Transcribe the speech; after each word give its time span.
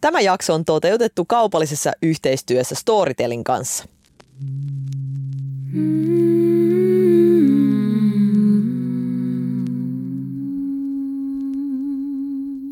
Tämä 0.00 0.20
jakso 0.20 0.54
on 0.54 0.64
toteutettu 0.64 1.24
kaupallisessa 1.24 1.92
yhteistyössä 2.02 2.74
Storytelin 2.74 3.44
kanssa. 3.44 3.84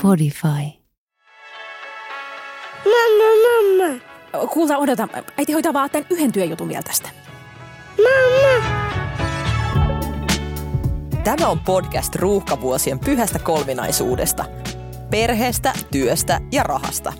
Podify. 0.02 0.48
Mamma, 2.84 3.30
mamma. 3.46 4.00
Kuulta, 4.52 4.78
odota. 4.78 5.08
Äiti 5.38 5.52
hoitaa 5.52 5.72
vaan 5.72 5.90
tämän 5.90 6.06
yhden 6.10 6.32
työjutun 6.32 6.68
vielä 6.68 6.82
tästä. 6.82 7.08
Mamma. 7.96 8.76
Tämä 11.24 11.48
on 11.48 11.60
podcast 11.60 12.14
ruuhkavuosien 12.14 12.98
pyhästä 12.98 13.38
kolminaisuudesta. 13.38 14.44
Perheestä, 15.10 15.72
työstä 15.90 16.40
ja 16.52 16.62
rahasta. 16.62 17.12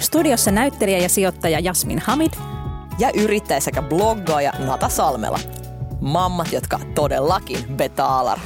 Studiossa 0.00 0.50
näyttelijä 0.50 0.98
ja 0.98 1.08
sijoittaja 1.08 1.58
Jasmin 1.58 1.98
Hamid. 1.98 2.32
Ja 2.98 3.10
yrittäjä 3.14 3.60
sekä 3.60 3.82
bloggaaja 3.82 4.52
Nata 4.58 4.88
Salmela. 4.88 5.38
Mammat, 6.00 6.52
jotka 6.52 6.80
todellakin 6.94 7.58
betaalar. 7.76 8.38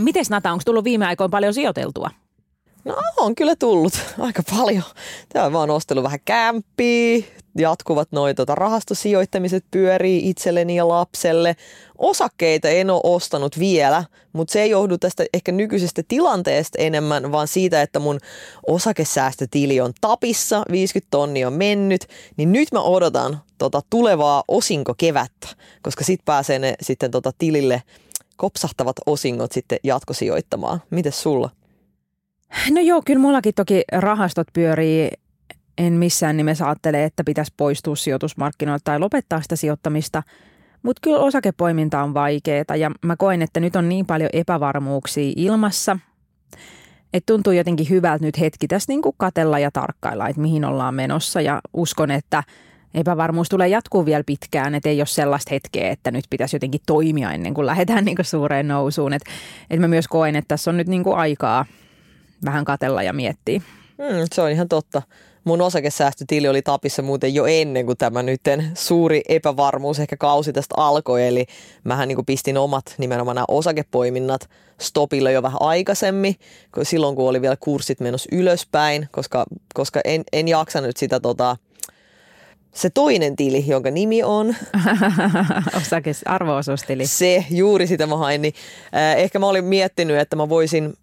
Mites 0.00 0.30
Nata, 0.30 0.52
onko 0.52 0.62
tullut 0.66 0.84
viime 0.84 1.06
aikoina 1.06 1.28
paljon 1.28 1.54
sijoiteltua? 1.54 2.10
No 2.84 2.96
on 3.16 3.34
kyllä 3.34 3.56
tullut 3.56 3.92
aika 4.18 4.42
paljon. 4.50 4.82
Tämä 5.28 5.44
on 5.44 5.52
vaan 5.52 5.70
ostellut 5.70 6.04
vähän 6.04 6.20
kämppiä, 6.24 7.24
jatkuvat 7.58 8.08
noin 8.12 8.36
tota, 8.36 8.54
rahastosijoittamiset 8.54 9.64
pyörii 9.70 10.28
itselleni 10.30 10.76
ja 10.76 10.88
lapselle. 10.88 11.56
Osakkeita 11.98 12.68
en 12.68 12.90
ole 12.90 13.00
ostanut 13.04 13.58
vielä, 13.58 14.04
mutta 14.32 14.52
se 14.52 14.62
ei 14.62 14.70
johdu 14.70 14.98
tästä 14.98 15.24
ehkä 15.34 15.52
nykyisestä 15.52 16.02
tilanteesta 16.08 16.78
enemmän, 16.78 17.32
vaan 17.32 17.48
siitä, 17.48 17.82
että 17.82 17.98
mun 17.98 18.18
osakesäästötili 18.66 19.80
on 19.80 19.92
tapissa, 20.00 20.62
50 20.70 21.10
tonnia 21.10 21.46
on 21.46 21.52
mennyt, 21.52 22.06
niin 22.36 22.52
nyt 22.52 22.72
mä 22.72 22.80
odotan 22.80 23.40
tota 23.58 23.80
tulevaa 23.90 24.44
osinkokevättä, 24.48 25.48
koska 25.82 26.04
sit 26.04 26.20
pääsee 26.24 26.58
ne 26.58 26.74
sitten 26.82 27.10
tota 27.10 27.32
tilille 27.38 27.82
kopsahtavat 28.36 28.96
osingot 29.06 29.52
sitten 29.52 29.78
jatkosijoittamaan. 29.84 30.82
Mites 30.90 31.22
sulla? 31.22 31.50
No 32.70 32.80
joo, 32.80 33.02
kyllä 33.04 33.20
mullakin 33.20 33.54
toki 33.54 33.82
rahastot 33.92 34.46
pyörii. 34.52 35.10
En 35.78 35.92
missään 35.92 36.36
nimessä 36.36 36.66
ajattele, 36.66 37.04
että 37.04 37.24
pitäisi 37.24 37.52
poistua 37.56 37.96
sijoitusmarkkinoilta 37.96 38.84
tai 38.84 38.98
lopettaa 38.98 39.42
sitä 39.42 39.56
sijoittamista. 39.56 40.22
Mutta 40.82 41.00
kyllä 41.02 41.18
osakepoiminta 41.18 42.02
on 42.02 42.14
vaikeaa 42.14 42.76
ja 42.78 42.90
mä 43.04 43.16
koen, 43.16 43.42
että 43.42 43.60
nyt 43.60 43.76
on 43.76 43.88
niin 43.88 44.06
paljon 44.06 44.30
epävarmuuksia 44.32 45.32
ilmassa, 45.36 45.98
että 47.12 47.32
tuntuu 47.32 47.52
jotenkin 47.52 47.90
hyvältä 47.90 48.24
nyt 48.24 48.40
hetki 48.40 48.68
tässä 48.68 48.92
niin 48.92 49.02
katella 49.16 49.58
ja 49.58 49.70
tarkkailla, 49.70 50.28
että 50.28 50.42
mihin 50.42 50.64
ollaan 50.64 50.94
menossa 50.94 51.40
ja 51.40 51.60
uskon, 51.72 52.10
että 52.10 52.42
epävarmuus 52.94 53.48
tulee 53.48 53.68
jatkuu 53.68 54.06
vielä 54.06 54.24
pitkään, 54.26 54.74
että 54.74 54.88
ei 54.88 55.00
ole 55.00 55.06
sellaista 55.06 55.54
hetkeä, 55.54 55.90
että 55.90 56.10
nyt 56.10 56.24
pitäisi 56.30 56.56
jotenkin 56.56 56.80
toimia 56.86 57.32
ennen 57.32 57.54
kuin 57.54 57.66
lähdetään 57.66 58.04
niin 58.04 58.16
suureen 58.22 58.68
nousuun. 58.68 59.12
Että 59.12 59.30
et 59.70 59.80
mä 59.80 59.88
myös 59.88 60.08
koen, 60.08 60.36
että 60.36 60.48
tässä 60.48 60.70
on 60.70 60.76
nyt 60.76 60.88
niin 60.88 61.02
aikaa 61.16 61.66
vähän 62.44 62.64
katella 62.64 63.02
ja 63.02 63.12
miettiä. 63.12 63.60
Mm, 63.98 64.26
se 64.32 64.42
on 64.42 64.50
ihan 64.50 64.68
totta. 64.68 65.02
Mun 65.48 65.60
osakesäästötili 65.60 66.48
oli 66.48 66.62
tapissa 66.62 67.02
muuten 67.02 67.34
jo 67.34 67.46
ennen 67.46 67.86
kuin 67.86 67.98
tämä 67.98 68.22
nytten 68.22 68.70
suuri 68.74 69.22
epävarmuus 69.28 69.98
ehkä 69.98 70.16
kausi 70.16 70.52
tästä 70.52 70.74
alkoi. 70.76 71.26
Eli 71.26 71.46
mähän 71.84 72.08
niin 72.08 72.26
pistin 72.26 72.58
omat 72.58 72.94
nimenomaan 72.98 73.34
nämä 73.34 73.44
osakepoiminnat 73.48 74.48
stopille 74.80 75.32
jo 75.32 75.42
vähän 75.42 75.62
aikaisemmin, 75.62 76.34
silloin 76.82 77.16
kun 77.16 77.28
oli 77.28 77.42
vielä 77.42 77.56
kurssit 77.60 78.00
menossa 78.00 78.28
ylöspäin, 78.32 79.08
koska, 79.12 79.44
koska 79.74 80.00
en, 80.04 80.24
en 80.32 80.48
jaksanut 80.48 80.96
sitä 80.96 81.20
tota, 81.20 81.56
se 82.74 82.90
toinen 82.90 83.36
tili, 83.36 83.64
jonka 83.66 83.90
nimi 83.90 84.22
on... 84.22 84.56
Osakes, 85.82 86.22
arvoosuustili. 86.26 87.06
Se, 87.06 87.44
juuri 87.50 87.86
sitä 87.86 88.06
mä 88.06 88.16
hain. 88.16 88.42
Niin, 88.42 88.54
äh, 88.96 89.18
ehkä 89.18 89.38
mä 89.38 89.46
olin 89.46 89.64
miettinyt, 89.64 90.18
että 90.18 90.36
mä 90.36 90.48
voisin 90.48 90.94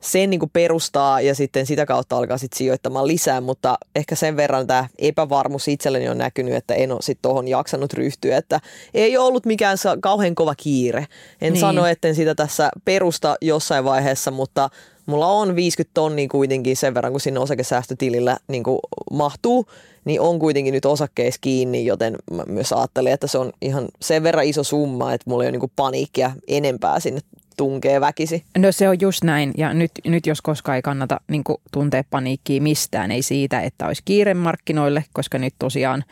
sen 0.00 0.30
niin 0.30 0.40
kuin 0.40 0.50
perustaa 0.52 1.20
ja 1.20 1.34
sitten 1.34 1.66
sitä 1.66 1.86
kautta 1.86 2.16
alkaa 2.16 2.38
sitten 2.38 2.58
sijoittamaan 2.58 3.06
lisää, 3.06 3.40
mutta 3.40 3.78
ehkä 3.94 4.14
sen 4.14 4.36
verran 4.36 4.66
tämä 4.66 4.88
epävarmuus 4.98 5.68
itselleni 5.68 6.08
on 6.08 6.18
näkynyt, 6.18 6.54
että 6.54 6.74
en 6.74 6.92
ole 6.92 7.02
sitten 7.02 7.22
tuohon 7.22 7.48
jaksanut 7.48 7.92
ryhtyä, 7.92 8.36
että 8.36 8.60
ei 8.94 9.16
ole 9.16 9.26
ollut 9.26 9.46
mikään 9.46 9.76
kauhean 10.00 10.34
kova 10.34 10.54
kiire. 10.54 11.06
En 11.40 11.52
niin. 11.52 11.60
sano, 11.60 11.86
etten 11.86 12.14
sitä 12.14 12.34
tässä 12.34 12.70
perusta 12.84 13.36
jossain 13.40 13.84
vaiheessa, 13.84 14.30
mutta 14.30 14.70
mulla 15.06 15.26
on 15.26 15.56
50 15.56 15.94
tonnia 15.94 16.28
kuitenkin 16.28 16.76
sen 16.76 16.94
verran, 16.94 17.12
kun 17.12 17.20
sinne 17.20 17.40
osakesäästötilillä 17.40 18.36
niin 18.48 18.62
kuin 18.62 18.78
mahtuu, 19.10 19.66
niin 20.04 20.20
on 20.20 20.38
kuitenkin 20.38 20.74
nyt 20.74 20.84
osakkeissa 20.84 21.38
kiinni, 21.40 21.86
joten 21.86 22.16
mä 22.30 22.44
myös 22.46 22.72
ajattelin, 22.72 23.12
että 23.12 23.26
se 23.26 23.38
on 23.38 23.52
ihan 23.62 23.88
sen 24.00 24.22
verran 24.22 24.44
iso 24.44 24.64
summa, 24.64 25.12
että 25.12 25.30
mulla 25.30 25.44
ei 25.44 25.46
ole 25.46 25.52
niin 25.52 25.60
kuin 25.60 25.72
paniikkia 25.76 26.32
enempää 26.48 27.00
sinne 27.00 27.20
tunkee 27.60 28.00
väkisi. 28.00 28.44
No 28.58 28.72
se 28.72 28.88
on 28.88 29.00
just 29.00 29.24
näin 29.24 29.52
ja 29.56 29.74
nyt, 29.74 29.90
nyt 30.06 30.26
jos 30.26 30.42
koskaan 30.42 30.76
ei 30.76 30.82
kannata 30.82 31.20
niin 31.28 31.44
tuntea 31.72 32.04
paniikkiä 32.10 32.60
mistään, 32.60 33.10
ei 33.10 33.22
siitä, 33.22 33.60
että 33.60 33.86
olisi 33.86 34.02
kiire 34.04 34.34
markkinoille, 34.34 35.04
koska 35.12 35.38
nyt 35.38 35.54
tosiaan 35.58 36.04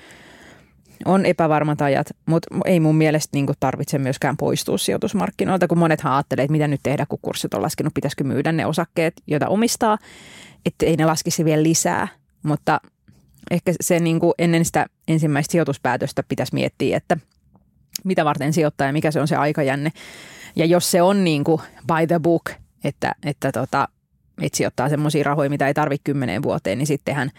on 1.05 1.27
epävarmat 1.27 1.81
ajat, 1.81 2.07
mutta 2.27 2.49
ei 2.65 2.81
mun 2.81 2.97
mielestä 2.97 3.37
niin 3.37 3.47
tarvitse 3.61 3.99
myöskään 3.99 4.37
poistua 4.37 4.79
sijoitusmarkkinoilta, 4.79 5.69
kun 5.69 5.79
monethan 5.79 6.13
ajattelee, 6.13 6.45
että 6.45 6.53
mitä 6.53 6.69
nyt 6.69 6.81
tehdä, 6.83 7.07
kun 7.09 7.19
kurssit 7.23 7.55
on 7.55 7.63
laskenut, 7.63 7.95
pitäisikö 7.95 8.25
myydä 8.25 8.53
ne 8.53 8.67
osakkeet, 8.67 9.15
joita 9.27 9.49
omistaa, 9.49 9.99
että 10.67 10.87
ei 10.87 10.97
ne 10.97 11.05
laskisi 11.05 11.45
vielä 11.45 11.63
lisää, 11.63 12.09
mutta 12.43 12.81
ehkä 13.51 13.73
se 13.81 14.01
niin 14.01 14.21
kuin 14.21 14.33
ennen 14.39 14.65
sitä 14.65 14.87
ensimmäistä 15.09 15.53
sijoituspäätöstä 15.53 16.23
pitäisi 16.29 16.55
miettiä, 16.55 16.97
että 16.97 17.17
mitä 18.05 18.25
varten 18.25 18.53
sijoittaa 18.53 18.87
ja 18.87 18.93
mikä 18.93 19.11
se 19.11 19.21
on 19.21 19.29
se 19.29 19.37
aikajänne. 19.37 19.93
Ja 20.57 20.65
jos 20.65 20.91
se 20.91 21.03
on 21.03 21.25
niin 21.25 21.45
kuin 21.45 21.61
by 21.87 22.07
the 22.07 22.19
book, 22.19 22.51
että, 22.85 23.15
että, 23.27 23.53
tota, 23.53 23.89
että 24.43 24.57
sijoittaa 24.57 24.89
semmoisia 24.89 25.25
rahoja, 25.25 25.51
mitä 25.51 25.67
ei 25.67 25.75
tarvitse 25.75 26.05
kymmeneen 26.05 26.43
vuoteen, 26.43 26.79
niin 26.79 26.87
sittenhän 26.87 27.31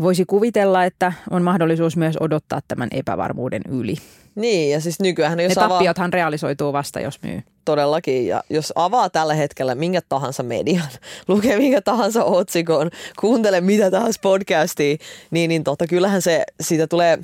voisi 0.00 0.24
kuvitella, 0.24 0.84
että 0.84 1.12
on 1.30 1.42
mahdollisuus 1.42 1.96
myös 1.96 2.16
odottaa 2.20 2.60
tämän 2.68 2.88
epävarmuuden 2.92 3.62
yli. 3.68 3.94
Niin, 4.34 4.70
ja 4.70 4.80
siis 4.80 5.00
nykyään 5.00 5.40
jos 5.40 5.48
Ne 5.48 5.54
tappiothan 5.54 6.04
avaa... 6.04 6.16
realisoituu 6.16 6.72
vasta, 6.72 7.00
jos 7.00 7.22
myy. 7.22 7.42
Todellakin, 7.64 8.26
ja 8.26 8.44
jos 8.50 8.72
avaa 8.76 9.10
tällä 9.10 9.34
hetkellä 9.34 9.74
minkä 9.74 10.00
tahansa 10.08 10.42
median, 10.42 10.88
lukee 11.28 11.58
minkä 11.58 11.82
tahansa 11.82 12.24
otsikon, 12.24 12.90
kuuntele 13.20 13.60
mitä 13.60 13.90
tahansa 13.90 14.20
podcastia, 14.22 14.96
niin, 15.30 15.48
niin 15.48 15.64
totta, 15.64 15.86
kyllähän 15.86 16.22
se, 16.22 16.44
siitä 16.60 16.86
tulee 16.86 17.18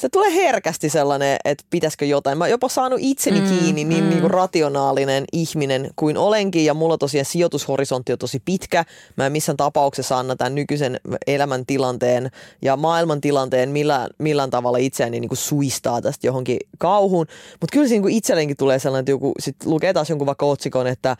se 0.00 0.08
tulee 0.08 0.34
herkästi 0.34 0.88
sellainen, 0.88 1.36
että 1.44 1.64
pitäisikö 1.70 2.04
jotain. 2.04 2.38
Mä 2.38 2.48
jopa 2.48 2.68
saanut 2.68 2.98
itseni 3.02 3.40
mm, 3.40 3.46
kiinni 3.46 3.84
niin, 3.84 4.04
mm. 4.04 4.10
niin 4.10 4.20
kuin 4.20 4.30
rationaalinen 4.30 5.24
ihminen 5.32 5.90
kuin 5.96 6.16
olenkin 6.16 6.64
ja 6.64 6.74
mulla 6.74 6.98
tosiaan 6.98 7.24
sijoitushorisontti 7.24 8.12
on 8.12 8.18
tosi 8.18 8.42
pitkä. 8.44 8.84
Mä 9.16 9.26
en 9.26 9.32
missään 9.32 9.56
tapauksessa 9.56 10.18
anna 10.18 10.36
tämän 10.36 10.54
nykyisen 10.54 11.00
elämäntilanteen 11.26 12.30
ja 12.62 12.76
maailmantilanteen 12.76 13.70
millään, 13.70 14.10
millään 14.18 14.50
tavalla 14.50 14.78
itseäni 14.78 15.20
niin 15.20 15.28
kuin 15.28 15.38
suistaa 15.38 16.02
tästä 16.02 16.26
johonkin 16.26 16.58
kauhuun. 16.78 17.26
Mutta 17.60 17.72
kyllä 17.72 17.88
siinä 17.88 18.06
itselleenkin 18.08 18.56
tulee 18.56 18.78
sellainen, 18.78 19.02
että 19.02 19.12
joku 19.12 19.32
sit 19.38 19.56
lukee 19.64 19.92
taas 19.92 20.10
jonkun 20.10 20.26
vaikka 20.26 20.46
otsikon, 20.46 20.86
että 20.86 21.16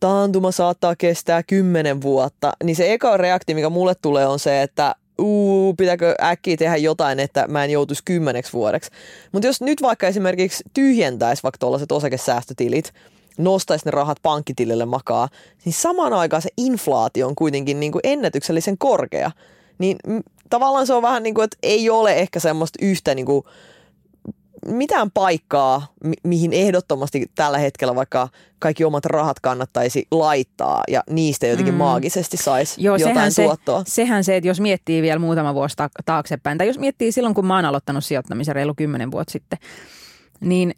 taantuma 0.00 0.50
saattaa 0.50 0.96
kestää 0.96 1.42
kymmenen 1.42 2.02
vuotta, 2.02 2.52
niin 2.64 2.76
se 2.76 2.92
eka 2.92 3.16
reaktio, 3.16 3.54
mikä 3.54 3.70
mulle 3.70 3.94
tulee, 4.02 4.26
on 4.26 4.38
se, 4.38 4.62
että 4.62 4.94
uu, 5.22 5.74
pitääkö 5.74 6.14
äkkiä 6.22 6.56
tehdä 6.56 6.76
jotain, 6.76 7.20
että 7.20 7.48
mä 7.48 7.64
en 7.64 7.70
joutuisi 7.70 8.02
kymmeneksi 8.04 8.52
vuodeksi. 8.52 8.90
Mutta 9.32 9.46
jos 9.46 9.60
nyt 9.60 9.82
vaikka 9.82 10.06
esimerkiksi 10.06 10.64
tyhjentäisi 10.74 11.42
vaikka 11.42 11.58
tuollaiset 11.58 11.92
osakesäästötilit, 11.92 12.92
nostaisi 13.38 13.84
ne 13.84 13.90
rahat 13.90 14.18
pankkitilille 14.22 14.84
makaa, 14.84 15.28
niin 15.64 15.72
samaan 15.72 16.12
aikaan 16.12 16.42
se 16.42 16.50
inflaatio 16.56 17.26
on 17.26 17.34
kuitenkin 17.34 17.80
niin 17.80 17.92
kuin 17.92 18.02
ennätyksellisen 18.04 18.78
korkea. 18.78 19.30
Niin 19.78 19.98
tavallaan 20.50 20.86
se 20.86 20.94
on 20.94 21.02
vähän 21.02 21.22
niin 21.22 21.34
kuin, 21.34 21.44
että 21.44 21.56
ei 21.62 21.90
ole 21.90 22.14
ehkä 22.14 22.40
semmoista 22.40 22.78
yhtä 22.82 23.14
niin 23.14 23.26
kuin 23.26 23.44
mitään 24.66 25.10
paikkaa, 25.10 25.86
mi- 26.04 26.14
mihin 26.24 26.52
ehdottomasti 26.52 27.26
tällä 27.34 27.58
hetkellä 27.58 27.94
vaikka 27.94 28.28
kaikki 28.58 28.84
omat 28.84 29.04
rahat 29.04 29.40
kannattaisi 29.40 30.06
laittaa 30.10 30.82
ja 30.88 31.02
niistä 31.10 31.46
jotenkin 31.46 31.74
mm. 31.74 31.78
maagisesti 31.78 32.36
saisi 32.36 32.84
Joo, 32.84 32.96
jotain 32.96 33.32
sehän 33.32 33.48
tuottoa. 33.48 33.84
Se, 33.84 33.90
sehän 33.90 34.24
se, 34.24 34.36
että 34.36 34.48
jos 34.48 34.60
miettii 34.60 35.02
vielä 35.02 35.18
muutama 35.18 35.54
vuosi 35.54 35.76
ta- 35.76 35.90
taaksepäin, 36.04 36.58
tai 36.58 36.66
jos 36.66 36.78
miettii 36.78 37.12
silloin, 37.12 37.34
kun 37.34 37.46
mä 37.46 37.56
oon 37.56 37.64
aloittanut 37.64 38.04
sijoittamisen 38.04 38.54
reilu 38.54 38.74
kymmenen 38.74 39.10
vuotta 39.10 39.32
sitten, 39.32 39.58
niin 40.40 40.74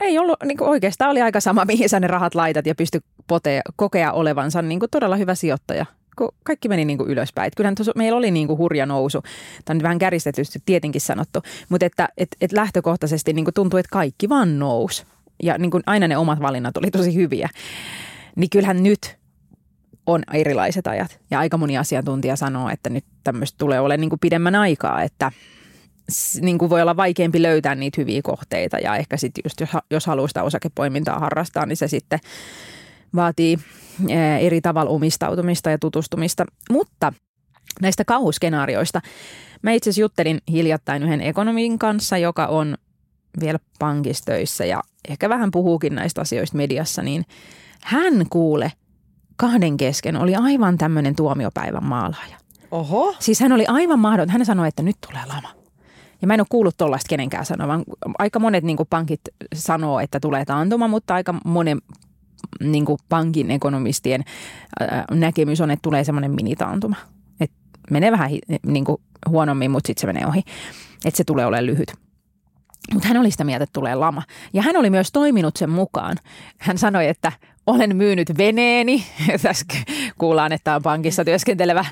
ei 0.00 0.18
ollut, 0.18 0.36
niin 0.44 0.58
kuin 0.58 0.68
oikeastaan 0.68 1.10
oli 1.10 1.22
aika 1.22 1.40
sama, 1.40 1.64
mihin 1.64 1.88
sä 1.88 2.00
ne 2.00 2.06
rahat 2.06 2.34
laitat 2.34 2.66
ja 2.66 2.74
pysty 2.74 3.00
potea, 3.26 3.62
kokea 3.76 4.12
olevansa 4.12 4.62
niin 4.62 4.80
kuin 4.80 4.90
todella 4.90 5.16
hyvä 5.16 5.34
sijoittaja 5.34 5.86
kun 6.18 6.28
kaikki 6.44 6.68
meni 6.68 6.84
niin 6.84 6.98
kuin 6.98 7.10
ylöspäin. 7.10 7.46
Et 7.46 7.54
kyllähän 7.56 7.74
tuossa, 7.74 7.92
meillä 7.96 8.18
oli 8.18 8.30
niin 8.30 8.46
kuin 8.46 8.58
hurja 8.58 8.86
nousu. 8.86 9.22
Tämä 9.64 9.74
on 9.74 9.76
nyt 9.76 9.82
vähän 9.82 9.98
käristetysti 9.98 10.58
tietenkin 10.64 11.00
sanottu, 11.00 11.42
mutta 11.68 11.86
että 11.86 12.08
et, 12.16 12.36
et 12.40 12.52
lähtökohtaisesti 12.52 13.32
niin 13.32 13.44
kuin 13.44 13.54
tuntui, 13.54 13.80
että 13.80 13.92
kaikki 13.92 14.28
vaan 14.28 14.58
nousi. 14.58 15.04
Ja 15.42 15.58
niin 15.58 15.70
kuin 15.70 15.82
aina 15.86 16.08
ne 16.08 16.16
omat 16.16 16.40
valinnat 16.40 16.76
oli 16.76 16.90
tosi 16.90 17.14
hyviä. 17.14 17.48
Niin 18.36 18.50
kyllähän 18.50 18.82
nyt 18.82 19.16
on 20.06 20.22
erilaiset 20.32 20.86
ajat. 20.86 21.20
Ja 21.30 21.38
aika 21.38 21.56
moni 21.56 21.78
asiantuntija 21.78 22.36
sanoo, 22.36 22.68
että 22.68 22.90
nyt 22.90 23.04
tämmöistä 23.24 23.58
tulee 23.58 23.80
olemaan 23.80 24.00
niin 24.00 24.10
kuin 24.10 24.20
pidemmän 24.20 24.54
aikaa, 24.54 25.02
että 25.02 25.32
niin 26.40 26.58
kuin 26.58 26.70
voi 26.70 26.82
olla 26.82 26.96
vaikeampi 26.96 27.42
löytää 27.42 27.74
niitä 27.74 28.00
hyviä 28.00 28.20
kohteita 28.22 28.78
ja 28.78 28.96
ehkä 28.96 29.16
sitten 29.16 29.42
jos, 29.44 29.70
jos 29.90 30.06
haluaa 30.06 30.28
sitä 30.28 30.42
osakepoimintaa 30.42 31.18
harrastaa, 31.18 31.66
niin 31.66 31.76
se 31.76 31.88
sitten 31.88 32.18
vaatii 33.14 33.58
ää, 34.10 34.38
eri 34.38 34.60
tavalla 34.60 34.90
omistautumista 34.90 35.70
ja 35.70 35.78
tutustumista. 35.78 36.44
Mutta 36.70 37.12
näistä 37.80 38.04
kauhuskenaarioista. 38.04 39.00
Mä 39.62 39.72
itse 39.72 39.90
asiassa 39.90 40.00
juttelin 40.00 40.40
hiljattain 40.48 41.02
yhden 41.02 41.20
ekonomin 41.20 41.78
kanssa, 41.78 42.18
joka 42.18 42.46
on 42.46 42.76
vielä 43.40 43.58
pankissa 43.78 44.24
töissä 44.24 44.64
ja 44.64 44.82
ehkä 45.08 45.28
vähän 45.28 45.50
puhuukin 45.50 45.94
näistä 45.94 46.20
asioista 46.20 46.56
mediassa, 46.56 47.02
niin 47.02 47.24
hän 47.82 48.26
kuule 48.30 48.72
kahden 49.36 49.76
kesken 49.76 50.16
oli 50.16 50.34
aivan 50.34 50.78
tämmöinen 50.78 51.16
tuomiopäivän 51.16 51.84
maalaaja. 51.84 52.36
Oho. 52.70 53.14
Siis 53.18 53.40
hän 53.40 53.52
oli 53.52 53.66
aivan 53.66 53.98
mahdoton. 53.98 54.30
Hän 54.30 54.46
sanoi, 54.46 54.68
että 54.68 54.82
nyt 54.82 54.96
tulee 55.06 55.26
lama. 55.26 55.48
Ja 56.22 56.26
mä 56.26 56.34
en 56.34 56.40
ole 56.40 56.46
kuullut 56.50 56.76
tuollaista 56.76 57.08
kenenkään 57.08 57.46
sanovan. 57.46 57.82
Aika 58.18 58.38
monet 58.38 58.64
niin 58.64 58.76
pankit 58.90 59.20
sanoo, 59.54 60.00
että 60.00 60.20
tulee 60.20 60.44
taantuma, 60.44 60.88
mutta 60.88 61.14
aika 61.14 61.34
monen 61.44 61.78
niin 62.60 62.84
pankin 63.08 63.50
ekonomistien 63.50 64.24
ää, 64.80 65.04
näkemys 65.10 65.60
on, 65.60 65.70
että 65.70 65.82
tulee 65.82 66.04
semmoinen 66.04 66.30
minitaantuma. 66.30 66.96
Että 67.40 67.56
menee 67.90 68.12
vähän 68.12 68.30
niin 68.66 68.84
huonommin, 69.28 69.70
mutta 69.70 69.86
sitten 69.86 70.00
se 70.00 70.06
menee 70.06 70.26
ohi. 70.26 70.42
Että 71.04 71.16
se 71.16 71.24
tulee 71.24 71.46
olemaan 71.46 71.66
lyhyt. 71.66 71.92
Mutta 72.92 73.08
hän 73.08 73.16
oli 73.16 73.30
sitä 73.30 73.44
mieltä, 73.44 73.64
että 73.64 73.72
tulee 73.72 73.94
lama. 73.94 74.22
Ja 74.52 74.62
hän 74.62 74.76
oli 74.76 74.90
myös 74.90 75.12
toiminut 75.12 75.56
sen 75.56 75.70
mukaan. 75.70 76.16
Hän 76.58 76.78
sanoi, 76.78 77.08
että 77.08 77.32
olen 77.66 77.96
myynyt 77.96 78.38
veneeni. 78.38 79.04
Tässä 79.42 79.66
kuullaan, 80.18 80.52
että 80.52 80.74
on 80.74 80.82
pankissa 80.82 81.24
työskentelevä 81.24 81.84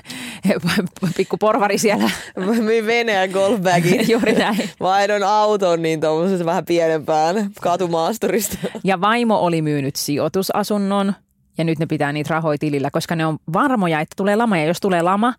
pikku 1.17 1.37
porvari 1.37 1.77
siellä. 1.77 2.09
Mä 2.37 2.51
myin 2.51 2.85
veneen 2.85 3.31
golfbagin. 3.31 4.09
Juuri 4.11 4.33
näin. 4.33 4.69
Vaihdon 4.79 5.23
auton 5.23 5.81
niin 5.81 6.01
tuommoisesta 6.01 6.45
vähän 6.45 6.65
pienempään 6.65 7.51
katumaasturista. 7.61 8.57
Ja 8.83 9.01
vaimo 9.01 9.39
oli 9.39 9.61
myynyt 9.61 9.95
sijoitusasunnon 9.95 11.13
ja 11.57 11.63
nyt 11.63 11.79
ne 11.79 11.85
pitää 11.85 12.11
niitä 12.11 12.33
rahoja 12.33 12.57
tilillä, 12.57 12.91
koska 12.91 13.15
ne 13.15 13.25
on 13.25 13.37
varmoja, 13.53 13.99
että 13.99 14.13
tulee 14.17 14.35
lama. 14.35 14.57
Ja 14.57 14.65
jos 14.65 14.79
tulee 14.79 15.01
lama, 15.01 15.33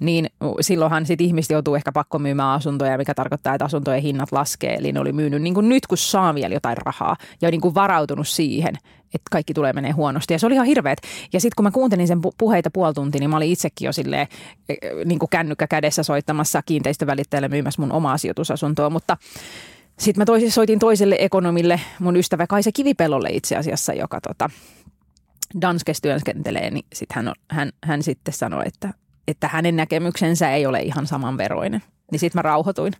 niin 0.00 0.26
silloinhan 0.60 1.06
sit 1.06 1.20
ihmiset 1.20 1.50
joutuu 1.50 1.74
ehkä 1.74 1.92
pakko 1.92 2.18
myymään 2.18 2.48
asuntoja, 2.48 2.98
mikä 2.98 3.14
tarkoittaa, 3.14 3.54
että 3.54 3.64
asuntojen 3.64 4.02
hinnat 4.02 4.32
laskee. 4.32 4.74
Eli 4.74 4.92
ne 4.92 5.00
oli 5.00 5.12
myynyt 5.12 5.42
niin 5.42 5.54
kuin 5.54 5.68
nyt, 5.68 5.86
kun 5.86 5.98
saa 5.98 6.34
vielä 6.34 6.54
jotain 6.54 6.76
rahaa 6.76 7.16
ja 7.42 7.50
niin 7.50 7.60
kuin 7.60 7.74
varautunut 7.74 8.28
siihen, 8.28 8.74
että 9.14 9.28
kaikki 9.30 9.54
tulee 9.54 9.72
menee 9.72 9.90
huonosti. 9.90 10.34
Ja 10.34 10.38
se 10.38 10.46
oli 10.46 10.54
ihan 10.54 10.66
hirveet. 10.66 10.98
Ja 11.32 11.40
sitten 11.40 11.56
kun 11.56 11.64
mä 11.64 11.70
kuuntelin 11.70 12.08
sen 12.08 12.18
pu- 12.18 12.34
puheita 12.38 12.70
puoli 12.72 12.94
tuntia, 12.94 13.18
niin 13.18 13.30
mä 13.30 13.36
olin 13.36 13.52
itsekin 13.52 13.86
jo 13.86 13.92
silleen 13.92 14.26
eh, 14.68 14.78
niin 15.04 15.18
kuin 15.18 15.30
kännykkä 15.30 15.66
kädessä 15.66 16.02
soittamassa 16.02 16.62
kiinteistövälittäjälle 16.66 17.48
myymässä 17.48 17.82
mun 17.82 17.92
omaa 17.92 18.18
sijoitusasuntoa. 18.18 18.90
Mutta 18.90 19.16
sitten 19.98 20.20
mä 20.20 20.24
toisi, 20.24 20.50
soitin 20.50 20.78
toiselle 20.78 21.16
ekonomille, 21.18 21.80
mun 21.98 22.16
ystävä 22.16 22.46
Kaisa 22.46 22.70
Kivipellolle 22.72 23.28
itse 23.32 23.56
asiassa, 23.56 23.92
joka 23.92 24.20
tota, 24.20 24.50
Danskes 25.60 26.00
työskentelee, 26.00 26.70
niin 26.70 26.86
sit 26.94 27.12
hän, 27.12 27.28
on, 27.28 27.34
hän, 27.50 27.72
hän 27.84 28.02
sitten 28.02 28.34
sanoi, 28.34 28.62
että, 28.66 28.94
että 29.28 29.48
hänen 29.48 29.76
näkemyksensä 29.76 30.50
ei 30.50 30.66
ole 30.66 30.80
ihan 30.80 31.06
samanveroinen. 31.06 31.82
Niin 32.12 32.20
sitten 32.20 32.38
mä 32.38 32.42
rauhoituin. 32.42 32.92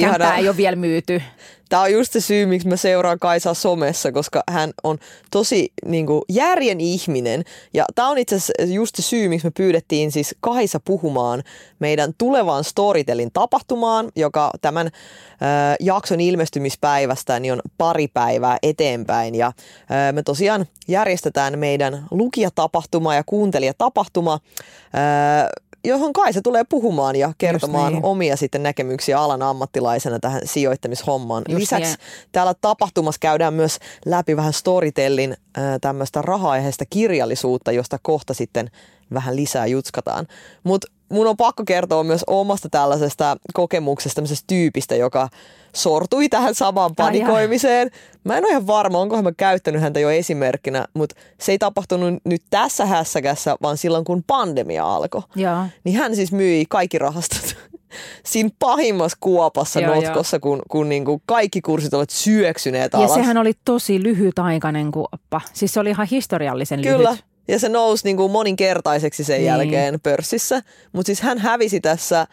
Kämppää 0.00 0.36
ei 0.36 0.48
ole 0.48 0.56
vielä 0.56 0.76
myyty. 0.76 1.22
Tämä 1.68 1.82
on 1.82 1.92
just 1.92 2.12
se 2.12 2.20
syy, 2.20 2.46
miksi 2.46 2.68
mä 2.68 2.76
seuraan 2.76 3.18
Kaisaa 3.18 3.54
somessa, 3.54 4.12
koska 4.12 4.42
hän 4.50 4.70
on 4.82 4.98
tosi 5.30 5.72
niin 5.86 6.06
kuin, 6.06 6.22
järjen 6.28 6.80
ihminen. 6.80 7.44
Ja 7.74 7.84
tämä 7.94 8.08
on 8.08 8.18
itse 8.18 8.36
asiassa 8.36 8.74
just 8.74 8.96
se 8.96 9.02
syy, 9.02 9.28
miksi 9.28 9.46
me 9.46 9.50
pyydettiin 9.56 10.12
siis 10.12 10.34
Kaisa 10.40 10.80
puhumaan 10.84 11.42
meidän 11.78 12.12
tulevaan 12.18 12.64
Storytelin 12.64 13.30
tapahtumaan, 13.32 14.12
joka 14.16 14.50
tämän 14.60 14.86
äh, 14.86 14.92
jakson 15.80 16.20
ilmestymispäivästä 16.20 17.40
niin 17.40 17.52
on 17.52 17.60
pari 17.78 18.08
päivää 18.08 18.58
eteenpäin. 18.62 19.34
Ja 19.34 19.46
äh, 19.46 20.12
me 20.12 20.22
tosiaan 20.22 20.66
järjestetään 20.88 21.58
meidän 21.58 22.06
lukijatapahtuma 22.10 23.14
ja 23.14 23.22
kuuntelijatapahtuma, 23.26 24.32
äh, 24.34 25.48
johon 25.84 26.12
Kaisa 26.12 26.42
tulee 26.42 26.64
puhumaan 26.68 27.16
ja 27.16 27.32
kertomaan 27.38 27.92
niin. 27.92 28.04
omia 28.04 28.36
sitten 28.36 28.62
näkemyksiä 28.62 29.20
alan 29.20 29.42
ammattilaisena 29.42 30.18
tähän 30.18 30.40
sijoittamishommaan. 30.44 31.42
Just 31.48 31.60
Lisäksi 31.60 31.90
niin. 31.90 32.28
täällä 32.32 32.54
tapahtumassa 32.60 33.18
käydään 33.18 33.54
myös 33.54 33.78
läpi 34.06 34.36
vähän 34.36 34.52
Storytellin 34.52 35.32
äh, 35.32 35.64
tämmöistä 35.80 36.22
raha-aiheista 36.22 36.84
kirjallisuutta, 36.90 37.72
josta 37.72 37.98
kohta 38.02 38.34
sitten 38.34 38.70
vähän 39.14 39.36
lisää 39.36 39.66
jutskataan. 39.66 40.26
Mutta 40.64 40.86
mun 41.08 41.26
on 41.26 41.36
pakko 41.36 41.62
kertoa 41.66 42.04
myös 42.04 42.24
omasta 42.26 42.68
tällaisesta 42.68 43.36
kokemuksesta, 43.54 44.14
tämmöisestä 44.14 44.44
tyypistä, 44.46 44.94
joka 44.94 45.28
sortui 45.74 46.28
tähän 46.28 46.54
samaan 46.54 46.94
panikoimiseen. 46.96 47.90
Mä 48.24 48.36
en 48.36 48.44
ole 48.44 48.50
ihan 48.50 48.66
varma, 48.66 48.98
onkohan 49.00 49.24
mä 49.24 49.32
käyttänyt 49.32 49.82
häntä 49.82 50.00
jo 50.00 50.10
esimerkkinä, 50.10 50.84
mutta 50.94 51.14
se 51.40 51.52
ei 51.52 51.58
tapahtunut 51.58 52.14
nyt 52.24 52.42
tässä 52.50 52.86
hässäkässä, 52.86 53.56
vaan 53.62 53.76
silloin 53.76 54.04
kun 54.04 54.22
pandemia 54.26 54.94
alkoi. 54.94 55.22
Joo. 55.36 55.64
Niin 55.84 55.96
hän 55.96 56.16
siis 56.16 56.32
myi 56.32 56.64
kaikki 56.68 56.98
rahastot 56.98 57.56
siinä 58.26 58.50
pahimmassa 58.58 59.16
kuopassa 59.20 59.80
Joo, 59.80 59.94
notkossa, 59.94 60.40
kun, 60.40 60.62
kun 60.70 60.88
niinku 60.88 61.22
kaikki 61.26 61.60
kurssit 61.60 61.94
ovat 61.94 62.10
syöksyneet 62.10 62.92
Ja 62.92 62.98
alas. 62.98 63.14
sehän 63.14 63.38
oli 63.38 63.52
tosi 63.64 64.02
lyhytaikainen 64.02 64.90
kuoppa. 64.92 65.40
Siis 65.52 65.74
se 65.74 65.80
oli 65.80 65.90
ihan 65.90 66.06
historiallisen 66.10 66.82
Kyllä. 66.82 67.10
lyhyt. 67.10 67.24
Ja 67.48 67.58
se 67.58 67.68
nousi 67.68 68.04
niinku 68.04 68.28
moninkertaiseksi 68.28 69.24
sen 69.24 69.36
Niin. 69.36 69.46
jälkeen 69.46 70.00
pörssissä. 70.00 70.62
Mutta 70.92 71.06
siis 71.06 71.20
hän 71.20 71.38
hävisi 71.38 71.80
tässä 71.80 72.26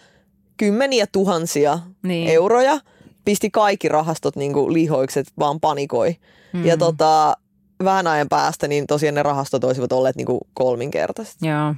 kymmeniä 0.58 1.06
tuhansia 1.12 1.80
Niin. 2.04 2.28
euroja, 2.30 2.80
pisti 3.26 3.50
kaikki 3.50 3.90
rahastot 3.90 4.36
niinku 4.36 4.74
lihoikset, 4.74 5.28
vaan 5.40 5.60
panikoi. 5.60 6.16
Mm. 6.54 6.66
Ja 6.66 6.78
tota, 6.78 7.38
vähän 7.84 8.08
ajan 8.08 8.30
päästä 8.30 8.68
niin 8.68 8.88
tosiaan 8.88 9.16
ne 9.16 9.24
rahastot 9.24 9.64
olisivat 9.64 9.92
olleet 9.92 10.16
niinku 10.16 10.40
kolminkertaiset. 10.54 11.36
Joo. 11.42 11.76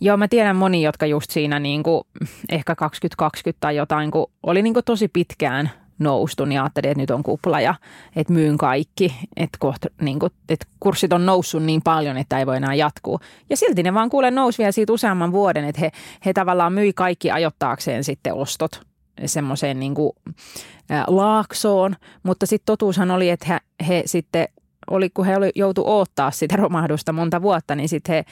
Joo, 0.00 0.16
mä 0.16 0.28
tiedän 0.28 0.56
moni, 0.56 0.82
jotka 0.82 1.06
just 1.06 1.30
siinä 1.30 1.58
niin 1.58 1.82
kuin, 1.82 2.02
ehkä 2.48 2.74
2020 2.74 3.60
tai 3.60 3.76
jotain, 3.76 4.10
kun 4.10 4.30
oli 4.42 4.62
niin 4.62 4.74
kuin 4.74 4.84
tosi 4.84 5.08
pitkään 5.08 5.70
noustu, 5.98 6.44
niin 6.44 6.60
ajattelin, 6.60 6.90
että 6.90 7.00
nyt 7.00 7.10
on 7.10 7.22
kupla 7.22 7.60
ja 7.60 7.74
että 8.16 8.32
myyn 8.32 8.58
kaikki, 8.58 9.14
että, 9.36 9.58
kohta, 9.60 9.88
niin 10.00 10.18
kuin, 10.18 10.32
että 10.48 10.66
kurssit 10.80 11.12
on 11.12 11.26
noussut 11.26 11.62
niin 11.62 11.82
paljon, 11.82 12.16
että 12.16 12.38
ei 12.38 12.46
voi 12.46 12.56
enää 12.56 12.74
jatkuu. 12.74 13.20
Ja 13.50 13.56
silti 13.56 13.82
ne 13.82 13.94
vaan 13.94 14.10
kuulen 14.10 14.34
nousi 14.34 14.58
vielä 14.58 14.72
siitä 14.72 14.92
useamman 14.92 15.32
vuoden, 15.32 15.64
että 15.64 15.80
he, 15.80 15.90
he 16.26 16.32
tavallaan 16.32 16.72
myi 16.72 16.92
kaikki 16.92 17.30
ajottaakseen 17.30 18.04
sitten 18.04 18.34
ostot 18.34 18.87
semmoiseen 19.26 19.80
niin 19.80 19.94
kuin, 19.94 20.12
laaksoon, 21.06 21.96
mutta 22.22 22.46
sitten 22.46 22.66
totuushan 22.66 23.10
oli, 23.10 23.30
että 23.30 23.46
he, 23.48 23.86
he 23.88 24.02
sitten 24.06 24.48
oli, 24.90 25.10
kun 25.10 25.26
he 25.26 25.36
oli, 25.36 25.50
joutu 25.54 25.82
odottaa 25.86 26.30
sitä 26.30 26.56
romahdusta 26.56 27.12
monta 27.12 27.42
vuotta, 27.42 27.74
niin 27.74 27.88
sitten 27.88 28.14
he 28.14 28.24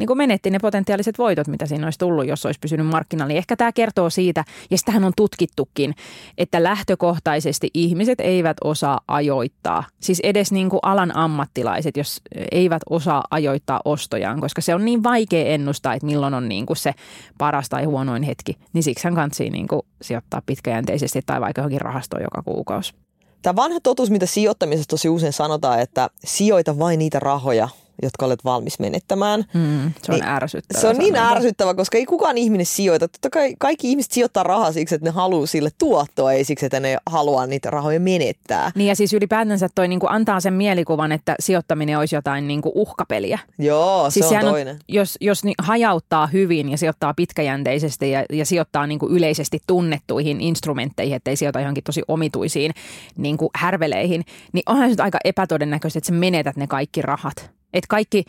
niin 0.00 0.06
kuin 0.06 0.16
menetti 0.16 0.50
ne 0.50 0.58
potentiaaliset 0.58 1.18
voitot, 1.18 1.48
mitä 1.48 1.66
siinä 1.66 1.86
olisi 1.86 1.98
tullut, 1.98 2.26
jos 2.26 2.46
olisi 2.46 2.60
pysynyt 2.60 2.86
markkinoilla. 2.86 3.28
Niin 3.28 3.38
ehkä 3.38 3.56
tämä 3.56 3.72
kertoo 3.72 4.10
siitä, 4.10 4.44
ja 4.70 4.78
sitähän 4.78 5.04
on 5.04 5.12
tutkittukin, 5.16 5.94
että 6.38 6.62
lähtökohtaisesti 6.62 7.70
ihmiset 7.74 8.20
eivät 8.20 8.56
osaa 8.64 9.00
ajoittaa. 9.08 9.84
Siis 10.00 10.20
edes 10.20 10.52
niin 10.52 10.70
kuin 10.70 10.80
alan 10.82 11.16
ammattilaiset, 11.16 11.96
jos 11.96 12.20
eivät 12.52 12.82
osaa 12.90 13.24
ajoittaa 13.30 13.80
ostojaan, 13.84 14.40
koska 14.40 14.60
se 14.60 14.74
on 14.74 14.84
niin 14.84 15.02
vaikea 15.02 15.46
ennustaa, 15.46 15.94
että 15.94 16.06
milloin 16.06 16.34
on 16.34 16.48
niin 16.48 16.66
kuin 16.66 16.76
se 16.76 16.92
paras 17.38 17.68
tai 17.68 17.84
huonoin 17.84 18.22
hetki. 18.22 18.58
Niin 18.72 18.82
siksi 18.82 19.04
hän 19.04 19.14
kantsii 19.14 19.50
niin 19.50 19.68
kuin 19.68 19.82
sijoittaa 20.02 20.42
pitkäjänteisesti 20.46 21.20
tai 21.26 21.40
vaikka 21.40 21.60
johonkin 21.60 21.80
rahastoon 21.80 22.22
joka 22.22 22.42
kuukausi. 22.42 22.94
Tämä 23.42 23.56
vanha 23.56 23.80
totuus, 23.80 24.10
mitä 24.10 24.26
sijoittamisessa 24.26 24.88
tosi 24.88 25.08
usein 25.08 25.32
sanotaan, 25.32 25.80
että 25.80 26.10
sijoita 26.24 26.78
vain 26.78 26.98
niitä 26.98 27.20
rahoja, 27.20 27.68
jotka 28.02 28.26
olet 28.26 28.44
valmis 28.44 28.78
menettämään. 28.78 29.44
Mm, 29.54 29.92
se 30.02 30.12
on 30.12 30.18
Niin, 30.18 30.28
ärsyttävää. 30.28 30.80
Se 30.80 30.88
on 30.88 30.96
niin 30.96 31.14
sanonta. 31.14 31.36
ärsyttävä, 31.36 31.74
koska 31.74 31.98
ei 31.98 32.06
kukaan 32.06 32.38
ihminen 32.38 32.66
sijoita. 32.66 33.08
Totta 33.08 33.30
kai 33.30 33.54
kaikki 33.58 33.90
ihmiset 33.90 34.12
sijoittaa 34.12 34.42
rahaa 34.42 34.72
siksi, 34.72 34.94
että 34.94 35.04
ne 35.04 35.10
haluaa 35.10 35.46
sille 35.46 35.70
tuottoa, 35.78 36.32
ei 36.32 36.44
siksi, 36.44 36.66
että 36.66 36.80
ne 36.80 36.96
haluaa 37.06 37.46
niitä 37.46 37.70
rahoja 37.70 38.00
menettää. 38.00 38.72
Niin 38.74 38.88
ja 38.88 38.96
siis 38.96 39.12
ylipäätänsä 39.12 39.68
toi 39.74 39.88
niinku 39.88 40.06
antaa 40.10 40.40
sen 40.40 40.54
mielikuvan, 40.54 41.12
että 41.12 41.34
sijoittaminen 41.40 41.98
olisi 41.98 42.14
jotain 42.16 42.48
niinku 42.48 42.72
uhkapeliä. 42.74 43.38
Joo, 43.58 44.10
siis 44.10 44.28
se 44.28 44.38
on 44.38 44.44
toinen. 44.44 44.78
jos 44.88 45.16
jos 45.20 45.44
ni, 45.44 45.54
hajauttaa 45.62 46.26
hyvin 46.26 46.68
ja 46.68 46.78
sijoittaa 46.78 47.14
pitkäjänteisesti 47.14 48.10
ja, 48.10 48.24
ja 48.32 48.46
sijoittaa 48.46 48.86
niinku 48.86 49.08
yleisesti 49.08 49.58
tunnettuihin 49.66 50.40
instrumentteihin, 50.40 51.16
ettei 51.16 51.36
sijoita 51.36 51.60
johonkin 51.60 51.84
tosi 51.84 52.02
omituisiin 52.08 52.72
niinku 53.16 53.50
härveleihin, 53.54 54.24
niin 54.52 54.62
onhan 54.66 54.90
se 54.96 55.02
aika 55.02 55.18
epätodennäköistä, 55.24 55.98
että 55.98 56.06
sä 56.08 56.12
menetät 56.12 56.56
ne 56.56 56.66
kaikki 56.66 57.02
rahat. 57.02 57.50
Että 57.72 57.88
kaikki 57.88 58.24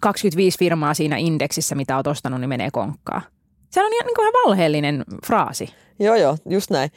25 0.00 0.58
firmaa 0.58 0.94
siinä 0.94 1.16
indeksissä, 1.16 1.74
mitä 1.74 1.96
oot 1.96 2.06
ostanut, 2.06 2.40
niin 2.40 2.48
menee 2.48 2.68
konkkaan. 2.72 3.22
Se 3.70 3.84
on 3.84 3.92
ihan, 3.92 4.06
niin 4.06 4.20
ihan 4.20 4.32
valheellinen 4.46 5.04
fraasi. 5.26 5.68
Joo, 5.98 6.14
joo, 6.14 6.36
just 6.48 6.70
näin. 6.70 6.90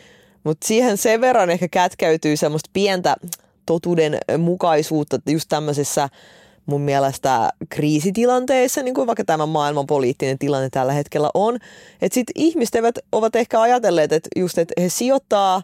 Mutta 0.44 0.68
siihen 0.68 0.98
sen 0.98 1.22
verran 1.22 1.50
ehkä 1.50 1.68
kätkäytyy 1.68 2.38
semmoista 2.38 2.70
pientä 2.74 3.16
totuuden 3.66 4.18
mukaisuutta, 4.38 5.16
että 5.16 5.32
just 5.32 5.50
tämmöisessä 5.50 6.10
mun 6.66 6.82
mielestä 6.82 7.50
kriisitilanteissa, 7.70 8.84
niin 8.84 8.94
kuin 8.94 9.08
vaikka 9.08 9.26
tämä 9.26 9.46
maailman 9.46 9.88
poliittinen 9.88 10.40
tilanne 10.40 10.70
tällä 10.70 10.94
hetkellä 10.94 11.30
on, 11.34 11.56
että 12.02 12.14
sitten 12.14 12.34
ihmiset 12.36 12.76
eivät, 12.76 12.96
ovat 13.12 13.36
ehkä 13.36 13.62
ajatelleet, 13.62 14.12
että 14.12 14.30
just, 14.36 14.58
että 14.58 14.82
he 14.82 14.90
sijoittaa 14.90 15.62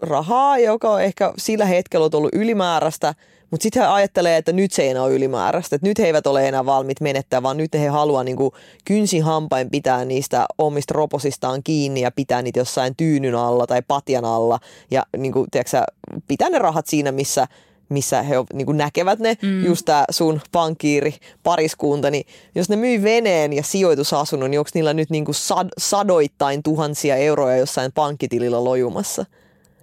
rahaa, 0.00 0.58
joka 0.58 0.90
on 0.90 1.02
ehkä 1.02 1.32
sillä 1.38 1.64
hetkellä 1.64 2.08
ollut 2.12 2.34
ylimääräistä, 2.34 3.14
mutta 3.50 3.62
sitten 3.62 3.82
he 3.82 3.88
ajattelee, 3.88 4.36
että 4.36 4.52
nyt 4.52 4.72
se 4.72 4.82
ei 4.82 4.88
enää 4.88 5.02
ole 5.02 5.12
ylimääräistä, 5.12 5.76
että 5.76 5.88
nyt 5.88 5.98
he 5.98 6.06
eivät 6.06 6.26
ole 6.26 6.48
enää 6.48 6.66
valmiit 6.66 7.00
menettää, 7.00 7.42
vaan 7.42 7.56
nyt 7.56 7.74
he 7.74 7.88
haluaa 7.88 8.24
niin 8.24 8.36
kuin 8.36 8.50
kynsin 8.84 9.22
hampain 9.22 9.70
pitää 9.70 10.04
niistä 10.04 10.46
omista 10.58 10.94
roposistaan 10.94 11.62
kiinni 11.62 12.00
ja 12.00 12.10
pitää 12.10 12.42
niitä 12.42 12.60
jossain 12.60 12.96
tyynyn 12.96 13.34
alla 13.34 13.66
tai 13.66 13.82
patjan 13.88 14.24
alla 14.24 14.58
ja 14.90 15.02
niin 15.16 15.32
kuin, 15.32 15.50
tiedätkö, 15.50 15.82
pitää 16.28 16.50
ne 16.50 16.58
rahat 16.58 16.86
siinä, 16.86 17.12
missä 17.12 17.46
missä 17.88 18.22
he 18.22 18.34
niin 18.52 18.76
näkevät 18.76 19.18
ne, 19.18 19.38
mm. 19.42 19.64
just 19.64 19.84
tämä 19.84 20.04
sun 20.10 20.40
pankkiiri, 20.52 21.14
pariskunta, 21.42 22.10
niin 22.10 22.24
jos 22.54 22.68
ne 22.68 22.76
myy 22.76 23.02
veneen 23.02 23.52
ja 23.52 23.62
sijoitusasunnon, 23.62 24.50
niin 24.50 24.58
onko 24.58 24.70
niillä 24.74 24.94
nyt 24.94 25.10
niin 25.10 25.24
sad, 25.30 25.68
sadoittain 25.78 26.62
tuhansia 26.62 27.16
euroja 27.16 27.56
jossain 27.56 27.92
pankkitilillä 27.92 28.64
lojumassa? 28.64 29.26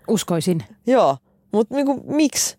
Uskoisin. 0.08 0.64
Joo, 0.88 1.18
mutta 1.52 1.76
niin 1.76 1.88
miksi? 2.06 2.58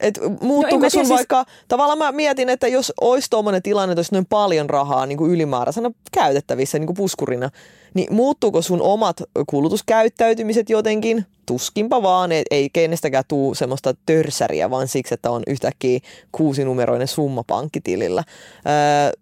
Et 0.00 0.20
muuttuuko 0.40 0.84
mä 0.84 0.90
sun 0.90 1.06
siis- 1.06 1.16
vaikka, 1.16 1.44
tavallaan 1.68 1.98
mä 1.98 2.12
mietin, 2.12 2.48
että 2.48 2.68
jos 2.68 2.92
olisi 3.00 3.30
tuommoinen 3.30 3.62
tilanne, 3.62 3.92
että 3.92 3.98
olisi 3.98 4.14
noin 4.14 4.26
paljon 4.26 4.70
rahaa 4.70 5.06
niin 5.06 5.18
kuin 5.18 5.30
ylimääräisenä 5.30 5.90
käytettävissä 6.12 6.78
niin 6.78 6.86
kuin 6.86 6.96
puskurina, 6.96 7.50
niin 7.94 8.14
muuttuuko 8.14 8.62
sun 8.62 8.82
omat 8.82 9.22
kulutuskäyttäytymiset 9.46 10.70
jotenkin? 10.70 11.26
Tuskinpa 11.46 12.02
vaan, 12.02 12.32
et 12.32 12.46
ei 12.50 12.70
kenestäkään 12.72 13.24
tuu 13.28 13.54
semmoista 13.54 13.94
törsäriä, 14.06 14.70
vaan 14.70 14.88
siksi, 14.88 15.14
että 15.14 15.30
on 15.30 15.42
yhtäkkiä 15.46 16.00
kuusinumeroinen 16.32 17.08
summa 17.08 17.44
pankkitilillä. 17.46 18.24
Öö, 18.66 19.12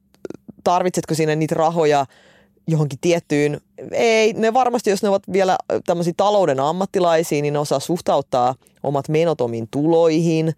tarvitsetko 0.65 1.15
siinä 1.15 1.37
niitä 1.37 1.55
rahoja 1.55 2.07
johonkin 2.67 2.99
tiettyyn, 3.01 3.61
ei, 3.93 4.33
ne 4.33 4.55
varmasti, 4.55 4.91
jos 4.91 5.03
ne 5.03 5.09
ovat 5.09 5.23
vielä 5.33 5.59
tämmöisiä 5.87 6.13
talouden 6.17 6.61
ammattilaisia, 6.61 7.43
niin 7.43 7.53
ne 7.55 7.59
osaa 7.59 7.81
suhtauttaa 7.81 8.55
omat 8.83 9.09
menot 9.09 9.41
omiin 9.41 9.69
tuloihin, 9.71 10.55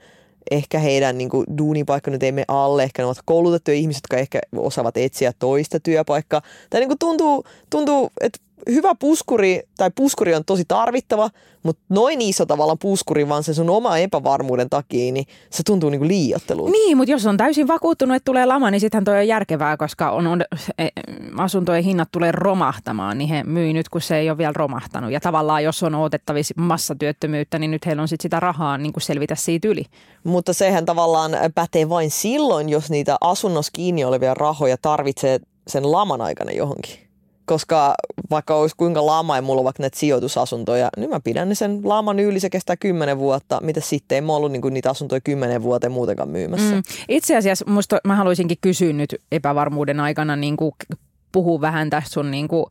ehkä 0.50 0.78
heidän 0.78 1.18
niin 1.18 1.30
kuin, 1.30 1.46
duunipaikka 1.58 2.10
nyt 2.10 2.22
ei 2.22 2.32
mene 2.32 2.44
alle, 2.48 2.82
ehkä 2.82 3.02
ne 3.02 3.06
ovat 3.06 3.18
koulutettuja 3.24 3.76
ihmisiä, 3.76 3.98
jotka 3.98 4.16
ehkä 4.16 4.40
osaavat 4.56 4.96
etsiä 4.96 5.32
toista 5.38 5.80
työpaikkaa. 5.80 6.42
Tai 6.70 6.80
niin 6.80 6.88
kuin 6.88 6.98
tuntuu, 6.98 7.44
tuntuu, 7.70 8.10
että 8.20 8.38
hyvä 8.70 8.94
puskuri, 8.94 9.62
tai 9.76 9.90
puskuri 9.94 10.34
on 10.34 10.44
tosi 10.44 10.64
tarvittava, 10.68 11.30
mutta 11.62 11.82
noin 11.88 12.20
iso 12.20 12.46
tavallaan 12.46 12.78
puskuri 12.78 13.28
vaan 13.28 13.42
sen 13.42 13.54
sun 13.54 13.70
oma 13.70 13.98
epävarmuuden 13.98 14.70
takia, 14.70 15.12
niin 15.12 15.26
se 15.50 15.62
tuntuu 15.62 15.90
niin 15.90 15.98
kuin 15.98 16.08
liiottelulta. 16.08 16.70
Niin, 16.70 16.96
mutta 16.96 17.10
jos 17.10 17.26
on 17.26 17.36
täysin 17.36 17.68
vakuuttunut, 17.68 18.16
että 18.16 18.24
tulee 18.24 18.46
lama, 18.46 18.70
niin 18.70 18.80
sittenhän 18.80 19.04
toi 19.04 19.18
on 19.18 19.28
järkevää, 19.28 19.76
koska 19.76 20.10
on, 20.10 20.26
on, 20.26 20.44
e, 20.78 20.88
asuntojen 21.36 21.84
hinnat 21.84 22.08
tulee 22.12 22.32
romahtamaan, 22.32 23.18
niin 23.18 23.28
he 23.28 23.42
myy 23.42 23.72
nyt, 23.72 23.88
kun 23.88 24.00
se 24.00 24.16
ei 24.16 24.30
ole 24.30 24.38
vielä 24.38 24.52
romahtanut. 24.56 25.12
Ja 25.12 25.20
tavallaan, 25.20 25.64
jos 25.64 25.82
on 25.82 25.94
otettavissa 25.94 26.54
massatyöttömyyttä, 26.56 27.58
niin 27.58 27.70
nyt 27.70 27.86
heillä 27.86 28.02
on 28.02 28.08
sit 28.08 28.20
sitä 28.20 28.40
rahaa 28.40 28.78
niin 28.78 28.92
kuin 28.92 29.02
selvitä 29.02 29.34
siitä 29.34 29.68
yli. 29.68 29.84
Mutta 30.24 30.52
sehän 30.52 30.84
tavallaan 30.84 31.32
pätee 31.54 31.88
vain 31.88 32.10
silloin, 32.10 32.68
jos 32.68 32.90
niitä 32.90 33.16
asunnossa 33.20 33.72
kiinni 33.72 34.04
olevia 34.04 34.34
rahoja 34.34 34.76
tarvitsee 34.82 35.40
sen 35.68 35.92
laman 35.92 36.20
aikana 36.20 36.52
johonkin. 36.52 37.05
Koska 37.46 37.94
vaikka 38.30 38.54
olisi 38.54 38.76
kuinka 38.76 39.06
lama 39.06 39.36
ja 39.36 39.42
mulla 39.42 39.60
on 39.60 39.64
vaikka 39.64 39.82
näitä 39.82 39.98
sijoitusasuntoja, 39.98 40.88
niin 40.96 41.10
mä 41.10 41.20
pidän 41.20 41.48
ne 41.48 41.54
sen 41.54 41.80
laman 41.84 42.18
yli, 42.18 42.40
se 42.40 42.50
kestää 42.50 42.76
kymmenen 42.76 43.18
vuotta. 43.18 43.60
Mitä 43.62 43.80
sitten, 43.80 44.16
ei 44.16 44.20
mä 44.20 44.32
ollut 44.32 44.52
niinku 44.52 44.68
niitä 44.68 44.90
asuntoja 44.90 45.20
kymmenen 45.20 45.62
vuoteen 45.62 45.92
muutenkaan 45.92 46.28
myymässä. 46.28 46.74
Mm. 46.74 46.82
Itse 47.08 47.36
asiassa 47.36 47.64
musta, 47.68 47.98
mä 48.04 48.16
haluaisinkin 48.16 48.58
kysyä 48.60 48.92
nyt 48.92 49.14
epävarmuuden 49.32 50.00
aikana 50.00 50.36
niin 50.36 50.56
kuin 50.56 50.72
puhua 51.32 51.60
vähän 51.60 51.90
tästä 51.90 52.10
sun 52.10 52.30
niin 52.30 52.48
kuin 52.48 52.66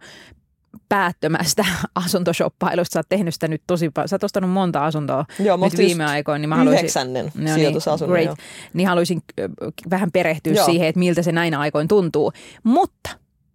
päättömästä 0.89 1.65
asuntoshoppailusta. 2.05 2.93
Sä 2.93 2.99
oot 2.99 3.09
tehnyt 3.09 3.33
sitä 3.33 3.47
nyt 3.47 3.61
tosi 3.67 3.89
paljon. 3.89 4.09
Sä 4.09 4.15
oot 4.15 4.23
ostanut 4.23 4.49
monta 4.49 4.85
asuntoa 4.85 5.25
Joo, 5.39 5.57
nyt 5.57 5.77
viime 5.77 6.05
aikoina. 6.05 6.39
Niin 6.39 6.49
mä 6.49 6.55
haluaisin, 6.55 6.79
Yhdeksännen 6.79 7.25
No 7.25 7.43
niin, 7.43 7.53
sijoitusasunnon. 7.55 8.13
great. 8.13 8.25
joo. 8.25 8.35
Niin 8.73 8.87
haluaisin 8.87 9.21
vähän 9.89 10.11
perehtyä 10.11 10.53
Joo. 10.53 10.65
siihen, 10.65 10.87
että 10.87 10.99
miltä 10.99 11.21
se 11.21 11.31
näinä 11.31 11.59
aikoin 11.59 11.87
tuntuu. 11.87 12.31
Mutta 12.63 13.09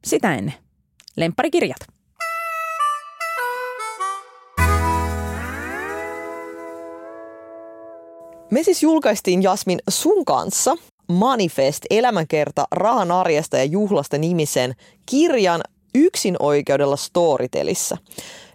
sitä 0.05 0.35
ennen. 0.35 0.55
Lempparikirjat. 1.21 1.81
Me 8.50 8.62
siis 8.62 8.83
julkaistiin 8.83 9.43
Jasmin 9.43 9.79
sun 9.91 10.25
kanssa 10.25 10.77
Manifest, 11.09 11.85
elämänkerta 11.91 12.67
rahan 12.73 13.11
arjesta 13.11 13.59
ja 13.59 13.65
juhlasta 13.65 14.19
nimisen 14.19 14.75
kirjan 15.07 15.61
yksin 15.95 16.37
oikeudella 16.39 16.97
Storytelissä. 16.97 17.97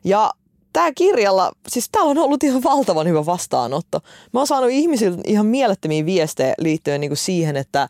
Ja 0.03 0.31
tämä 0.73 0.91
kirjalla, 0.95 1.51
siis 1.67 1.89
täällä 1.89 2.11
on 2.11 2.17
ollut 2.17 2.43
ihan 2.43 2.63
valtavan 2.63 3.07
hyvä 3.07 3.25
vastaanotto. 3.25 3.99
Mä 4.33 4.39
oon 4.39 4.47
saanut 4.47 4.69
ihmisiltä 4.69 5.21
ihan 5.27 5.45
mielettömiä 5.45 6.05
viestejä 6.05 6.53
liittyen 6.57 7.01
niinku 7.01 7.15
siihen, 7.15 7.55
että, 7.57 7.87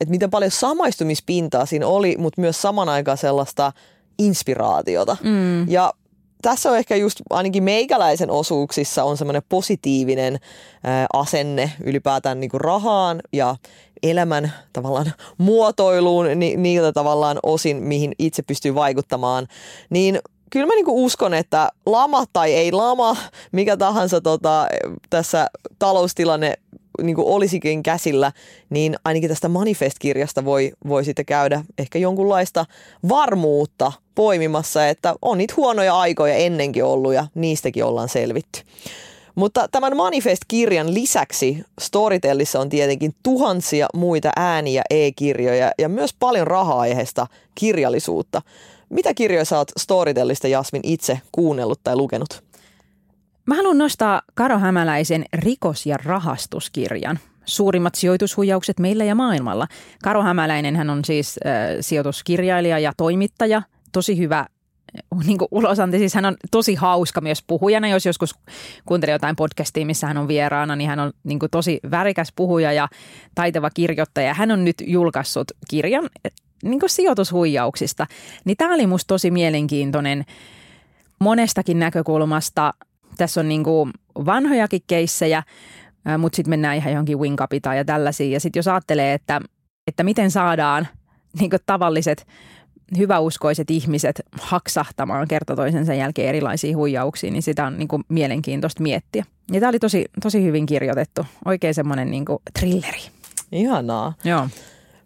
että 0.00 0.10
miten 0.10 0.30
paljon 0.30 0.50
samaistumispintaa 0.50 1.66
siinä 1.66 1.86
oli, 1.86 2.16
mutta 2.18 2.40
myös 2.40 2.62
saman 2.62 2.88
aikaan 2.88 3.18
sellaista 3.18 3.72
inspiraatiota. 4.18 5.16
Mm. 5.22 5.68
Ja 5.68 5.92
tässä 6.42 6.70
on 6.70 6.78
ehkä 6.78 6.96
just 6.96 7.20
ainakin 7.30 7.62
meikäläisen 7.62 8.30
osuuksissa 8.30 9.04
on 9.04 9.16
semmoinen 9.16 9.42
positiivinen 9.48 10.38
asenne 11.12 11.72
ylipäätään 11.84 12.40
niinku 12.40 12.58
rahaan 12.58 13.20
ja 13.32 13.56
elämän 14.02 14.52
tavallaan 14.72 15.12
muotoiluun 15.38 16.26
ni, 16.34 16.56
niiltä 16.56 16.92
tavallaan 16.92 17.38
osin, 17.42 17.82
mihin 17.82 18.12
itse 18.18 18.42
pystyy 18.42 18.74
vaikuttamaan, 18.74 19.46
niin 19.90 20.18
kyllä 20.50 20.66
mä 20.66 20.74
niinku 20.74 21.04
uskon, 21.04 21.34
että 21.34 21.68
lama 21.86 22.24
tai 22.32 22.54
ei 22.54 22.72
lama, 22.72 23.16
mikä 23.52 23.76
tahansa 23.76 24.20
tota, 24.20 24.66
tässä 25.10 25.46
taloustilanne 25.78 26.54
niin 27.02 27.16
kuin 27.16 27.28
olisikin 27.28 27.82
käsillä, 27.82 28.32
niin 28.70 28.96
ainakin 29.04 29.28
tästä 29.28 29.48
Manifest-kirjasta 29.48 30.44
voi, 30.44 30.72
voi 30.88 31.04
sitten 31.04 31.26
käydä 31.26 31.64
ehkä 31.78 31.98
jonkunlaista 31.98 32.66
varmuutta 33.08 33.92
poimimassa, 34.14 34.88
että 34.88 35.14
on 35.22 35.38
niitä 35.38 35.54
huonoja 35.56 35.98
aikoja 35.98 36.34
ennenkin 36.34 36.84
ollut 36.84 37.14
ja 37.14 37.26
niistäkin 37.34 37.84
ollaan 37.84 38.08
selvitty. 38.08 38.60
Mutta 39.34 39.68
tämän 39.68 39.96
Manifest-kirjan 39.96 40.94
lisäksi 40.94 41.62
Storytellissa 41.80 42.60
on 42.60 42.68
tietenkin 42.68 43.14
tuhansia 43.22 43.86
muita 43.94 44.30
ääniä 44.36 44.82
e-kirjoja 44.90 45.70
ja 45.78 45.88
myös 45.88 46.14
paljon 46.18 46.46
raha-aiheesta 46.46 47.26
kirjallisuutta. 47.54 48.42
Mitä 48.88 49.14
kirjoja 49.14 49.44
sä 49.44 49.58
oot 49.58 49.70
Storytellista, 49.78 50.48
Jasmin, 50.48 50.82
itse 50.84 51.20
kuunnellut 51.32 51.80
tai 51.84 51.96
lukenut? 51.96 52.47
Mä 53.48 53.54
haluan 53.54 53.78
nostaa 53.78 54.22
Karo 54.34 54.58
Hämäläisen 54.58 55.24
rikos- 55.36 55.86
ja 55.86 55.96
rahastuskirjan. 56.04 57.18
Suurimmat 57.44 57.94
sijoitushuijaukset 57.94 58.78
meillä 58.78 59.04
ja 59.04 59.14
maailmalla. 59.14 59.66
Karo 60.02 60.22
Hämäläinen 60.22 60.76
hän 60.76 60.90
on 60.90 61.04
siis 61.04 61.38
äh, 61.46 61.52
sijoituskirjailija 61.80 62.78
ja 62.78 62.92
toimittaja. 62.96 63.62
Tosi 63.92 64.18
hyvä 64.18 64.38
äh, 64.38 65.26
niin 65.26 65.38
kuin 65.38 65.48
ulosanti, 65.50 65.98
siis 65.98 66.14
hän 66.14 66.24
on 66.24 66.36
tosi 66.50 66.74
hauska 66.74 67.20
myös 67.20 67.42
puhujana. 67.46 67.88
Jos 67.88 68.06
joskus 68.06 68.34
kuuntelee 68.86 69.12
jotain 69.12 69.36
podcastia, 69.36 69.86
missä 69.86 70.06
hän 70.06 70.18
on 70.18 70.28
vieraana, 70.28 70.76
niin 70.76 70.90
hän 70.90 71.00
on 71.00 71.12
niin 71.24 71.38
kuin 71.38 71.50
tosi 71.50 71.80
värikäs 71.90 72.32
puhuja 72.36 72.72
ja 72.72 72.88
taitava 73.34 73.70
kirjoittaja. 73.70 74.34
Hän 74.34 74.50
on 74.50 74.64
nyt 74.64 74.76
julkaissut 74.86 75.50
kirjan 75.70 76.04
äh, 76.04 76.32
niin 76.62 76.80
kuin 76.80 76.90
sijoitushuijauksista. 76.90 78.06
Niin 78.44 78.56
tämä 78.56 78.74
oli 78.74 78.86
musta 78.86 79.08
tosi 79.08 79.30
mielenkiintoinen 79.30 80.24
monestakin 81.18 81.78
näkökulmasta. 81.78 82.74
Tässä 83.18 83.40
on 83.40 83.48
niin 83.48 83.64
kuin 83.64 83.90
vanhojakin 84.26 84.82
keissejä, 84.86 85.42
mutta 86.18 86.36
sitten 86.36 86.50
mennään 86.50 86.76
ihan 86.76 86.92
johonkin 86.92 87.18
wing 87.18 87.36
capitaan 87.36 87.76
ja 87.76 87.84
tällaisiin. 87.84 88.32
Ja 88.32 88.40
sitten 88.40 88.58
jos 88.58 88.68
ajattelee, 88.68 89.14
että, 89.14 89.40
että 89.86 90.04
miten 90.04 90.30
saadaan 90.30 90.88
niin 91.40 91.50
kuin 91.50 91.60
tavalliset 91.66 92.26
hyväuskoiset 92.98 93.70
ihmiset 93.70 94.22
haksahtamaan 94.40 95.28
kerta 95.28 95.56
toisensa 95.56 95.94
jälkeen 95.94 96.28
erilaisiin 96.28 96.76
huijauksiin, 96.76 97.32
niin 97.32 97.42
sitä 97.42 97.66
on 97.66 97.78
niin 97.78 97.88
kuin 97.88 98.04
mielenkiintoista 98.08 98.82
miettiä. 98.82 99.24
Ja 99.52 99.60
tämä 99.60 99.70
oli 99.70 99.78
tosi, 99.78 100.04
tosi 100.22 100.44
hyvin 100.44 100.66
kirjoitettu. 100.66 101.26
Oikein 101.44 101.74
semmoinen 101.74 102.10
niin 102.10 102.24
kuin 102.24 102.38
thrilleri. 102.58 103.00
Ihanaa. 103.52 104.14
Joo. 104.24 104.48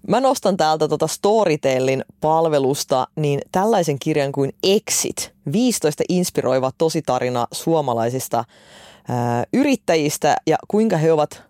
Mä 0.08 0.20
nostan 0.20 0.56
täältä 0.56 0.88
tota 0.88 1.06
Storytellin 1.06 2.04
palvelusta 2.20 3.06
niin 3.16 3.40
tällaisen 3.52 3.98
kirjan 3.98 4.32
kuin 4.32 4.54
Exit, 4.62 5.32
15 5.52 6.04
inspiroiva 6.08 6.70
tositarina 6.78 7.46
suomalaisista 7.52 8.44
ää, 9.08 9.44
yrittäjistä 9.52 10.36
ja 10.46 10.56
kuinka 10.68 10.96
he 10.96 11.12
ovat 11.12 11.42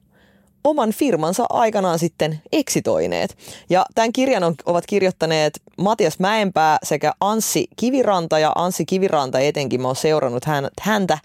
oman 0.64 0.90
firmansa 0.90 1.47
aikanaan 1.50 1.99
sitten 1.99 2.40
eksitoineet. 2.52 3.37
Ja 3.71 3.87
tämän 3.95 4.12
kirjan 4.12 4.45
on, 4.45 4.54
ovat 4.66 4.87
kirjoittaneet 4.87 5.62
Matias 5.78 6.19
Mäenpää 6.19 6.78
sekä 6.83 7.12
Anssi 7.21 7.66
Kiviranta 7.76 8.38
ja 8.38 8.52
Anssi 8.54 8.85
Kiviranta 8.85 9.40
etenkin 9.40 9.81
mä 9.81 9.88
oon 9.88 9.97
seurannut 9.97 10.45
hän, 10.45 10.69
häntä 10.81 11.19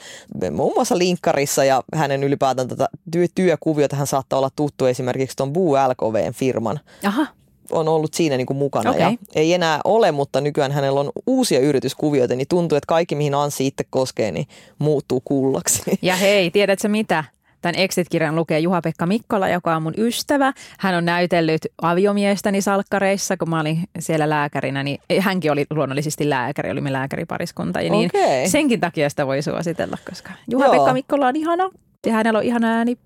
muun 0.52 0.74
muassa 0.76 0.98
linkkarissa 0.98 1.64
ja 1.64 1.84
hänen 1.96 2.24
ylipäätään 2.24 2.68
tätä 2.68 2.90
työ, 3.12 3.26
työkuviota 3.36 3.96
hän 3.96 4.08
saattaa 4.08 4.40
olla 4.40 4.50
tuttu 4.56 4.86
esimerkiksi 4.86 5.38
tuon 5.38 5.54
Buu 5.54 5.74
LKVn 5.74 6.34
firman 6.34 6.80
Aha, 7.04 7.28
on 7.72 7.88
ollut 7.88 8.14
siinä 8.14 8.38
niin 8.38 8.48
kuin 8.48 8.58
mukana 8.58 8.90
Okei. 8.90 9.02
ja 9.02 9.14
ei 9.36 9.54
enää 9.54 9.80
ole, 9.84 10.12
mutta 10.12 10.42
nykyään 10.42 10.72
hänellä 10.72 11.00
on 11.00 11.12
uusia 11.28 11.60
yrityskuvioita, 11.60 12.36
niin 12.36 12.48
tuntuu, 12.48 12.76
että 12.76 12.88
kaikki 12.88 13.16
mihin 13.16 13.36
Anssi 13.36 13.68
itse 13.68 13.84
koskee, 13.90 14.32
niin 14.32 14.48
muuttuu 14.80 15.22
kullaksi. 15.26 15.82
Ja 16.02 16.16
hei, 16.16 16.52
tiedätkö 16.52 16.88
mitä? 16.88 17.24
Tämän 17.62 17.76
Exit-kirjan 17.76 18.36
lukee 18.36 18.60
Juha-Pekka 18.60 19.06
Mikkola, 19.06 19.50
joka 19.50 19.76
on 19.76 19.84
mun 19.84 19.94
ystävä. 19.98 20.54
Hän 20.80 20.96
on 20.96 21.06
näytellyt 21.06 21.62
aviomiestäni 21.82 22.62
salkkareissa, 22.62 23.38
kun 23.38 23.50
mä 23.50 23.60
olin 23.60 23.84
siellä 24.00 24.30
lääkärinä. 24.30 24.84
Niin 24.84 25.00
hänkin 25.20 25.52
oli 25.52 25.66
luonnollisesti 25.70 26.30
lääkäri, 26.30 26.72
olimme 26.72 26.94
lääkäripariskunta. 26.94 27.82
Ja 27.82 27.92
niin 27.92 28.10
Okei. 28.16 28.50
senkin 28.50 28.80
takia 28.80 29.10
sitä 29.10 29.28
voi 29.28 29.42
suositella, 29.42 29.98
koska 30.10 30.32
Juha-Pekka. 30.52 30.94
Mikkola 30.94 31.28
on 31.28 31.36
ihana 31.36 31.70
ja 32.06 32.14
hänellä 32.14 32.40
on 32.40 32.46
ihana 32.46 32.68
ääni. 32.68 32.98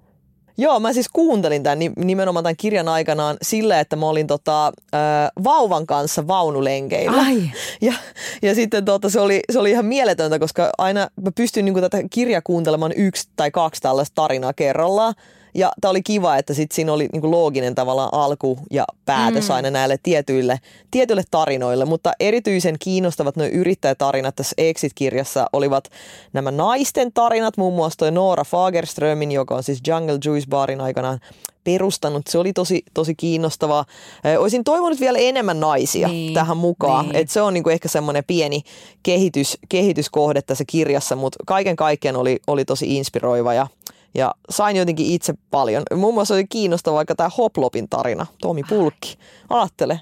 Joo, 0.58 0.79
mä 0.79 0.93
siis 0.93 1.10
kuuntelin 1.13 1.63
tämän 1.63 1.79
ni- 1.79 1.91
nimenomaan 1.98 2.43
tämän 2.43 2.55
kirjan 2.58 2.88
aikanaan 2.88 3.38
sillä, 3.41 3.79
että 3.79 3.96
mä 3.96 4.05
olin 4.05 4.27
tota, 4.27 4.67
äh, 4.67 5.01
vauvan 5.43 5.88
kanssa 5.88 6.27
vaunulenkeillä. 6.27 7.22
Ai. 7.22 7.41
Ja, 7.81 7.93
ja 8.41 8.55
sitten 8.55 8.86
tota, 8.86 9.10
se, 9.10 9.20
oli, 9.20 9.39
se 9.51 9.60
oli 9.60 9.72
ihan 9.72 9.86
mieletöntä, 9.86 10.39
koska 10.39 10.70
aina 10.77 11.08
mä 11.22 11.31
pystyn 11.36 11.65
niin 11.65 11.81
tätä 11.81 12.03
kirjaa 12.10 12.41
kuuntelemaan 12.43 12.93
yksi 12.96 13.29
tai 13.36 13.51
kaksi 13.51 13.81
tällaista 13.81 14.15
tarinaa 14.15 14.53
kerrallaan. 14.53 15.13
Ja 15.53 15.72
tämä 15.81 15.89
oli 15.89 16.01
kiva, 16.01 16.38
että 16.38 16.53
sit 16.53 16.72
siinä 16.72 16.93
oli 16.93 17.10
niin 17.13 17.31
looginen 17.31 17.75
tavallaan 17.75 18.10
alku 18.12 18.60
ja 18.72 18.86
päätös 19.05 19.50
mm. 19.50 19.55
aina 19.55 19.70
näille 19.70 19.98
tietyille, 20.03 20.60
tietyille 20.91 21.24
tarinoille. 21.31 21.86
Mutta 21.86 22.12
erityisen 22.20 22.75
kiinnostavat 22.79 23.36
nuo 23.36 23.48
yrittäjätarinat 23.48 24.36
tässä 24.36 24.53
Exit-kirjassa 24.58 25.48
olivat 25.53 25.84
nämä 26.34 26.51
naisten 26.51 27.13
tarinat, 27.13 27.58
muun 27.58 27.74
muassa 27.74 27.98
toi 27.98 28.12
Noora 28.12 28.43
Fagerströmin, 28.43 29.31
joka 29.31 29.55
on 29.55 29.63
siis 29.63 29.81
Jungle 29.88 30.20
Juice 30.25 30.48
Barin 30.50 30.81
aikanaan 30.81 31.20
perustanut. 31.63 32.27
Se 32.29 32.38
oli 32.38 32.53
tosi, 32.53 32.84
tosi 32.93 33.15
kiinnostavaa. 33.15 33.86
Olisin 34.38 34.63
toivonut 34.63 35.00
vielä 35.00 35.17
enemmän 35.17 35.60
naisia 35.60 36.08
Niin, 36.08 36.34
tähän 36.34 36.58
mukaan. 36.58 37.05
niin. 37.05 37.15
Et 37.15 37.29
se 37.29 37.41
on 37.41 37.53
niinku 37.53 37.70
ehkä 37.70 37.88
semmoinen 37.88 38.24
pieni 38.27 38.62
kehitys, 39.03 39.58
kehityskohde 39.70 40.41
tässä 40.41 40.63
kirjassa, 40.67 41.15
mutta 41.15 41.43
kaiken 41.48 41.75
kaikkiaan 41.75 42.15
oli, 42.15 42.39
oli 42.48 42.65
tosi 42.65 42.98
inspiroiva 42.98 43.53
ja, 43.53 43.67
ja 44.13 44.35
sain 44.49 44.75
jotenkin 44.75 45.05
itse 45.05 45.33
paljon. 45.51 45.83
Muun 45.95 46.13
muassa 46.13 46.33
oli 46.33 46.45
kiinnostava 46.49 46.95
vaikka 46.95 47.15
tämä 47.15 47.29
Hoplopin 47.37 47.89
tarina, 47.89 48.25
Tomi 48.41 48.63
Pulkki. 48.69 49.17
Ajattele, 49.49 49.93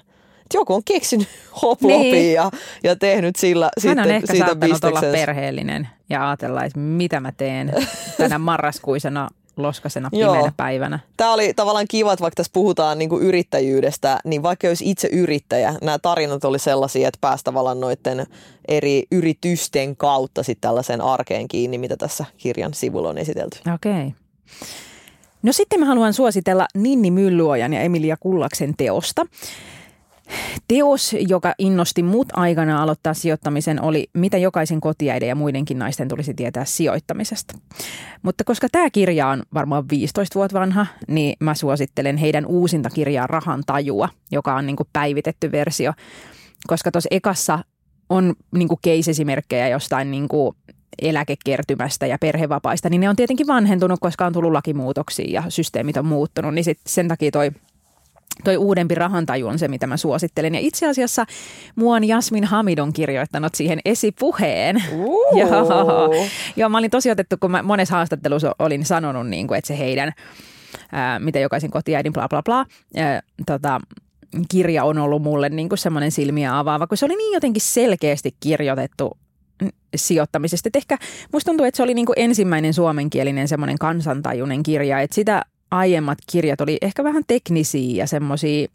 että 0.42 0.58
joku 0.58 0.74
on 0.74 0.84
keksinyt 0.84 1.28
Hoplopin 1.62 2.00
Niin. 2.00 2.34
ja, 2.34 2.50
ja 2.84 2.96
tehnyt 2.96 3.36
sillä 3.36 3.64
Hän 3.64 3.72
sitten 3.78 3.98
on 3.98 4.10
ehkä 4.10 4.32
siitä 4.32 4.56
olla 4.88 5.00
perheellinen 5.00 5.88
ja 6.10 6.28
ajatella, 6.28 6.64
että 6.64 6.78
mitä 6.78 7.20
mä 7.20 7.32
teen 7.32 7.72
tänä 8.16 8.38
marraskuisena 8.48 9.28
loskasena 9.62 10.08
Joo. 10.12 10.32
pimeänä 10.32 10.52
päivänä. 10.56 10.98
Tämä 11.16 11.32
oli 11.32 11.54
tavallaan 11.54 11.86
kiva, 11.88 12.12
että 12.12 12.22
vaikka 12.22 12.36
tässä 12.36 12.52
puhutaan 12.52 12.98
niin 12.98 13.08
kuin 13.08 13.22
yrittäjyydestä, 13.22 14.20
niin 14.24 14.42
vaikka 14.42 14.68
olisi 14.68 14.90
itse 14.90 15.08
yrittäjä, 15.12 15.74
nämä 15.82 15.98
tarinat 15.98 16.44
oli 16.44 16.58
sellaisia, 16.58 17.08
että 17.08 17.18
pääsi 17.20 17.44
tavallaan 17.44 17.80
noiden 17.80 18.26
eri 18.68 19.02
yritysten 19.12 19.96
kautta 19.96 20.42
sitten 20.42 20.68
tällaiseen 20.68 21.00
arkeen 21.00 21.48
kiinni, 21.48 21.78
mitä 21.78 21.96
tässä 21.96 22.24
kirjan 22.36 22.74
sivulla 22.74 23.08
on 23.08 23.18
esitelty. 23.18 23.58
Okei. 23.74 24.14
No 25.42 25.52
sitten 25.52 25.80
mä 25.80 25.86
haluan 25.86 26.12
suositella 26.12 26.66
Ninni 26.74 27.10
Mylluojan 27.10 27.72
ja 27.72 27.80
Emilia 27.80 28.16
Kullaksen 28.20 28.74
teosta. 28.76 29.26
Teos, 30.68 31.16
joka 31.28 31.54
innosti 31.58 32.02
mut 32.02 32.28
aikana 32.32 32.82
aloittaa 32.82 33.14
sijoittamisen, 33.14 33.82
oli 33.82 34.10
mitä 34.14 34.38
jokaisen 34.38 34.80
kotiäiden 34.80 35.28
ja 35.28 35.34
muidenkin 35.34 35.78
naisten 35.78 36.08
tulisi 36.08 36.34
tietää 36.34 36.64
sijoittamisesta. 36.64 37.58
Mutta 38.22 38.44
koska 38.44 38.68
tämä 38.72 38.90
kirja 38.90 39.28
on 39.28 39.42
varmaan 39.54 39.84
15 39.90 40.34
vuotta 40.34 40.60
vanha, 40.60 40.86
niin 41.08 41.36
mä 41.40 41.54
suosittelen 41.54 42.16
heidän 42.16 42.46
uusinta 42.46 42.90
kirjaa 42.90 43.26
Rahan 43.26 43.62
tajua, 43.66 44.08
joka 44.30 44.54
on 44.54 44.66
niinku 44.66 44.84
päivitetty 44.92 45.52
versio. 45.52 45.92
Koska 46.66 46.90
tuossa 46.90 47.08
ekassa 47.10 47.58
on 48.08 48.34
niinku 48.54 48.78
case-esimerkkejä 48.86 49.68
jostain 49.68 50.10
niinku 50.10 50.56
eläkekertymästä 51.02 52.06
ja 52.06 52.18
perhevapaista, 52.18 52.88
niin 52.88 53.00
ne 53.00 53.08
on 53.08 53.16
tietenkin 53.16 53.46
vanhentunut, 53.46 54.00
koska 54.00 54.26
on 54.26 54.32
tullut 54.32 54.52
lakimuutoksia 54.52 55.30
ja 55.30 55.42
systeemit 55.48 55.96
on 55.96 56.06
muuttunut, 56.06 56.54
niin 56.54 56.64
sit 56.64 56.78
sen 56.86 57.08
takia 57.08 57.30
toi 57.30 57.50
toi 58.44 58.56
uudempi 58.56 58.94
rahantaju 58.94 59.46
on 59.46 59.58
se, 59.58 59.68
mitä 59.68 59.86
mä 59.86 59.96
suosittelen. 59.96 60.54
Ja 60.54 60.60
itse 60.60 60.88
asiassa 60.88 61.26
muun 61.76 62.04
Jasmin 62.04 62.44
Hamid 62.44 62.78
on 62.78 62.92
kirjoittanut 62.92 63.54
siihen 63.54 63.80
esipuheen. 63.84 64.82
Uh. 64.92 65.38
Joo. 65.38 66.14
Joo, 66.56 66.68
mä 66.68 66.78
olin 66.78 66.90
tosi 66.90 67.10
otettu, 67.10 67.36
kun 67.40 67.50
mä 67.50 67.62
monessa 67.62 67.94
haastattelussa 67.94 68.54
olin 68.58 68.84
sanonut, 68.84 69.28
niin 69.28 69.46
kuin, 69.46 69.58
että 69.58 69.68
se 69.68 69.78
heidän, 69.78 70.12
ää, 70.92 71.18
mitä 71.18 71.38
jokaisen 71.38 71.70
kotiäidin 71.70 72.12
bla 72.12 72.28
bla 72.28 72.42
bla, 72.42 72.66
ää, 72.96 73.22
tota, 73.46 73.80
kirja 74.50 74.84
on 74.84 74.98
ollut 74.98 75.22
mulle 75.22 75.48
niin 75.48 75.68
kuin 75.68 75.78
semmoinen 75.78 76.10
silmiä 76.10 76.58
avaava, 76.58 76.86
kun 76.86 76.96
se 76.96 77.04
oli 77.04 77.16
niin 77.16 77.34
jotenkin 77.34 77.62
selkeästi 77.62 78.34
kirjoitettu 78.40 79.18
sijoittamisesta. 79.96 80.68
Et 80.68 80.76
ehkä 80.76 80.98
musta 81.32 81.50
tuntuu, 81.50 81.66
että 81.66 81.76
se 81.76 81.82
oli 81.82 81.94
niin 81.94 82.06
kuin 82.06 82.18
ensimmäinen 82.18 82.74
suomenkielinen 82.74 83.48
semmoinen 83.48 83.78
kansantajuinen 83.78 84.62
kirja, 84.62 85.00
että 85.00 85.14
sitä 85.14 85.42
aiemmat 85.70 86.18
kirjat 86.32 86.60
oli 86.60 86.78
ehkä 86.82 87.04
vähän 87.04 87.22
teknisiä 87.26 87.96
ja 87.96 88.06
semmoisia, 88.06 88.68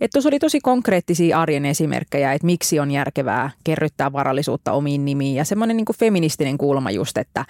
että 0.00 0.12
tuossa 0.12 0.28
oli 0.28 0.38
tosi 0.38 0.60
konkreettisia 0.60 1.40
arjen 1.40 1.66
esimerkkejä, 1.66 2.32
että 2.32 2.46
miksi 2.46 2.80
on 2.80 2.90
järkevää 2.90 3.50
kerryttää 3.64 4.12
varallisuutta 4.12 4.72
omiin 4.72 5.04
nimiin 5.04 5.36
ja 5.36 5.44
semmoinen 5.44 5.76
niin 5.76 5.86
feministinen 5.98 6.58
kulma 6.58 6.90
just, 6.90 7.18
että 7.18 7.44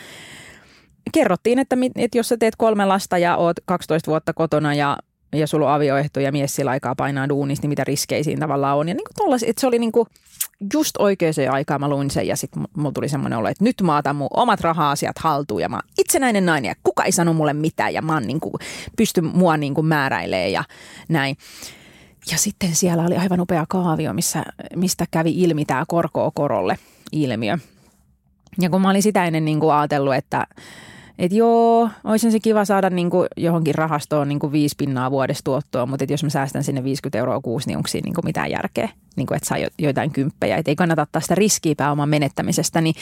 kerrottiin, 1.13 1.59
että, 1.59 1.77
että 1.97 2.19
jos 2.19 2.29
sä 2.29 2.37
teet 2.37 2.57
kolme 2.57 2.85
lasta 2.85 3.19
ja 3.19 3.37
oot 3.37 3.57
12 3.65 4.11
vuotta 4.11 4.33
kotona 4.33 4.75
ja 4.75 4.99
ja 5.37 5.47
sulla 5.47 5.66
on 5.66 5.73
avioehto 5.73 6.20
ja 6.20 6.33
mies 6.33 6.55
sillä 6.55 6.70
aikaa 6.70 6.94
painaa 6.94 7.29
duunista, 7.29 7.62
niin 7.64 7.68
mitä 7.68 7.85
riskejä 7.85 8.23
siinä 8.23 8.40
tavallaan 8.40 8.79
on. 8.79 8.88
Ja 8.88 8.94
niin 8.94 9.05
kuin 9.05 9.14
tollas, 9.14 9.42
että 9.42 9.61
se 9.61 9.66
oli 9.66 9.79
niin 9.79 9.92
kuin 9.92 10.09
just 10.73 10.97
oikeaan 10.99 11.35
aikaan 11.51 11.81
mä 11.81 11.88
luin 11.88 12.11
sen 12.11 12.27
ja 12.27 12.37
sitten 12.37 12.62
mulla 12.77 12.92
tuli 12.92 13.09
semmoinen 13.09 13.38
olo, 13.38 13.49
että 13.49 13.64
nyt 13.64 13.83
mä 13.83 13.97
otan 13.97 14.16
mun 14.16 14.29
omat 14.31 14.61
raha-asiat 14.61 15.18
haltuun 15.18 15.61
ja 15.61 15.68
mä 15.68 15.77
oon 15.77 15.88
itsenäinen 15.99 16.47
nainen 16.47 16.68
ja 16.68 16.75
kuka 16.83 17.05
ei 17.05 17.12
sano 17.12 17.33
mulle 17.33 17.53
mitään 17.53 17.94
ja 17.94 18.03
mä 18.03 18.14
oon 18.14 18.27
niin 18.27 18.40
kuin, 18.40 18.55
pystyn 18.97 19.25
mua 19.25 19.57
niin 19.57 19.75
kuin 19.75 19.87
määräilee 19.87 20.49
ja 20.49 20.64
näin. 21.09 21.37
Ja 22.31 22.38
sitten 22.38 22.75
siellä 22.75 23.03
oli 23.03 23.16
aivan 23.16 23.40
upea 23.40 23.64
kaavio, 23.68 24.12
missä, 24.12 24.44
mistä 24.77 25.07
kävi 25.11 25.42
ilmi 25.42 25.64
tämä 25.64 25.85
korkoa 25.88 26.31
korolle 26.35 26.79
ilmiö. 27.12 27.59
Ja 28.61 28.70
kun 28.70 28.81
mä 28.81 28.90
olin 28.90 29.03
sitä 29.03 29.25
ennen 29.25 29.44
niin 29.44 29.61
kuin 29.61 29.75
ajatellut, 29.75 30.14
että 30.14 30.47
et 31.18 31.33
joo, 31.33 31.90
olisi 32.05 32.31
se 32.31 32.40
kiva 32.40 32.64
saada 32.64 32.90
niin 32.90 33.11
kuin 33.11 33.29
johonkin 33.37 33.74
rahastoon 33.74 34.29
niin 34.29 34.38
kuin 34.38 34.53
viisi 34.53 34.74
pinnaa 34.79 35.11
vuodessa 35.11 35.44
tuottoa, 35.44 35.87
mutta 35.87 36.05
et 36.05 36.11
jos 36.11 36.22
mä 36.24 36.31
säästän 36.31 36.64
sinne 36.64 36.85
50 36.85 37.18
euroa 37.18 37.40
kuusi, 37.40 37.66
niin 37.68 37.77
onko 37.77 37.88
siinä 37.88 38.05
niin 38.05 38.14
kuin 38.14 38.24
mitään 38.24 38.50
järkeä, 38.50 38.88
niin 39.16 39.27
kuin, 39.27 39.37
että 39.37 39.48
saa 39.48 39.59
jo- 39.59 39.68
joitain 39.79 40.11
kymppejä. 40.11 40.57
Et 40.57 40.68
ei 40.68 40.77
kannata 40.77 41.03
ottaa 41.03 41.20
sitä 41.22 41.35
riskiä 41.35 41.74
pääoman 41.77 42.09
menettämisestä, 42.09 42.81
niin 42.81 42.94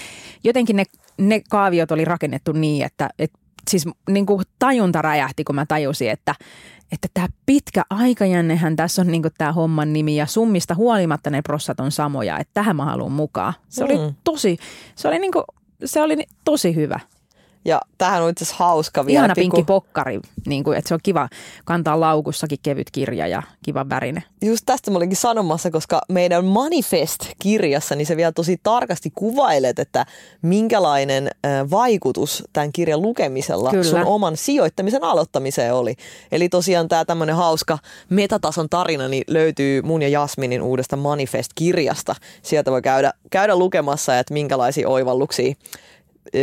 jotenkin 0.44 0.76
ne, 0.76 0.84
ne 1.18 1.40
kaaviot 1.50 1.90
oli 1.90 2.04
rakennettu 2.04 2.52
niin, 2.52 2.84
että 2.84 3.10
et, 3.18 3.30
siis 3.70 3.84
niin 4.10 4.26
kuin 4.26 4.42
tajunta 4.58 5.02
räjähti, 5.02 5.44
kun 5.44 5.54
mä 5.54 5.66
tajusin, 5.66 6.10
että 6.10 6.34
että 6.92 7.08
tämä 7.14 7.26
pitkä 7.46 7.82
aikajännehän 7.90 8.76
tässä 8.76 9.02
on 9.02 9.08
niin 9.08 9.22
tämä 9.38 9.52
homman 9.52 9.92
nimi 9.92 10.16
ja 10.16 10.26
summista 10.26 10.74
huolimatta 10.74 11.30
ne 11.30 11.42
prossat 11.42 11.80
on 11.80 11.90
samoja, 11.92 12.38
että 12.38 12.50
tähän 12.54 12.76
mä 12.76 12.84
haluan 12.84 13.12
mukaan. 13.12 13.54
Se 13.68 13.84
oli 13.84 13.98
Mm. 13.98 14.14
tosi, 14.24 14.58
se 14.94 15.08
oli, 15.08 15.18
niin 15.18 15.32
kuin, 15.32 15.44
se 15.84 16.02
oli 16.02 16.24
tosi 16.44 16.74
hyvä. 16.74 17.00
Ja 17.64 17.80
tähän 17.98 18.22
on 18.22 18.30
itse 18.30 18.44
asiassa 18.44 18.64
hauska 18.64 19.06
vielä. 19.06 19.18
Ihana 19.18 19.34
pikku- 19.34 19.56
pinkki 19.56 19.62
pokkari, 19.64 20.20
niin 20.46 20.64
kuin, 20.64 20.78
että 20.78 20.88
se 20.88 20.94
on 20.94 21.00
kiva 21.02 21.28
kantaa 21.64 22.00
laukussakin 22.00 22.58
kevyt 22.62 22.90
kirja 22.90 23.26
ja 23.26 23.42
kiva 23.64 23.88
värine. 23.88 24.22
Just 24.42 24.62
tästä 24.66 24.90
mä 24.90 24.96
olinkin 24.96 25.16
sanomassa, 25.16 25.70
koska 25.70 26.00
meidän 26.08 26.44
Manifest-kirjassa, 26.44 27.94
niin 27.94 28.06
se 28.06 28.16
vielä 28.16 28.32
tosi 28.32 28.60
tarkasti 28.62 29.12
kuvailet, 29.14 29.78
että 29.78 30.06
minkälainen 30.42 31.30
vaikutus 31.70 32.44
tämän 32.52 32.72
kirjan 32.72 33.02
lukemisella 33.02 33.70
Kyllä. 33.70 33.84
sun 33.84 34.04
oman 34.04 34.36
sijoittamisen 34.36 35.04
aloittamiseen 35.04 35.74
oli. 35.74 35.94
Eli 36.32 36.48
tosiaan 36.48 36.88
tämä 36.88 37.04
tämmöinen 37.04 37.36
hauska 37.36 37.78
metatason 38.08 38.68
tarina 38.68 39.08
niin 39.08 39.24
löytyy 39.26 39.82
mun 39.82 40.02
ja 40.02 40.08
Jasminin 40.08 40.62
uudesta 40.62 40.96
Manifest-kirjasta. 40.96 42.14
Sieltä 42.42 42.70
voi 42.70 42.82
käydä, 42.82 43.12
käydä 43.30 43.56
lukemassa, 43.56 44.18
että 44.18 44.34
minkälaisia 44.34 44.88
oivalluksia 44.88 45.54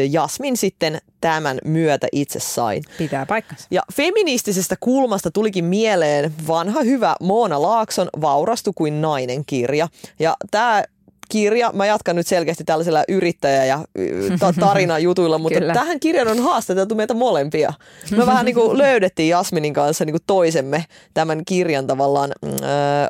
Jasmin 0.09 0.57
sitten 0.57 0.97
tämän 1.21 1.59
myötä 1.65 2.07
itse 2.11 2.39
sain. 2.39 2.83
Pitää 2.97 3.25
paikkansa. 3.25 3.67
Ja 3.71 3.81
feministisestä 3.93 4.75
kulmasta 4.79 5.31
tulikin 5.31 5.65
mieleen 5.65 6.33
vanha 6.47 6.81
hyvä 6.81 7.15
Moona 7.21 7.61
Laakson 7.61 8.09
Vaurastu 8.21 8.73
kuin 8.73 9.01
nainen 9.01 9.45
kirja. 9.45 9.87
Ja 10.19 10.35
tämä 10.51 10.83
kirja, 11.29 11.71
mä 11.73 11.85
jatkan 11.85 12.15
nyt 12.15 12.27
selkeästi 12.27 12.63
tällaisella 12.63 13.03
yrittäjä- 13.07 13.65
ja 13.65 13.85
y, 13.95 14.37
ta- 14.39 14.53
tarinajutuilla, 14.67 15.37
mutta 15.37 15.59
Kyllä. 15.59 15.73
tähän 15.73 15.99
kirjan 15.99 16.27
on 16.27 16.39
haastateltu 16.39 16.95
meitä 16.95 17.13
molempia. 17.13 17.73
Me 18.11 18.25
vähän 18.25 18.45
niin 18.45 18.55
kuin 18.55 18.77
löydettiin 18.87 19.29
Jasminin 19.29 19.73
kanssa 19.73 20.05
niin 20.05 20.13
kuin 20.13 20.23
toisemme 20.27 20.85
tämän 21.13 21.45
kirjan 21.45 21.87
tavallaan 21.87 22.31
äh, 22.45 22.59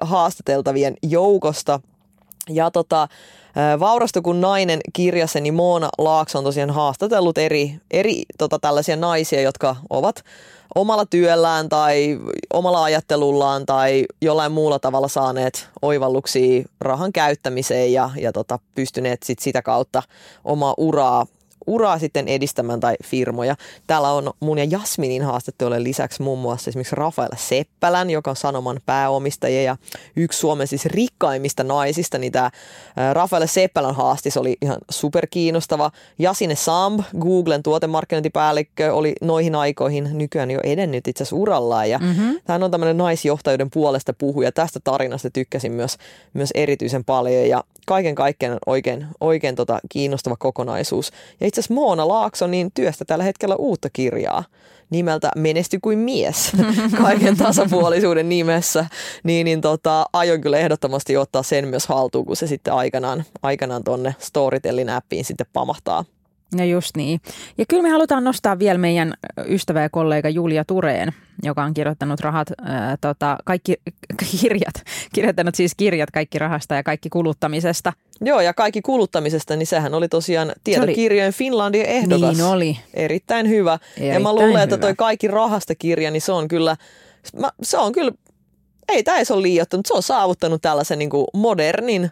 haastateltavien 0.01 0.93
joukosta. 1.03 1.79
Ja 2.49 2.71
tota, 2.71 3.03
äh, 3.03 3.09
Vaurastu 3.79 4.21
kun 4.21 4.41
nainen 4.41 4.79
kirjassa, 4.93 5.39
niin 5.39 5.53
Moona 5.53 5.89
Laakso 5.97 6.37
on 6.37 6.43
tosiaan 6.43 6.69
haastatellut 6.69 7.37
eri, 7.37 7.75
eri 7.91 8.23
tota, 8.37 8.59
tällaisia 8.59 8.95
naisia, 8.95 9.41
jotka 9.41 9.75
ovat 9.89 10.23
omalla 10.75 11.05
työllään 11.05 11.69
tai 11.69 12.19
omalla 12.53 12.83
ajattelullaan 12.83 13.65
tai 13.65 14.05
jollain 14.21 14.51
muulla 14.51 14.79
tavalla 14.79 15.07
saaneet 15.07 15.69
oivalluksia 15.81 16.63
rahan 16.81 17.13
käyttämiseen 17.13 17.93
ja, 17.93 18.09
ja 18.21 18.31
tota, 18.31 18.59
pystyneet 18.75 19.23
sit 19.23 19.39
sitä 19.39 19.61
kautta 19.61 20.03
omaa 20.45 20.73
uraa 20.77 21.25
uraa 21.67 21.99
sitten 21.99 22.27
edistämään 22.27 22.79
tai 22.79 22.95
firmoja. 23.05 23.55
Täällä 23.87 24.11
on 24.11 24.31
mun 24.39 24.57
ja 24.57 24.63
Jasminin 24.63 25.23
haastattelujen 25.23 25.83
lisäksi 25.83 26.21
muun 26.21 26.39
muassa 26.39 26.69
esimerkiksi 26.69 26.95
Rafaela 26.95 27.35
Seppälän, 27.37 28.09
joka 28.09 28.29
on 28.29 28.35
Sanoman 28.35 28.79
pääomistaja 28.85 29.63
ja 29.63 29.77
yksi 30.15 30.39
Suomen 30.39 30.67
siis 30.67 30.85
rikkaimmista 30.85 31.63
naisista, 31.63 32.17
niin 32.17 32.31
tämä 32.31 32.51
Rafaela 33.13 33.47
Seppälän 33.47 33.95
haastis 33.95 34.37
oli 34.37 34.57
ihan 34.61 34.77
superkiinnostava. 34.91 35.91
Jasine 36.19 36.55
Samb, 36.55 36.99
Googlen 37.19 37.63
tuotemarkkinointipäällikkö, 37.63 38.93
oli 38.93 39.13
noihin 39.21 39.55
aikoihin 39.55 40.09
nykyään 40.13 40.51
jo 40.51 40.59
edennyt 40.63 41.07
itse 41.07 41.23
asiassa 41.23 41.35
urallaan 41.35 41.89
ja 41.89 41.99
mm-hmm. 41.99 42.39
hän 42.45 42.63
on 42.63 42.71
tämmöinen 42.71 42.97
naisjohtajuuden 42.97 43.69
puolesta 43.69 44.13
puhuja. 44.13 44.51
Tästä 44.51 44.79
tarinasta 44.83 45.29
tykkäsin 45.29 45.71
myös, 45.71 45.97
myös 46.33 46.49
erityisen 46.55 47.05
paljon 47.05 47.49
ja 47.49 47.63
kaiken 47.85 48.15
kaikkiaan 48.15 48.59
oikein, 48.65 49.07
oikein 49.21 49.55
tota 49.55 49.79
kiinnostava 49.89 50.35
kokonaisuus. 50.39 51.11
Ja 51.39 51.47
itse 51.49 51.61
asiassa 51.61 51.73
Moona 51.73 52.07
Laakso 52.07 52.47
niin 52.47 52.71
työstä 52.73 53.05
tällä 53.05 53.23
hetkellä 53.23 53.55
uutta 53.55 53.89
kirjaa 53.93 54.43
nimeltä 54.89 55.31
Menesty 55.35 55.79
kuin 55.81 55.99
mies 55.99 56.51
kaiken 57.03 57.37
tasapuolisuuden 57.37 58.29
nimessä, 58.29 58.85
niin, 59.23 59.45
niin 59.45 59.61
tota, 59.61 60.05
aion 60.13 60.41
kyllä 60.41 60.57
ehdottomasti 60.57 61.17
ottaa 61.17 61.43
sen 61.43 61.67
myös 61.67 61.87
haltuun, 61.87 62.25
kun 62.25 62.35
se 62.35 62.47
sitten 62.47 62.73
aikanaan, 62.73 63.23
aikanaan 63.43 63.83
tonne 63.83 64.15
Storytellin 64.19 64.89
appiin 64.89 65.25
sitten 65.25 65.47
pamahtaa. 65.53 66.05
No 66.55 66.63
just 66.63 66.97
niin. 66.97 67.21
Ja 67.57 67.65
kyllä 67.67 67.83
me 67.83 67.89
halutaan 67.89 68.23
nostaa 68.23 68.59
vielä 68.59 68.77
meidän 68.77 69.13
ystävä 69.45 69.81
ja 69.81 69.89
kollega 69.89 70.29
Julia 70.29 70.65
Tureen, 70.65 71.13
joka 71.43 71.63
on 71.63 71.73
kirjoittanut 71.73 72.19
rahat, 72.19 72.47
ää, 72.61 72.97
tota, 73.01 73.37
kaikki 73.45 73.75
kirjat, 74.41 74.73
kirjoittanut 75.13 75.55
siis 75.55 75.75
kirjat 75.75 76.11
kaikki 76.11 76.39
rahasta 76.39 76.75
ja 76.75 76.83
kaikki 76.83 77.09
kuluttamisesta. 77.09 77.93
Joo, 78.21 78.41
ja 78.41 78.53
kaikki 78.53 78.81
kuluttamisesta, 78.81 79.55
niin 79.55 79.67
sehän 79.67 79.93
oli 79.93 80.07
tosiaan 80.07 80.51
tietokirjojen 80.63 81.33
Finlandin 81.33 81.85
ehdokas. 81.85 82.37
Niin 82.37 82.45
oli. 82.45 82.77
Erittäin 82.93 83.49
hyvä. 83.49 83.73
Erittäin 83.73 84.13
ja 84.13 84.19
mä 84.19 84.33
luulen, 84.33 84.49
hyvä. 84.49 84.63
että 84.63 84.77
toi 84.77 84.95
kaikki 84.95 85.27
rahasta 85.27 85.75
kirja, 85.75 86.11
niin 86.11 86.21
se 86.21 86.31
on 86.31 86.47
kyllä, 86.47 86.77
mä, 87.39 87.49
se 87.63 87.77
on 87.77 87.91
kyllä, 87.91 88.11
ei 88.87 89.03
tämä 89.03 89.17
edes 89.17 89.31
ole 89.31 89.41
liioittanut, 89.41 89.85
se 89.85 89.93
on 89.93 90.03
saavuttanut 90.03 90.61
tällaisen 90.61 90.99
niin 90.99 91.09
kuin 91.09 91.27
modernin 91.33 92.11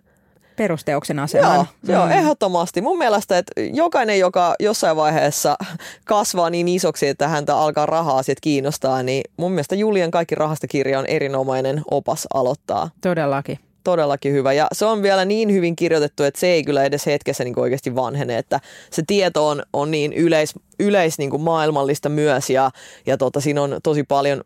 Perusteoksen 0.57 1.19
aseman. 1.19 1.55
Joo, 1.55 1.65
mm. 1.81 1.93
joo, 1.93 2.07
ehdottomasti. 2.07 2.81
Mun 2.81 2.97
mielestä, 2.97 3.37
että 3.37 3.61
jokainen, 3.73 4.19
joka 4.19 4.55
jossain 4.59 4.97
vaiheessa 4.97 5.57
kasvaa 6.05 6.49
niin 6.49 6.67
isoksi, 6.67 7.07
että 7.07 7.27
häntä 7.27 7.57
alkaa 7.57 7.85
rahaa 7.85 8.17
asiat 8.17 8.37
kiinnostaa, 8.41 9.03
niin 9.03 9.23
mun 9.37 9.51
mielestä 9.51 9.75
Julian 9.75 10.11
kaikki 10.11 10.35
rahasta 10.35 10.67
kirja 10.67 10.99
on 10.99 11.05
erinomainen 11.05 11.81
opas 11.91 12.27
aloittaa. 12.33 12.89
Todellakin. 13.01 13.59
Todellakin 13.87 14.33
hyvä. 14.33 14.53
Ja 14.53 14.67
se 14.71 14.85
on 14.85 15.03
vielä 15.03 15.25
niin 15.25 15.53
hyvin 15.53 15.75
kirjoitettu, 15.75 16.23
että 16.23 16.39
se 16.39 16.47
ei 16.47 16.63
kyllä 16.63 16.83
edes 16.83 17.05
hetkessä 17.05 17.43
niin 17.43 17.59
oikeasti 17.59 17.95
vanhene, 17.95 18.37
että 18.37 18.59
se 18.91 19.03
tieto 19.07 19.47
on, 19.47 19.63
on 19.73 19.91
niin 19.91 20.13
yleis, 20.13 20.53
yleis 20.79 21.17
niin 21.17 21.29
kuin 21.29 21.41
maailmallista 21.41 22.09
myös 22.09 22.49
ja, 22.49 22.71
ja 23.05 23.17
tota, 23.17 23.41
siinä 23.41 23.61
on 23.61 23.79
tosi 23.83 24.03
paljon 24.03 24.41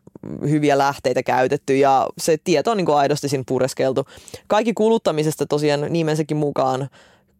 hyviä 0.50 0.78
lähteitä 0.78 1.22
käytetty 1.22 1.76
ja 1.76 2.06
se 2.18 2.36
tieto 2.44 2.70
on 2.70 2.76
niin 2.76 2.86
kuin 2.86 2.96
aidosti 2.96 3.28
siinä 3.28 3.44
pureskeltu. 3.46 4.04
Kaikki 4.46 4.72
kuluttamisesta 4.74 5.46
tosiaan 5.46 5.86
nimensäkin 5.88 6.36
mukaan 6.36 6.88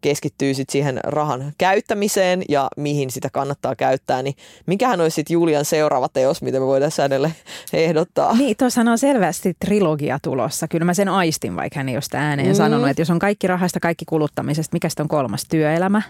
keskittyy 0.03 0.55
sit 0.55 0.71
siihen 0.71 1.01
rahan 1.05 1.53
käyttämiseen 1.59 2.43
ja 2.49 2.69
mihin 2.77 3.11
sitä 3.11 3.29
kannattaa 3.33 3.77
käyttää, 3.77 4.23
niin 4.23 4.35
mikähän 4.67 5.01
olisi 5.01 5.15
sitten 5.15 5.35
Julian 5.35 5.65
seuraava 5.65 6.09
teos, 6.09 6.43
mitä 6.43 6.61
me 6.61 6.67
voitaisiin 6.67 7.03
hänelle 7.03 7.33
ehdottaa? 7.73 8.37
Niin, 8.37 8.57
tuossahan 8.57 8.89
on 8.89 8.99
selvästi 8.99 9.57
trilogia 9.65 10.19
tulossa. 10.23 10.69
Kyllä 10.69 10.85
mä 10.85 10.95
sen 10.95 11.09
aistin, 11.09 11.57
vaikka 11.57 11.79
hän 11.79 11.89
ei 11.89 11.97
ole 11.97 12.03
sitä 12.03 12.21
ääneen 12.21 12.49
mm. 12.49 12.55
sanonut, 12.55 12.89
että 12.89 13.03
jos 13.03 13.11
on 13.11 13.19
kaikki 13.19 13.47
rahasta, 13.47 13.81
kaikki 13.81 14.05
kuluttamisesta, 14.05 14.75
mikä 14.75 14.89
on 15.01 15.09
kolmas? 15.09 15.45
Työelämä? 15.51 16.03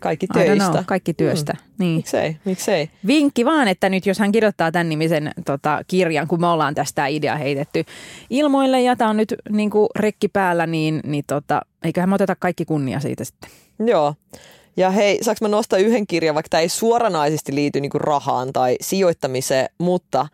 Kaikki 0.00 0.26
töistä. 0.26 0.70
know, 0.70 0.84
kaikki 0.86 1.14
työstä. 1.14 1.52
Mm. 1.52 1.58
Niin. 1.78 1.96
Miksei, 1.96 2.36
miksei. 2.44 2.90
Vinkki 3.06 3.44
vaan, 3.44 3.68
että 3.68 3.88
nyt 3.88 4.06
jos 4.06 4.18
hän 4.18 4.32
kirjoittaa 4.32 4.72
tämän 4.72 4.88
nimisen 4.88 5.30
tota, 5.44 5.82
kirjan, 5.86 6.28
kun 6.28 6.40
me 6.40 6.46
ollaan 6.46 6.74
tästä 6.74 7.06
idea 7.06 7.36
heitetty 7.36 7.84
ilmoille 8.30 8.82
ja 8.82 8.96
tämä 8.96 9.10
on 9.10 9.16
nyt 9.16 9.34
niin 9.50 9.70
kuin 9.70 9.88
rekki 9.96 10.28
päällä, 10.28 10.66
niin, 10.66 11.00
niin 11.04 11.24
tota, 11.26 11.62
eiköhän 11.84 12.08
me 12.08 12.14
oteta 12.14 12.36
kaikki 12.36 12.64
kunnia 12.64 13.00
siitä 13.00 13.24
sitten. 13.24 13.50
Joo. 13.86 14.14
Ja 14.76 14.90
hei, 14.90 15.24
saanko 15.24 15.38
mä 15.44 15.48
nostaa 15.48 15.78
yhden 15.78 16.06
kirjan, 16.06 16.34
vaikka 16.34 16.48
tämä 16.48 16.60
ei 16.60 16.68
suoranaisesti 16.68 17.54
liity 17.54 17.80
niinku 17.80 17.98
rahaan 17.98 18.52
tai 18.52 18.76
sijoittamiseen, 18.80 19.68
mutta 19.78 20.26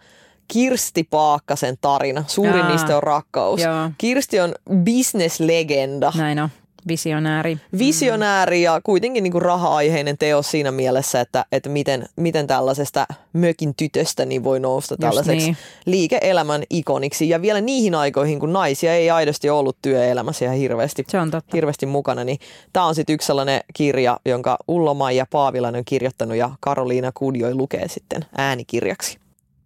Kirsti 0.49 1.05
Paakkasen 1.05 1.77
tarina. 1.81 2.25
Suurin 2.27 2.69
niistä 2.69 2.97
on 2.97 3.03
rakkaus. 3.03 3.61
joo. 3.61 3.91
Kirsti 3.99 4.41
on 4.41 4.55
bisneslegenda. 4.75 6.13
Näin 6.17 6.39
on, 6.39 6.49
visionääri. 6.89 7.59
Visionääri 7.79 8.63
ja 8.63 8.81
kuitenkin 8.85 9.23
niin 9.23 9.33
kuin 9.33 9.43
raha-aiheinen 9.43 10.19
teos 10.19 10.51
siinä 10.51 10.73
mielessä, 10.73 11.21
että, 11.21 11.45
että 11.53 11.69
miten, 11.69 12.09
miten 12.17 12.47
tällaisesta 12.47 13.07
mökin 13.33 13.75
tytöstä 13.75 14.25
niin 14.25 14.45
voi 14.45 14.61
nousta 14.61 14.97
tällaiseksi 14.97 15.47
niin. 15.47 15.57
liike-elämän 15.87 16.63
ikoniksi. 16.71 17.29
Ja 17.29 17.43
vielä 17.43 17.61
niihin 17.61 17.95
aikoihin, 17.95 18.41
kun 18.41 18.53
naisia 18.53 18.95
ei 18.95 19.11
aidosti 19.11 19.51
ollut 19.51 19.77
työelämässä 19.83 20.45
ihan 20.45 20.57
hirveästi, 20.57 21.05
Se 21.09 21.19
on 21.19 21.31
totta. 21.31 21.57
hirveästi 21.57 21.87
mukana, 21.87 22.25
niin 22.25 22.39
tämä 22.73 22.87
on 22.87 22.95
sitten 22.95 23.15
yksi 23.15 23.27
sellainen 23.27 23.61
kirja, 23.75 24.21
jonka 24.25 24.57
Ullo 24.69 25.11
ja 25.11 25.27
Paavilainen 25.31 25.79
on 25.79 25.85
kirjoittanut 25.85 26.37
ja 26.37 26.51
Karoliina 26.61 27.11
Kudjoi 27.15 27.55
lukee 27.55 27.89
sitten 27.89 28.25
äänikirjaksi. 28.39 29.19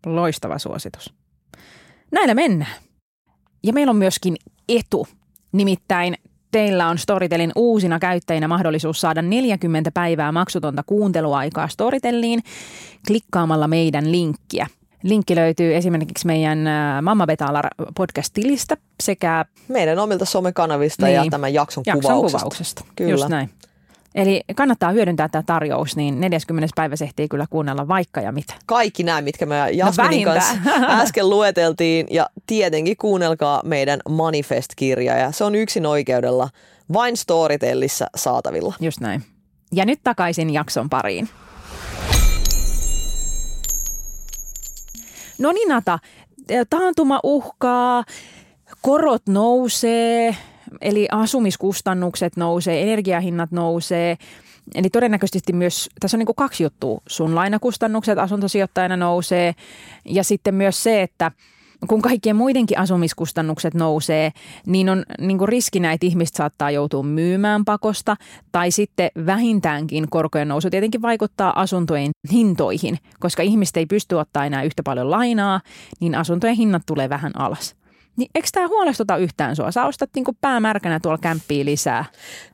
Loistava 0.06 0.58
suositus. 0.58 1.14
Näillä 2.11 2.35
mennään. 2.35 2.74
Ja 3.62 3.72
meillä 3.72 3.90
on 3.90 3.96
myöskin 3.96 4.37
etu. 4.68 5.06
Nimittäin 5.52 6.16
teillä 6.52 6.88
on 6.88 6.98
Storytelin 6.98 7.52
uusina 7.56 7.98
käyttäjinä 7.98 8.48
mahdollisuus 8.48 9.00
saada 9.00 9.22
40 9.22 9.90
päivää 9.90 10.32
maksutonta 10.32 10.82
kuunteluaikaa 10.86 11.68
Storytelliin 11.68 12.40
klikkaamalla 13.06 13.68
meidän 13.68 14.12
linkkiä. 14.12 14.66
Linkki 15.02 15.34
löytyy 15.36 15.76
esimerkiksi 15.76 16.26
meidän 16.26 16.66
äh, 16.66 17.02
Mamma 17.02 17.26
Betalar 17.26 17.66
podcast-tilistä 17.96 18.76
sekä 19.02 19.44
Meidän 19.68 19.98
omilta 19.98 20.24
somekanavista 20.24 21.08
ja 21.08 21.20
Niin. 21.20 21.30
tämän 21.30 21.54
jakson, 21.54 21.84
jakson 21.86 22.02
kuvauksesta. 22.02 22.38
kuvauksesta. 22.38 22.84
Kyllä. 22.96 23.10
Just 23.10 23.28
näin. 23.28 23.50
Eli 24.14 24.42
kannattaa 24.55 24.90
hyödyntää 24.90 25.29
tämä 25.29 25.42
tarjous, 25.46 25.96
niin 25.96 26.20
40. 26.20 26.68
päivä 26.77 26.94
ehtii 27.05 27.29
kyllä 27.29 27.46
kuunnella 27.51 27.88
vaikka 27.88 28.20
ja 28.20 28.33
mitä. 28.33 28.55
kaikki 28.66 29.03
nämä, 29.03 29.20
mitkä 29.20 29.46
me 29.46 29.70
Jasminin 29.70 30.25
No 30.25 30.33
kanssa 30.33 30.55
äsken 30.88 31.31
lueteltiin. 31.31 32.07
Ja 32.11 32.27
tietenkin 32.46 32.96
kuunnelkaa 32.96 33.62
meidän 33.64 34.01
Manifest-kirja. 34.09 35.18
Ja 35.18 35.33
se 35.33 35.44
on 35.44 35.55
yksin 35.55 35.87
oikeudella 35.87 36.48
vain 36.92 37.16
Storytellissa 37.16 38.07
saatavilla. 38.16 38.75
Just 38.81 39.01
näin. 39.01 39.22
Ja 39.72 39.85
nyt 39.85 40.01
takaisin 40.05 40.51
jakson 40.51 40.90
pariin. 40.90 41.29
No 45.38 45.53
niin 45.53 45.68
Nata, 45.68 45.98
taantuma 46.70 47.20
uhkaa, 47.22 48.05
korot 48.81 49.22
nousee, 49.29 50.37
eli 50.80 51.08
asumiskustannukset 51.11 52.37
nousee, 52.37 52.82
energiahinnat 52.82 53.52
nousee. 53.52 54.16
Eli 54.74 54.90
todennäköisesti 54.90 55.52
myös, 55.52 55.88
tässä 56.00 56.16
on 56.16 56.18
niin 56.18 56.26
kuin 56.26 56.37
kaksi 56.37 56.62
juttua. 56.62 57.00
Sun 57.08 57.35
lainakustannukset 57.35 58.18
asuntosijoittajana 58.18 58.96
nousee 58.96 59.54
ja 60.04 60.24
sitten 60.24 60.54
myös 60.54 60.82
se, 60.82 61.02
että 61.02 61.32
kun 61.88 62.02
kaikkien 62.02 62.37
muidenkin 62.37 62.78
asumiskustannukset 62.78 63.74
nousee, 63.74 64.32
niin 64.66 64.88
on 64.88 65.04
niin 65.20 65.38
kuin 65.38 65.48
riskinä, 65.48 65.92
että 65.92 66.06
ihmiset 66.06 66.35
saattaa 66.35 66.70
joutua 66.70 67.02
myymään 67.02 67.64
pakosta. 67.64 68.16
Tai 68.52 68.70
sitten 68.70 69.11
vähintäänkin 69.26 70.11
korkojen 70.11 70.48
nousu 70.48 70.70
tietenkin 70.70 71.02
vaikuttaa 71.02 71.61
asuntojen 71.61 72.11
hintoihin, 72.32 72.98
koska 73.20 73.42
ihmiset 73.42 73.76
ei 73.76 73.87
pysty 73.87 74.14
ottaa 74.14 74.46
enää 74.46 74.62
yhtä 74.62 74.82
paljon 74.82 75.11
lainaa, 75.11 75.61
niin 76.00 76.14
asuntojen 76.14 76.56
hinnat 76.56 76.82
tulee 76.87 77.08
vähän 77.08 77.32
alas. 77.35 77.82
Niin 78.16 78.31
eikö 78.35 78.48
tämä 78.53 78.68
huolestuta 78.68 79.16
yhtään 79.16 79.57
sua? 79.57 79.70
Sä 79.70 79.85
ostat 79.87 80.11
niin 80.14 80.25
päämärkänä 80.40 81.01
tuolla 81.01 81.18
kämppiä 81.18 81.64
lisää 81.64 82.05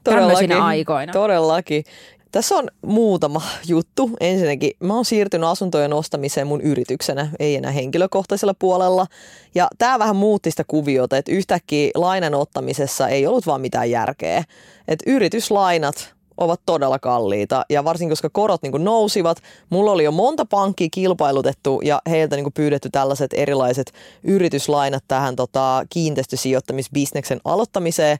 tämmöisinä 0.04 0.64
aikoina. 0.64 1.12
Todellakin. 1.12 1.84
Tässä 2.32 2.54
on 2.54 2.68
muutama 2.86 3.42
juttu. 3.66 4.10
Ensinnäkin 4.20 4.70
mä 4.80 4.94
oon 4.94 5.04
siirtynyt 5.04 5.48
asuntojen 5.48 5.92
ostamiseen 5.92 6.46
mun 6.46 6.60
yrityksenä, 6.60 7.28
ei 7.38 7.56
enää 7.56 7.70
henkilökohtaisella 7.70 8.54
puolella. 8.58 9.06
Ja 9.54 9.68
tämä 9.78 9.98
vähän 9.98 10.16
muutti 10.16 10.50
sitä 10.50 10.64
kuviota, 10.66 11.16
että 11.16 11.32
yhtäkkiä 11.32 11.90
lainan 11.94 12.34
ottamisessa 12.34 13.08
ei 13.08 13.26
ollut 13.26 13.46
vaan 13.46 13.60
mitään 13.60 13.90
järkeä. 13.90 14.44
Että 14.88 15.10
yrityslainat 15.10 16.17
ovat 16.38 16.60
todella 16.66 16.98
kalliita 16.98 17.64
ja 17.70 17.84
varsinkin 17.84 18.12
koska 18.12 18.30
korot 18.30 18.62
niin 18.62 18.84
nousivat, 18.84 19.38
mulla 19.70 19.92
oli 19.92 20.04
jo 20.04 20.12
monta 20.12 20.44
pankkia 20.44 20.88
kilpailutettu 20.90 21.80
ja 21.84 22.02
heiltä 22.10 22.36
niin 22.36 22.52
pyydetty 22.52 22.90
tällaiset 22.90 23.32
erilaiset 23.32 23.92
yrityslainat 24.22 25.04
tähän 25.08 25.36
tota, 25.36 25.86
kiinteistösijoittamisbisneksen 25.90 27.40
aloittamiseen. 27.44 28.18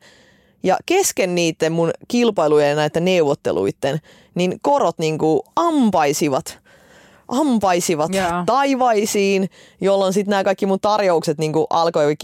Ja 0.63 0.77
kesken 0.87 1.35
niiden 1.35 1.73
mun 1.73 1.91
kilpailujen 2.09 2.71
ja 2.71 2.77
näiden 2.77 3.05
neuvotteluiden, 3.05 3.99
niin 4.35 4.59
korot 4.63 4.99
niin 4.99 5.19
ampaisivat 5.57 6.59
ampaisivat 7.29 8.15
Joo. 8.15 8.43
taivaisiin, 8.47 9.51
jolloin 9.81 10.13
sitten 10.13 10.31
nämä 10.31 10.45
kaikki 10.45 10.67
mun 10.67 10.81
tarjoukset 10.81 11.39
niin 11.39 11.53
alkoi, 11.71 12.15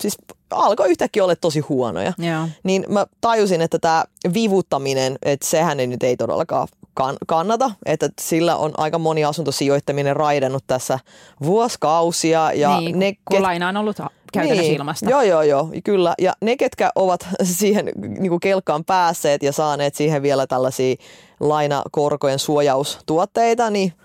siis 0.00 0.16
alkoi 0.50 0.90
yhtäkkiä 0.90 1.24
olla 1.24 1.36
tosi 1.36 1.60
huonoja. 1.60 2.12
Joo. 2.18 2.48
Niin 2.62 2.84
mä 2.88 3.06
tajusin, 3.20 3.60
että 3.60 3.78
tämä 3.78 4.04
vivuttaminen, 4.34 5.18
että 5.22 5.46
sehän 5.46 5.80
ei 5.80 5.86
nyt 5.86 6.02
ei 6.02 6.16
todellakaan 6.16 6.68
kan- 6.94 7.16
kannata, 7.26 7.70
että 7.86 8.08
sillä 8.20 8.56
on 8.56 8.72
aika 8.76 8.98
moni 8.98 9.24
asuntosijoittaminen 9.24 10.16
raidannut 10.16 10.64
tässä 10.66 10.98
vuosikausia. 11.42 12.52
Ja 12.52 12.80
niin, 12.80 12.98
ne, 12.98 13.12
kun 13.24 13.42
laina 13.42 13.68
on 13.68 13.76
ollut 13.76 13.96
käytännössä 14.32 14.62
niin, 14.62 14.76
ilmasta. 14.76 15.10
Joo, 15.10 15.22
joo, 15.22 15.42
joo, 15.42 15.70
kyllä. 15.84 16.14
Ja 16.18 16.32
ne, 16.40 16.56
ketkä 16.56 16.90
ovat 16.94 17.28
siihen 17.58 17.90
niin 18.18 18.30
kuin 18.30 18.40
kelkaan 18.40 18.84
päässeet 18.84 19.42
ja 19.42 19.52
saaneet 19.52 19.94
siihen 19.94 20.22
vielä 20.22 20.46
tällaisia 20.46 20.96
lainakorkojen 21.40 22.38
suojaustuotteita, 22.38 23.70
niin– 23.70 23.92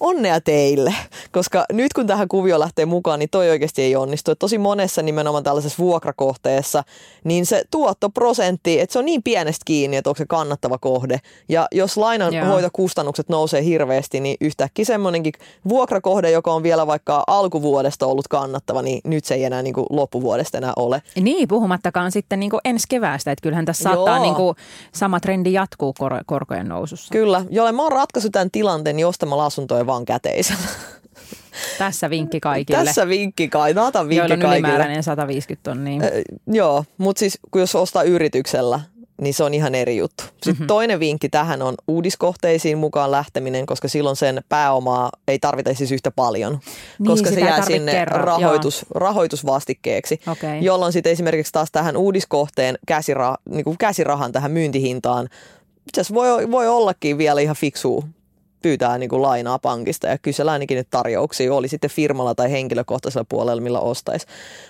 onnea 0.00 0.40
teille, 0.40 0.94
koska 1.32 1.64
nyt 1.72 1.92
kun 1.92 2.06
tähän 2.06 2.28
kuvio 2.28 2.60
lähtee 2.60 2.86
mukaan, 2.86 3.18
niin 3.18 3.30
toi 3.30 3.50
oikeasti 3.50 3.82
ei 3.82 3.96
onnistu. 3.96 4.30
Et 4.30 4.38
tosi 4.38 4.58
monessa 4.58 5.02
nimenomaan 5.02 5.44
tällaisessa 5.44 5.78
vuokrakohteessa, 5.78 6.84
niin 7.24 7.46
se 7.46 7.64
tuottoprosentti, 7.70 8.80
että 8.80 8.92
se 8.92 8.98
on 8.98 9.04
niin 9.04 9.22
pienestä 9.22 9.62
kiinni, 9.64 9.96
että 9.96 10.10
onko 10.10 10.18
se 10.18 10.26
kannattava 10.26 10.78
kohde. 10.78 11.20
Ja 11.48 11.68
jos 11.72 11.96
lainanhoitokustannukset 11.96 13.28
nousee 13.28 13.64
hirveästi, 13.64 14.20
niin 14.20 14.36
yhtäkkiä 14.40 14.84
semmoinenkin 14.84 15.32
vuokrakohde, 15.68 16.30
joka 16.30 16.52
on 16.52 16.62
vielä 16.62 16.86
vaikka 16.86 17.24
alkuvuodesta 17.26 18.06
ollut 18.06 18.28
kannattava, 18.28 18.82
niin 18.82 19.00
nyt 19.04 19.24
se 19.24 19.34
ei 19.34 19.44
enää 19.44 19.62
niin 19.62 19.74
kuin 19.74 19.86
loppuvuodesta 19.90 20.58
enää 20.58 20.72
ole. 20.76 21.02
Niin, 21.20 21.48
puhumattakaan 21.48 22.12
sitten 22.12 22.40
niin 22.40 22.50
kuin 22.50 22.60
ensi 22.64 22.86
keväästä, 22.88 23.30
että 23.32 23.42
kyllähän 23.42 23.64
tässä 23.64 23.82
saattaa 23.82 24.18
niin 24.18 24.34
kuin 24.34 24.56
sama 24.92 25.20
trendi 25.20 25.52
jatkuu 25.52 25.94
kor- 25.98 26.24
korkojen 26.26 26.68
nousussa. 26.68 27.12
Kyllä, 27.12 27.44
jolle 27.50 27.72
mä 27.72 27.82
oon 27.82 27.92
ratkaissut 27.92 28.32
tämän 28.32 28.50
tilanteen 28.50 28.96
niin 28.96 29.06
ostamalla 29.06 29.46
asuntoja 29.46 29.85
vaan 29.86 30.04
käteisellä. 30.04 30.68
Tässä 31.78 32.10
vinkki 32.10 32.40
kaikille. 32.40 32.84
Tässä 32.84 33.08
vinkki 33.08 33.48
kai, 33.48 33.74
nata 33.74 34.00
vinkki 34.00 34.16
Joilla 34.16 34.34
on 34.34 34.40
kaikille. 34.40 34.68
ylimääräinen 34.68 35.02
150 35.02 35.70
tonnia. 35.70 36.02
Äh, 36.02 36.10
joo, 36.46 36.84
mutta 36.98 37.20
siis 37.20 37.38
kun 37.50 37.60
jos 37.60 37.74
ostaa 37.74 38.02
yrityksellä, 38.02 38.80
niin 39.20 39.34
se 39.34 39.44
on 39.44 39.54
ihan 39.54 39.74
eri 39.74 39.96
juttu. 39.96 40.24
Sitten 40.24 40.52
mm-hmm. 40.52 40.66
toinen 40.66 41.00
vinkki 41.00 41.28
tähän 41.28 41.62
on 41.62 41.74
uudiskohteisiin 41.88 42.78
mukaan 42.78 43.10
lähteminen, 43.10 43.66
koska 43.66 43.88
silloin 43.88 44.16
sen 44.16 44.44
pääomaa 44.48 45.10
ei 45.28 45.38
tarvita 45.38 45.74
siis 45.74 45.92
yhtä 45.92 46.10
paljon, 46.10 46.58
Niin, 46.98 47.06
koska 47.06 47.30
se 47.30 47.40
jää 47.40 47.64
sinne 47.64 47.92
kerran, 47.92 48.24
rahoitus, 48.24 48.86
rahoitusvastikkeeksi, 48.94 50.20
Okei. 50.26 50.64
jolloin 50.64 50.92
sitten 50.92 51.12
esimerkiksi 51.12 51.52
taas 51.52 51.68
tähän 51.72 51.96
uudiskohteen 51.96 52.78
käsira, 52.86 53.34
niin 53.50 53.64
kuin 53.64 53.78
käsirahan 53.78 54.32
tähän 54.32 54.50
myyntihintaan, 54.50 55.28
itse 55.88 56.14
voi, 56.14 56.50
voi 56.50 56.68
ollakin 56.68 57.18
vielä 57.18 57.40
ihan 57.40 57.56
fiksua 57.56 58.02
pyytää 58.66 58.98
niin 58.98 59.08
kuin 59.08 59.22
lainaa 59.22 59.58
pankista 59.58 60.06
ja 60.06 60.18
kysellä 60.18 60.52
ainakin 60.52 60.76
nyt 60.76 60.90
tarjouksia, 60.90 61.54
oli 61.54 61.68
sitten 61.68 61.90
firmalla 61.90 62.34
tai 62.34 62.50
henkilökohtaisella 62.50 63.26
puolella, 63.28 63.62
millä 63.62 63.80
ostaisi. 63.80 64.26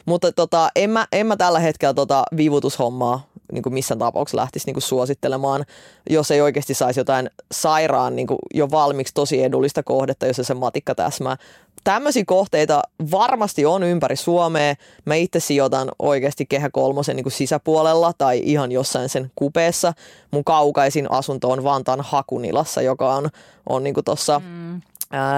Mutta 0.06 0.32
tota, 0.32 0.68
en, 0.76 0.90
mä, 0.90 1.06
en 1.12 1.26
mä 1.26 1.36
tällä 1.36 1.58
hetkellä 1.58 1.94
tota 1.94 2.22
viivutushommaa 2.36 3.26
niin 3.52 3.62
kuin 3.62 3.74
missään 3.74 3.98
tapauksessa 3.98 4.36
lähtisi 4.36 4.66
niin 4.66 4.74
kuin 4.74 4.82
suosittelemaan, 4.82 5.64
jos 6.10 6.30
ei 6.30 6.40
oikeasti 6.40 6.74
saisi 6.74 7.00
jotain 7.00 7.30
sairaan 7.52 8.16
niin 8.16 8.26
kuin 8.26 8.38
jo 8.54 8.70
valmiiksi 8.70 9.14
tosi 9.14 9.42
edullista 9.42 9.82
kohdetta, 9.82 10.26
jos 10.26 10.40
se 10.42 10.54
matikka 10.54 10.94
täsmää. 10.94 11.36
Tämmöisiä 11.84 12.24
kohteita 12.26 12.82
varmasti 13.10 13.66
on 13.66 13.82
ympäri 13.82 14.16
Suomea. 14.16 14.74
Mä 15.04 15.14
itse 15.14 15.40
sijoitan 15.40 15.88
oikeasti 15.98 16.46
Kehä 16.46 16.70
Kolmosen 16.70 17.16
niin 17.16 17.24
kuin 17.24 17.32
sisäpuolella 17.32 18.12
tai 18.18 18.40
ihan 18.44 18.72
jossain 18.72 19.08
sen 19.08 19.32
kupeessa. 19.36 19.92
Mun 20.30 20.44
kaukaisin 20.44 21.10
asunto 21.10 21.50
on 21.50 21.64
Vantaan 21.64 22.00
Hakunilassa, 22.00 22.82
joka 22.82 23.14
on, 23.14 23.28
on 23.68 23.84
niin 23.84 23.94
tuossa 24.04 24.38
mm 24.44 24.80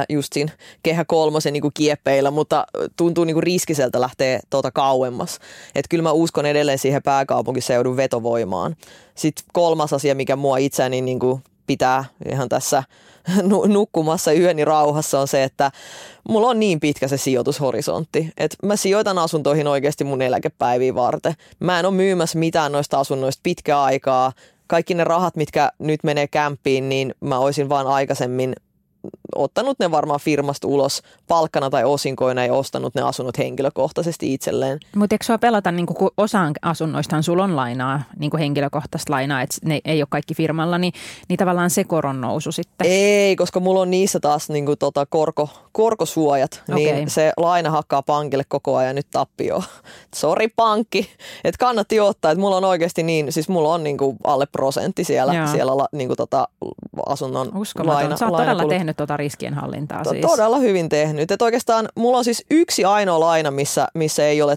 just 0.09 0.33
siinä 0.33 0.53
kehä 0.83 1.05
kolmosen 1.05 1.53
niin 1.53 1.63
kieppeillä, 1.75 2.31
mutta 2.31 2.67
tuntuu 2.97 3.25
niin 3.25 3.43
riskiseltä 3.43 4.01
lähteä 4.01 4.41
tuota 4.51 4.71
kauemmas. 4.71 5.39
Että 5.75 5.89
kyllä 5.89 6.03
mä 6.03 6.13
uskon 6.13 6.47
edelleen 6.47 6.79
siihen 6.79 7.03
pääkaupunkiseudun 7.03 7.97
vetovoimaan. 7.97 8.77
Sitten 9.15 9.45
kolmas 9.53 9.93
asia, 9.93 10.15
mikä 10.15 10.37
mua 10.37 10.57
itseäni 10.57 11.01
niin 11.01 11.19
kuin 11.19 11.43
pitää 11.67 12.05
ihan 12.29 12.49
tässä 12.49 12.83
nukkumassa 13.67 14.33
yöni 14.33 14.65
rauhassa 14.65 15.21
on 15.21 15.29
se, 15.29 15.45
että 15.45 15.71
mulla 16.29 16.49
on 16.49 16.61
niin 16.61 16.81
pitkä 16.81 17.09
se 17.09 17.17
sijoitushorisontti, 17.17 18.33
että 18.37 18.67
mä 18.67 18.77
sijoitan 18.77 19.19
asuntoihin 19.19 19.67
oikeasti 19.67 20.05
mun 20.05 20.23
eläkepäiviä 20.23 20.95
varten. 20.95 21.35
Mä 21.61 21.79
en 21.79 21.87
ole 21.87 21.95
myymässä 21.95 22.39
mitään 22.39 22.73
noista 22.73 23.01
asunnoista 23.01 23.41
pitkää 23.43 23.83
aikaa. 23.83 24.33
Kaikki 24.67 24.95
ne 24.95 25.05
rahat, 25.05 25.37
mitkä 25.37 25.73
nyt 25.79 26.05
menee 26.05 26.27
kämppiin, 26.27 26.89
niin 26.89 27.15
mä 27.21 27.39
olisin 27.39 27.69
vaan 27.69 27.87
aikaisemmin 27.87 28.53
ottanut 29.37 29.79
ne 29.79 29.91
varmaan 29.91 30.21
firmasta 30.21 30.69
ulos 30.69 31.03
palkkana 31.29 31.71
tai 31.71 31.85
osinkoina 31.85 32.47
ja 32.47 32.55
ostanut 32.55 32.95
ne 32.95 33.03
asunnot 33.03 33.39
henkilökohtaisesti 33.39 34.35
itselleen. 34.35 34.79
Mutta 34.97 35.15
eikö 35.15 35.25
sua 35.25 35.39
pelata, 35.39 35.73
niin 35.73 35.87
kun 35.87 36.11
osaan 36.17 36.53
asunnoistahan 36.63 37.23
sulla 37.23 37.45
on 37.45 37.57
lainaa, 37.57 38.03
niin 38.19 38.31
henkilökohtaista 38.39 39.13
lainaa, 39.13 39.43
että 39.43 39.57
ne 39.65 39.81
ei 39.85 40.03
ole 40.03 40.09
kaikki 40.11 40.35
firmalla, 40.35 40.79
niin, 40.79 40.93
niin 41.29 41.37
tavallaan 41.37 41.71
se 41.71 41.85
koron 41.85 42.21
nousu 42.21 42.53
sitten? 42.53 42.87
Ei, 42.91 43.37
koska 43.37 43.61
mulla 43.61 43.81
on 43.81 43.91
niissä 43.91 44.21
taas 44.21 44.51
niin 44.51 44.67
kuin 44.67 44.79
tota 44.79 45.07
korko, 45.07 45.49
korkosuojat, 45.73 46.63
niin 46.75 46.95
Okei. 46.95 47.11
se 47.11 47.33
laina 47.37 47.71
hakkaa 47.71 48.03
pankille 48.03 48.45
koko 48.49 48.77
ajan 48.77 48.95
nyt 48.95 49.07
tappio. 49.11 49.63
Sori 50.15 50.49
pankki, 50.49 51.11
että 51.45 51.59
kannatti 51.59 52.01
ottaa, 52.01 52.31
että 52.31 52.41
mulla 52.41 52.57
on 52.57 52.65
oikeasti 52.65 53.03
niin, 53.03 53.33
siis 53.33 53.49
mulla 53.49 53.75
on 53.75 53.85
niin 53.85 53.99
kuin 53.99 54.17
alle 54.25 54.47
prosentti 54.47 55.05
siellä, 55.05 55.35
Joo. 55.35 55.47
siellä 55.47 55.73
niin 55.93 56.09
kuin 56.09 56.17
tota 56.17 56.49
asunnon 57.07 57.57
Uskomaton. 57.57 57.95
laina, 57.95 58.17
Sä 58.17 58.27
oot 58.27 58.37
todella 58.37 58.53
lainakulut. 58.53 58.71
Tehnyt 58.89 58.97
tuota 58.97 59.17
riskienhallintaa 59.17 60.03
To- 60.03 60.11
siis. 60.11 60.27
Todella 60.27 60.59
hyvin 60.59 60.89
tehnyt. 60.89 61.31
Et 61.31 61.43
oikeastaan 61.43 61.89
mulla 61.95 62.19
on 62.19 62.25
siis 62.25 62.45
yksi 62.51 62.85
ainoa 62.85 63.21
laina, 63.21 63.51
missä, 63.51 63.89
missä 63.95 64.27
ei 64.27 64.43
ole 64.43 64.57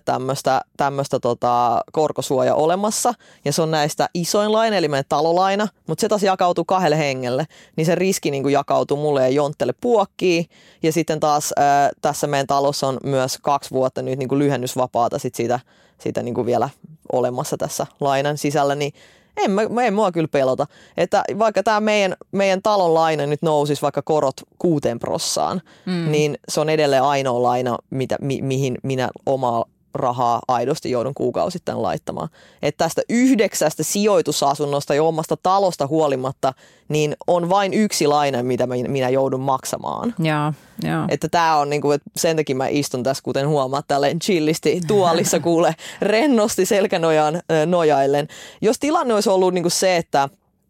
tämmöistä 0.78 1.20
tota, 1.22 1.82
korkosuoja 1.92 2.56
olemassa. 2.56 3.14
Ja 3.46 3.54
se 3.54 3.62
on 3.62 3.72
näistä 3.72 4.10
isoin 4.14 4.52
laina, 4.52 4.78
eli 4.78 4.88
meidän 4.88 5.06
talolaina. 5.10 5.68
Mutta 5.88 6.02
se 6.02 6.10
taas 6.10 6.24
jakautuu 6.24 6.66
kahdelle 6.66 6.98
hengelle. 6.98 7.46
Niin 7.76 7.86
se 7.86 7.96
riski 7.96 8.32
niin 8.32 8.44
kuin 8.44 8.54
jakautuu 8.54 8.98
mulle 8.98 9.22
ja 9.22 9.30
Jonttelle 9.30 9.74
puokkiin. 9.82 10.46
Ja 10.84 10.92
sitten 10.92 11.20
taas 11.20 11.54
ää, 11.58 11.90
tässä 12.02 12.28
meidän 12.28 12.48
talossa 12.48 12.88
on 12.88 12.98
myös 13.04 13.38
kaksi 13.42 13.72
vuotta 13.72 14.02
nyt 14.02 14.20
niin 14.20 14.30
kuin 14.30 14.40
lyhennysvapaata 14.40 15.20
sit 15.20 15.36
siitä, 15.36 15.60
siitä 15.98 16.24
niin 16.24 16.36
kuin 16.36 16.46
vielä 16.46 16.70
olemassa 17.12 17.58
tässä 17.58 17.88
lainan 18.00 18.38
sisällä. 18.38 18.76
Niin 18.76 18.94
en, 19.44 19.52
mä, 19.52 19.84
en 19.84 19.94
mua 19.94 20.12
kyllä 20.12 20.28
pelota. 20.28 20.68
Että 20.98 21.24
vaikka 21.40 21.64
tämä 21.64 21.80
meidän, 21.80 22.16
meidän 22.32 22.62
talon 22.62 22.94
laina 22.94 23.26
nyt 23.26 23.42
nousisi 23.42 23.82
vaikka 23.82 24.02
korot 24.02 24.42
kuuteen 24.58 25.00
prossaan, 25.00 25.62
mm. 25.86 26.12
niin 26.12 26.38
se 26.50 26.62
on 26.62 26.70
edelleen 26.70 27.04
ainoa 27.04 27.44
laina, 27.44 27.78
mitä, 27.90 28.18
mi, 28.22 28.42
mihin 28.42 28.78
minä 28.84 29.10
omaa 29.26 29.66
rahaa 29.94 30.42
aidosti 30.48 30.92
joudun 30.92 31.14
kuukausittain 31.14 31.82
laittamaan. 31.82 32.30
Että 32.62 32.86
tästä 32.86 33.02
yhdeksästä 33.10 33.84
sijoitusasunnosta 33.84 34.96
ja 34.96 35.04
omasta 35.04 35.38
talosta 35.44 35.88
huolimatta, 35.88 36.54
niin 36.90 37.16
on 37.28 37.50
vain 37.50 37.74
yksi 37.74 38.08
laina, 38.08 38.44
mitä 38.44 38.68
minä 38.68 39.10
joudun 39.10 39.40
maksamaan. 39.40 40.16
Joo, 40.20 40.54
joo. 40.92 41.06
Että 41.10 41.30
tämä 41.30 41.56
on 41.56 41.70
niinku, 41.70 41.92
että 41.92 42.10
sen 42.16 42.36
takia 42.36 42.56
mä 42.56 42.68
istun 42.68 43.04
tässä, 43.04 43.24
kuten 43.24 43.48
huomaat, 43.48 43.88
tälleen 43.88 44.20
chillisti 44.20 44.82
tuolissa 44.88 45.40
kuule 45.50 45.76
rennosti 46.02 46.66
selkänojaan 46.66 47.36
ö, 47.36 47.66
nojaillen. 47.66 48.28
Jos 48.62 48.80
tilanne 48.80 49.14
olisi 49.14 49.30
ollut 49.30 49.54
niinku 49.54 49.70
se, 49.70 49.98
että, 49.98 50.30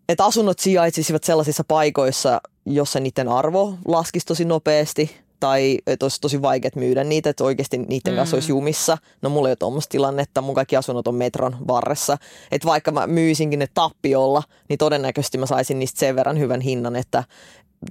että 0.10 0.26
asunnot 0.26 0.60
sijaitsisivat 0.60 1.24
sellaisissa 1.24 1.64
paikoissa, 1.68 2.42
jossa 2.66 3.00
niiden 3.00 3.28
arvo 3.28 3.74
laskisi 3.88 4.26
tosi 4.26 4.46
nopeasti, 4.46 5.16
tai 5.42 5.78
että 5.88 6.06
olisi 6.06 6.22
tosi 6.22 6.42
vaikea 6.42 6.72
myydä 6.76 7.04
niitä, 7.04 7.30
että 7.30 7.44
oikeasti 7.44 7.78
niiden 7.78 8.16
kanssa 8.16 8.36
olisi 8.36 8.52
jumissa. 8.52 8.98
No 9.22 9.30
mulla 9.30 9.48
ei 9.48 9.52
ole 9.52 9.56
tuommoista 9.56 9.92
tilannetta, 9.92 10.42
mun 10.42 10.56
kaikki 10.56 10.76
asunnot 10.76 11.08
on 11.08 11.16
metron 11.16 11.56
varressa. 11.68 12.18
Että 12.52 12.68
vaikka 12.68 12.92
mä 12.92 13.08
myisinkin 13.08 13.60
ne 13.60 13.68
tappiolla, 13.74 14.44
niin 14.70 14.78
todennäköisesti 14.78 15.38
mä 15.38 15.46
saisin 15.46 15.80
niistä 15.80 16.00
sen 16.00 16.16
verran 16.16 16.40
hyvän 16.40 16.62
hinnan, 16.62 16.96
että 16.96 17.24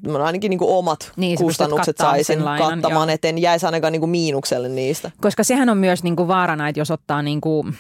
mä 0.09 0.25
ainakin 0.25 0.51
niin 0.51 0.59
kuin 0.59 0.71
omat 0.71 1.13
Niin, 1.17 1.39
kustannukset 1.39 1.97
saisin 1.97 2.45
lainan, 2.45 2.81
kattamaan, 2.81 3.09
joo. 3.09 3.15
että 3.15 3.29
en 3.29 3.39
jäisi 3.39 3.67
ainakaan 3.67 3.93
niin 3.93 4.01
kuin 4.01 4.11
miinukselle 4.11 4.69
niistä. 4.69 5.11
Koska 5.21 5.45
sehän 5.45 5.69
on 5.69 5.79
myös 5.79 6.03
niin 6.03 6.17
kuin 6.17 6.29
vaarana, 6.29 6.69
että 6.69 6.81
jos 6.81 6.91
ottaa 6.91 7.23
niin 7.23 7.41
kuin 7.41 7.77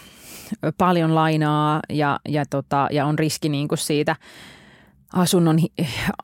paljon 0.78 1.14
lainaa 1.14 1.80
ja, 1.88 2.20
ja, 2.28 2.44
tota, 2.50 2.88
ja 2.90 3.06
on 3.06 3.18
riski 3.18 3.48
niin 3.48 3.68
kuin 3.68 3.78
siitä 3.78 4.16
asunnon 5.12 5.58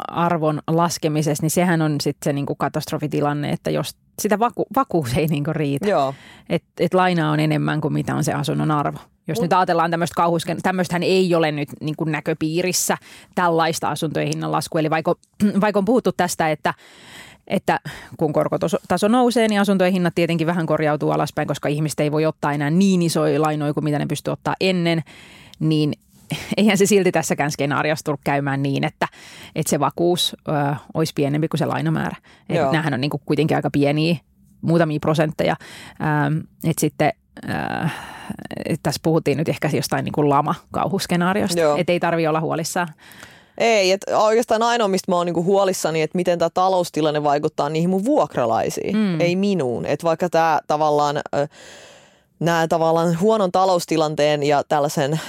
arvon 0.09 0.61
laskemisessa, 0.67 1.43
niin 1.43 1.51
sehän 1.51 1.83
on 1.83 2.01
sitten 2.01 2.25
se 2.25 2.33
niin 2.33 2.47
kuin 2.47 2.57
katastrofitilanne, 2.57 3.51
että 3.51 3.71
jos 3.71 3.97
sitä 4.19 4.39
vaku- 4.39 4.67
vakuus 4.77 5.15
ei 5.17 5.27
niin 5.27 5.45
kuin 5.45 5.57
riitä, 5.57 5.89
Joo. 5.89 6.15
että 6.49 6.69
et 6.81 6.95
lainaa 6.95 7.31
on 7.31 7.41
enemmän 7.41 7.81
kuin 7.81 7.93
mitä 7.93 8.15
on 8.15 8.25
se 8.25 8.33
asunnon 8.33 8.71
arvo. 8.71 8.99
Jos 9.29 9.41
nyt 9.41 9.53
ajatellaan 9.53 9.91
tämmöistä 9.91 10.15
kauhusken, 10.15 10.63
tämmöistähän 10.63 11.03
ei 11.03 11.35
ole 11.35 11.53
nyt 11.53 11.69
niin 11.81 11.97
kuin 11.97 12.13
näköpiirissä 12.13 12.99
tällaista 13.35 13.89
asuntojen 13.89 14.29
hinnan 14.29 14.53
laskua. 14.53 14.81
Eli 14.81 14.91
vaikka, 14.91 15.15
vaikka 15.61 15.79
on 15.79 15.85
puhuttu 15.85 16.13
tästä, 16.13 16.51
että, 16.51 16.75
että 17.47 17.81
kun 18.17 18.33
korkotaso 18.33 19.09
nousee, 19.09 19.49
niin 19.49 19.61
asuntojen 19.61 19.93
hinnat 19.93 20.15
tietenkin 20.15 20.47
vähän 20.47 20.67
korjautuu 20.67 21.11
alaspäin, 21.11 21.49
koska 21.49 21.69
ihmiset 21.69 22.01
ei 22.01 22.13
voi 22.13 22.27
ottaa 22.27 22.53
enää 22.53 22.71
niin 22.71 23.03
isoja 23.03 23.43
lainoja 23.43 23.75
kuin 23.75 23.85
mitä 23.85 23.99
ne 23.99 24.07
pystyy 24.07 24.33
ottaa 24.33 24.55
ennen, 24.61 25.03
niin 25.61 25.93
eihän 26.57 26.79
se 26.79 26.87
silti 26.87 27.13
tässäkään 27.13 27.51
skenaariossa 27.51 28.05
tule 28.05 28.19
käymään 28.25 28.63
niin, 28.63 28.85
että, 28.85 29.09
että 29.55 29.71
se 29.71 29.81
vakuus 29.81 30.37
ö, 30.49 30.75
olisi 30.95 31.13
pienempi 31.17 31.49
kuin 31.49 31.59
se 31.59 31.67
lainamäärä. 31.67 32.17
Et 32.49 32.57
Joo. 32.57 32.73
nämähän 32.73 32.95
on 32.95 33.01
niin 33.01 33.11
kuin 33.11 33.23
kuitenkin 33.27 33.57
aika 33.57 33.71
pieniä, 33.71 34.17
muutamia 34.61 35.01
prosentteja. 35.01 35.57
Että 36.65 36.81
sitten 36.81 37.13
et 38.65 38.81
tässä 38.83 39.01
puhuttiin 39.03 39.39
nyt 39.39 39.49
ehkä 39.49 39.71
jostain 39.73 40.05
niin 40.05 40.13
kuin 40.13 40.29
lama-kauhuskenaariosta, 40.29 41.61
että 41.77 41.93
ei 41.93 42.01
tarvitse 42.01 42.29
olla 42.29 42.41
huolissaan. 42.41 42.89
Ei, 43.59 43.93
et 43.93 44.01
oikeastaan 44.15 44.63
ainoa, 44.63 44.89
mistä 44.89 45.13
mä 45.13 45.17
oon 45.17 45.27
niinku 45.27 45.45
huolissani, 45.45 46.03
että 46.03 46.17
miten 46.17 46.39
tämä 46.39 46.51
taloustilanne 46.55 47.23
vaikuttaa 47.23 47.69
niihin 47.69 47.91
mun 47.91 48.05
vuokralaisiin, 48.05 48.97
mm. 48.97 49.21
ei 49.21 49.37
minuun. 49.37 49.87
Et 49.87 50.05
vaikka 50.05 50.29
tämä 50.29 50.61
tavallaan, 50.67 51.17
nämä 52.41 52.69
tavallaan 52.69 53.21
huonon 53.21 53.53
taloustilanteen 53.53 54.43
ja 54.43 54.63
tällaisen 54.69 55.21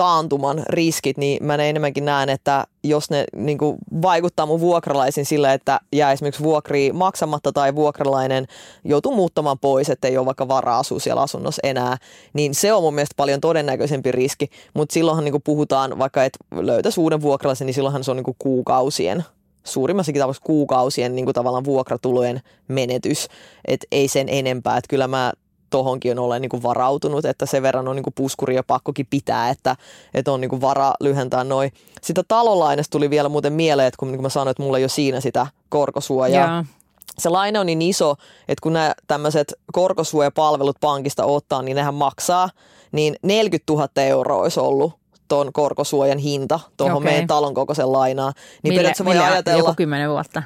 taantuman 0.00 0.62
riskit, 0.68 1.16
niin 1.16 1.46
mä 1.46 1.56
ne 1.56 1.70
enemmänkin 1.70 2.04
näen, 2.04 2.28
että 2.28 2.64
jos 2.84 3.10
ne 3.10 3.24
niin 3.36 3.58
kuin, 3.58 3.76
vaikuttaa 4.02 4.46
mun 4.46 4.60
vuokralaisiin 4.60 5.26
sillä, 5.26 5.52
että 5.52 5.80
jää 5.92 6.12
esimerkiksi 6.12 6.42
vuokri 6.42 6.92
maksamatta 6.92 7.52
tai 7.52 7.74
vuokralainen 7.74 8.46
joutuu 8.84 9.14
muuttamaan 9.14 9.58
pois, 9.58 9.90
että 9.90 10.08
ei 10.08 10.18
ole 10.18 10.26
vaikka 10.26 10.48
varaa 10.48 10.78
asua 10.78 11.00
siellä 11.00 11.22
asunnossa 11.22 11.60
enää, 11.64 11.96
niin 12.32 12.54
se 12.54 12.72
on 12.72 12.82
mun 12.82 12.94
mielestä 12.94 13.14
paljon 13.16 13.40
todennäköisempi 13.40 14.12
riski. 14.12 14.50
Mutta 14.74 14.92
silloinhan 14.92 15.24
niin 15.24 15.32
kuin 15.32 15.42
puhutaan, 15.42 15.98
vaikka 15.98 16.24
et 16.24 16.36
löytäisi 16.52 17.00
uuden 17.00 17.22
vuokralaisen, 17.22 17.66
niin 17.66 17.74
silloinhan 17.74 18.04
se 18.04 18.10
on 18.10 18.16
niin 18.16 18.24
kuin 18.24 18.36
kuukausien 18.38 19.24
suurimmassakin 19.64 20.20
tapauksessa 20.20 20.46
kuukausien 20.46 21.14
niin 21.14 21.24
kuin 21.24 21.34
tavallaan 21.34 21.64
vuokratulojen 21.64 22.40
menetys, 22.68 23.28
että 23.64 23.86
ei 23.92 24.08
sen 24.08 24.28
enempää, 24.28 24.76
että 24.76 24.88
kyllä 24.88 25.08
mä 25.08 25.32
tohonkin 25.70 26.18
on 26.18 26.24
olen 26.24 26.42
niin 26.42 26.50
kuin 26.50 26.62
varautunut, 26.62 27.24
että 27.24 27.46
sen 27.46 27.62
verran 27.62 27.88
on 27.88 27.96
niin 27.96 28.04
kuin 28.04 28.14
puskuri 28.14 28.54
ja 28.54 28.62
pakkokin 28.62 29.06
pitää, 29.10 29.50
että, 29.50 29.76
että 30.14 30.32
on 30.32 30.40
niin 30.40 30.48
kuin 30.48 30.60
vara 30.60 30.92
lyhentää 31.00 31.44
noin. 31.44 31.72
Sitä 32.02 32.22
talolainasta 32.28 32.90
tuli 32.90 33.10
vielä 33.10 33.28
muuten 33.28 33.52
mieleen, 33.52 33.88
että 33.88 33.98
kun, 33.98 34.08
niin 34.08 34.16
kuin 34.16 34.24
mä 34.24 34.28
sanoin, 34.28 34.50
että 34.50 34.62
mulla 34.62 34.78
ei 34.78 34.84
ole 34.84 34.88
siinä 34.88 35.20
sitä 35.20 35.46
korkosuojaa, 35.68 36.54
Joo. 36.54 36.64
se 37.18 37.28
laina 37.28 37.60
on 37.60 37.66
niin 37.66 37.82
iso, 37.82 38.14
että 38.48 38.62
kun 38.62 38.72
nämä 38.72 38.94
tämmöiset 39.06 39.54
korkosuojapalvelut 39.72 40.76
pankista 40.80 41.24
ottaa, 41.24 41.62
niin 41.62 41.76
nehän 41.76 41.94
maksaa, 41.94 42.50
niin 42.92 43.16
40 43.22 43.72
000 43.72 43.88
euroa 43.96 44.42
olisi 44.42 44.60
ollut 44.60 44.92
tuon 45.28 45.52
korkosuojan 45.52 46.18
hinta 46.18 46.60
tuohon 46.76 46.96
Okei. 46.96 47.10
meidän 47.10 47.26
talon 47.26 47.54
kokoisen 47.54 47.92
lainaan. 47.92 48.32
Niin 48.36 48.60
Mille, 48.62 48.76
periaatteessa 48.78 49.04
voi 49.04 49.14
mille 49.14 49.26
ajatella... 49.26 49.58
joku 49.58 49.74
kymmenen 49.74 50.10
vuotta. 50.10 50.42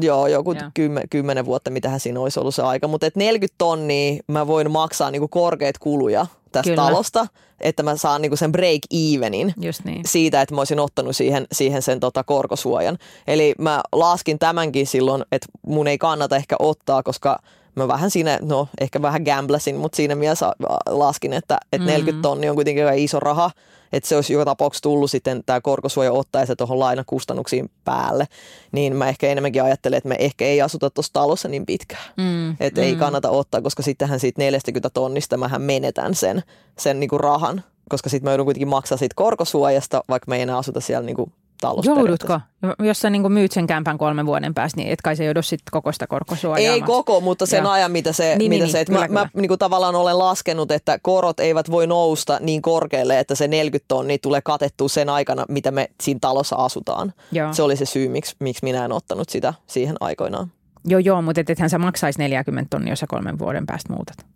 Joo, 0.00 0.26
joku 0.26 0.52
Joo. 0.52 0.70
kymmen, 0.74 1.08
kymmenen 1.10 1.44
vuotta, 1.44 1.70
mitähän 1.70 2.00
siinä 2.00 2.20
olisi 2.20 2.40
ollut 2.40 2.54
se 2.54 2.62
aika. 2.62 2.88
Mutta 2.88 3.06
et 3.06 3.16
40 3.16 3.54
tonnia 3.58 4.22
mä 4.26 4.46
voin 4.46 4.70
maksaa 4.70 5.10
niinku 5.10 5.28
korkeat 5.28 5.78
kuluja 5.78 6.26
tästä 6.52 6.70
Kyllä. 6.70 6.82
talosta, 6.82 7.26
että 7.60 7.82
mä 7.82 7.96
saan 7.96 8.22
niinku 8.22 8.36
sen 8.36 8.52
break 8.52 8.80
evenin 8.90 9.54
Just 9.60 9.84
niin. 9.84 10.02
siitä, 10.06 10.42
että 10.42 10.54
mä 10.54 10.60
olisin 10.60 10.80
ottanut 10.80 11.16
siihen, 11.16 11.46
siihen 11.52 11.82
sen 11.82 12.00
tota 12.00 12.24
korkosuojan. 12.24 12.98
Eli 13.26 13.54
mä 13.58 13.80
laskin 13.92 14.38
tämänkin 14.38 14.86
silloin, 14.86 15.24
että 15.32 15.46
mun 15.66 15.86
ei 15.86 15.98
kannata 15.98 16.36
ehkä 16.36 16.56
ottaa, 16.58 17.02
koska 17.02 17.38
mä 17.74 17.88
vähän 17.88 18.10
siinä, 18.10 18.38
no 18.42 18.68
ehkä 18.80 19.02
vähän 19.02 19.22
gamblasin, 19.22 19.76
mutta 19.76 19.96
siinä 19.96 20.14
mielessä 20.14 20.46
äh, 20.46 20.52
laskin, 20.86 21.32
että, 21.32 21.58
että 21.72 21.86
40 21.86 22.28
tonnia 22.28 22.50
on 22.50 22.56
kuitenkin 22.56 22.84
aika 22.84 22.94
iso 22.94 23.20
raha, 23.20 23.50
että 23.92 24.08
se 24.08 24.16
olisi 24.16 24.32
joka 24.32 24.44
tapauksessa 24.44 24.82
tullut 24.82 25.10
sitten 25.10 25.42
tämä 25.46 25.60
korkosuoja 25.60 26.12
ottaa 26.12 26.46
se 26.46 26.56
tuohon 26.56 26.78
lainakustannuksiin 26.78 27.70
päälle. 27.84 28.26
Niin 28.72 28.96
mä 28.96 29.08
ehkä 29.08 29.28
enemmänkin 29.28 29.62
ajattelen, 29.62 29.96
että 29.96 30.08
me 30.08 30.16
ehkä 30.18 30.44
ei 30.44 30.62
asuta 30.62 30.90
tuossa 30.90 31.12
talossa 31.12 31.48
niin 31.48 31.66
pitkään. 31.66 32.12
Mm, 32.16 32.56
Että 32.60 32.80
ei 32.80 32.96
kannata 32.96 33.30
ottaa, 33.30 33.62
koska 33.62 33.82
sittenhän 33.82 34.20
siitä 34.20 34.42
40 34.42 34.90
tonnista 34.90 35.36
mähän 35.36 35.62
menetän 35.62 36.14
sen, 36.14 36.42
sen 36.78 37.00
niinku 37.00 37.18
rahan. 37.18 37.64
Koska 37.88 38.08
sitten 38.08 38.24
mä 38.24 38.30
joudun 38.30 38.46
kuitenkin 38.46 38.68
maksaa 38.68 38.98
siitä 38.98 39.14
korkosuojasta, 39.14 40.04
vaikka 40.08 40.30
me 40.30 40.36
ei 40.36 40.42
enää 40.42 40.58
asuta 40.58 40.80
siellä 40.80 41.06
niinku 41.06 41.32
talossa. 41.60 41.90
Joudutko? 41.90 42.40
Jos 42.78 43.00
sä 43.00 43.10
niin 43.10 43.32
myyt 43.32 43.52
sen 43.52 43.66
kämpän 43.66 43.98
kolmen 43.98 44.26
vuoden 44.26 44.54
päästä, 44.54 44.80
niin 44.80 44.92
et 44.92 45.00
kai 45.02 45.16
sä 45.16 45.24
joudu 45.24 45.42
sitten 45.42 45.70
koko 45.70 45.92
sitä 45.92 46.06
korkosuojaa 46.06 46.74
Ei 46.74 46.80
koko, 46.80 47.20
mutta 47.20 47.46
sen 47.46 47.62
Joo. 47.62 47.72
ajan, 47.72 47.92
mitä 47.92 48.12
se, 48.12 48.24
Niin, 48.24 48.38
niin, 48.38 48.50
mitä 48.50 48.64
niin, 48.64 48.72
se 48.72 48.80
että 48.80 48.92
kyllä, 48.92 49.08
mä, 49.08 49.14
mä 49.14 49.20
kyllä. 49.20 49.40
niin 49.40 49.48
kuin 49.48 49.58
tavallaan 49.58 49.94
olen 49.94 50.18
laskenut, 50.18 50.70
että 50.70 50.98
korot 51.02 51.40
eivät 51.40 51.70
voi 51.70 51.86
nousta 51.86 52.38
niin 52.40 52.62
korkealle, 52.62 53.18
että 53.18 53.34
se 53.34 53.48
40 53.48 53.84
tonnia 53.88 54.18
tulee 54.22 54.40
katettua 54.40 54.88
sen 54.88 55.08
aikana, 55.08 55.44
mitä 55.48 55.70
me 55.70 55.90
siinä 56.02 56.18
talossa 56.20 56.56
asutaan. 56.56 57.12
Joo. 57.32 57.52
Se 57.52 57.62
oli 57.62 57.76
se 57.76 57.84
syy, 57.84 58.08
miksi, 58.08 58.36
miksi 58.40 58.64
minä 58.64 58.84
en 58.84 58.92
ottanut 58.92 59.28
sitä 59.28 59.54
siihen 59.66 59.96
aikoinaan. 60.00 60.52
Joo, 60.84 60.98
joo, 60.98 61.22
mutta 61.22 61.40
et, 61.40 61.50
ethän 61.50 61.70
sä 61.70 61.78
maksaisi 61.78 62.18
40 62.18 62.70
tonnia, 62.70 62.92
jos 62.92 62.98
sä 62.98 63.06
kolmen 63.08 63.38
vuoden 63.38 63.66
päästä 63.66 63.92
muutat. 63.92 64.29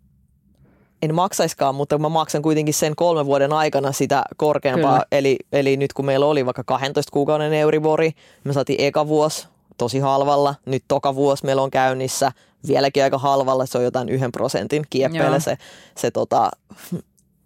En 1.01 1.15
maksaiskaan, 1.15 1.75
mutta 1.75 1.97
mä 1.97 2.09
maksan 2.09 2.41
kuitenkin 2.41 2.73
sen 2.73 2.95
kolmen 2.95 3.25
vuoden 3.25 3.53
aikana 3.53 3.91
sitä 3.91 4.23
korkeampaa. 4.37 4.91
Kyllä. 4.91 5.05
Eli, 5.11 5.37
eli 5.51 5.77
nyt 5.77 5.93
kun 5.93 6.05
meillä 6.05 6.25
oli 6.25 6.45
vaikka 6.45 6.63
12 6.63 7.11
kuukauden 7.11 7.53
euribori, 7.53 8.11
me 8.43 8.53
saatiin 8.53 8.81
eka 8.81 9.07
vuosi 9.07 9.47
tosi 9.77 9.99
halvalla. 9.99 10.55
Nyt 10.65 10.83
toka 10.87 11.15
vuosi 11.15 11.45
meillä 11.45 11.61
on 11.61 11.71
käynnissä 11.71 12.31
vieläkin 12.67 13.03
aika 13.03 13.17
halvalla. 13.17 13.65
Se 13.65 13.77
on 13.77 13.83
jotain 13.83 14.09
yhden 14.09 14.31
prosentin 14.31 14.83
kieppeillä 14.89 15.39
se, 15.39 15.57
se 15.97 16.11
tota, 16.11 16.51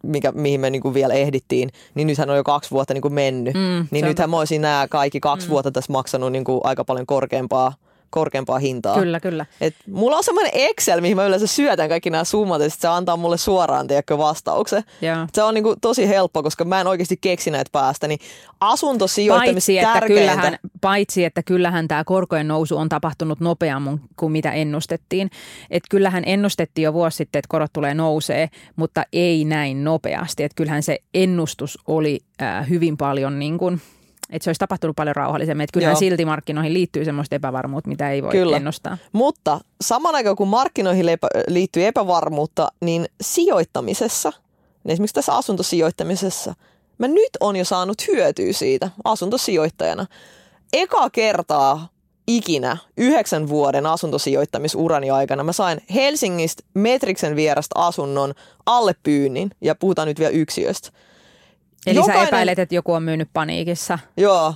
mikä, 0.04 0.32
mihin 0.32 0.62
me 0.62 0.70
niinku 0.70 0.94
vielä 0.94 1.14
ehdittiin. 1.14 1.70
Niin 1.96 2.08
nythän 2.08 2.30
on 2.30 2.38
jo 2.38 2.44
kaksi 2.44 2.72
vuotta 2.72 2.94
niinku 2.94 3.10
mennyt. 3.10 3.54
Mm, 3.54 3.88
niin 3.92 4.02
se 4.02 4.06
on 4.06 4.10
nythän 4.10 4.30
mä 4.30 4.38
olisin 4.38 4.62
nämä 4.62 4.88
kaikki 4.90 5.20
kaksi 5.20 5.48
mm. 5.48 5.52
vuotta 5.52 5.72
tässä 5.72 5.92
maksanut 5.92 6.32
niinku 6.32 6.62
aika 6.64 6.86
paljon 6.86 7.06
korkeampaa, 7.06 7.74
korkeampaa 8.10 8.60
hintaa. 8.60 9.00
Kyllä, 9.00 9.19
kyllä. 9.19 9.45
Et 9.62 9.76
mulla 9.88 10.17
on 10.17 10.24
semmoinen 10.24 10.52
Excel, 10.56 11.02
mihin 11.02 11.15
mä 11.17 11.26
yleensä 11.26 11.48
syötän 11.48 11.89
kaikki 11.89 12.10
nämä 12.10 12.24
summat 12.24 12.62
ja 12.62 12.69
sit 12.69 12.82
se 12.82 12.88
antaa 12.88 13.17
mulle 13.17 13.38
suoraan 13.38 13.88
tiedätkö, 13.88 14.17
vastauksen. 14.17 14.84
Joo. 15.02 15.28
Se 15.34 15.43
on 15.43 15.54
niinku 15.54 15.76
tosi 15.82 16.08
helppo, 16.08 16.43
koska 16.43 16.65
mä 16.65 16.82
en 16.82 16.88
oikeasti 16.88 17.17
keksi 17.22 17.52
näitä 17.52 17.69
päästä. 17.72 18.08
Niin 18.08 18.19
asuntosijoittamista 18.60 19.72
Paitsi 19.72 19.78
että, 19.80 20.08
kyllähän, 20.08 20.58
paitsi, 20.82 21.26
että 21.26 21.43
kyllähän 21.43 21.88
tämä 21.88 22.04
korkojen 22.04 22.48
nousu 22.48 22.78
on 22.78 22.89
tapahtunut 22.89 23.39
nopeammin 23.39 24.02
kuin 24.15 24.32
mitä 24.32 24.52
ennustettiin. 24.52 25.30
Et 25.72 25.84
kyllähän 25.89 26.24
ennustettiin 26.26 26.84
jo 26.84 26.93
vuosi 26.93 27.17
sitten, 27.17 27.39
että 27.39 27.50
korot 27.50 27.74
tulee 27.74 27.93
nousee, 27.93 28.50
mutta 28.76 29.04
ei 29.13 29.45
näin 29.45 29.84
nopeasti. 29.84 30.43
Et 30.43 30.54
kyllähän 30.56 30.84
se 30.84 31.00
ennustus 31.13 31.80
oli 31.88 32.19
äh, 32.41 32.69
hyvin 32.69 32.98
paljon 32.98 33.39
niin 33.39 33.58
kuin, 33.58 33.82
että 34.30 34.44
se 34.44 34.50
olisi 34.50 34.60
tapahtunut 34.60 34.96
paljon 34.96 35.15
rauhallisemmin. 35.15 35.63
Et 35.63 35.72
kyllähän 35.74 35.94
Joo. 35.94 36.00
silti 36.00 36.26
markkinoihin 36.26 36.74
liittyy 36.74 37.06
semmoista 37.06 37.36
epävarmuutta, 37.36 37.89
mitä 37.89 38.12
ei 38.12 38.24
voi 38.24 38.32
Kyllä. 38.32 38.58
ennustaa. 38.58 38.98
Mutta 39.12 39.62
saman 39.82 40.15
aikaan 40.15 40.36
kun 40.36 40.48
markkinoihin 40.48 41.06
lepä- 41.06 41.44
liittyy 41.48 41.86
epävarmuutta, 41.86 42.68
niin 42.82 43.06
sijoittamisessa, 43.22 44.34
niin 44.84 44.92
esimerkiksi 44.94 45.13
tässä 45.13 45.36
asuntosijoittamisessa, 45.36 46.54
mä 46.98 47.08
nyt 47.08 47.30
on 47.39 47.56
jo 47.56 47.65
saanut 47.65 48.08
hyötyä 48.08 48.54
siitä 48.54 48.89
asuntosijoittajana. 49.04 50.06
Eka 50.74 51.10
kertaa 51.10 51.89
ikinä 52.28 52.78
yhdeksän 52.98 53.50
vuoden 53.50 53.86
asuntosijoittamisurani 53.86 55.10
aikana 55.10 55.44
mä 55.44 55.52
sain 55.52 55.82
Helsingistä 55.96 56.63
Metriksen 56.74 57.36
vierasta 57.36 57.88
asunnon 57.88 58.34
alle 58.65 58.96
pyynnin, 59.04 59.52
ja 59.62 59.76
puhutaan 59.76 60.08
nyt 60.08 60.20
vielä 60.20 60.32
yksiöstä. 60.32 60.89
Eli 61.88 61.96
Jokainen- 61.96 62.22
sä 62.24 62.28
epäilet, 62.28 62.60
että 62.60 62.76
joku 62.76 62.94
on 62.94 63.04
myynyt 63.04 63.30
paniikissa. 63.34 64.00
Joo, 64.18 64.54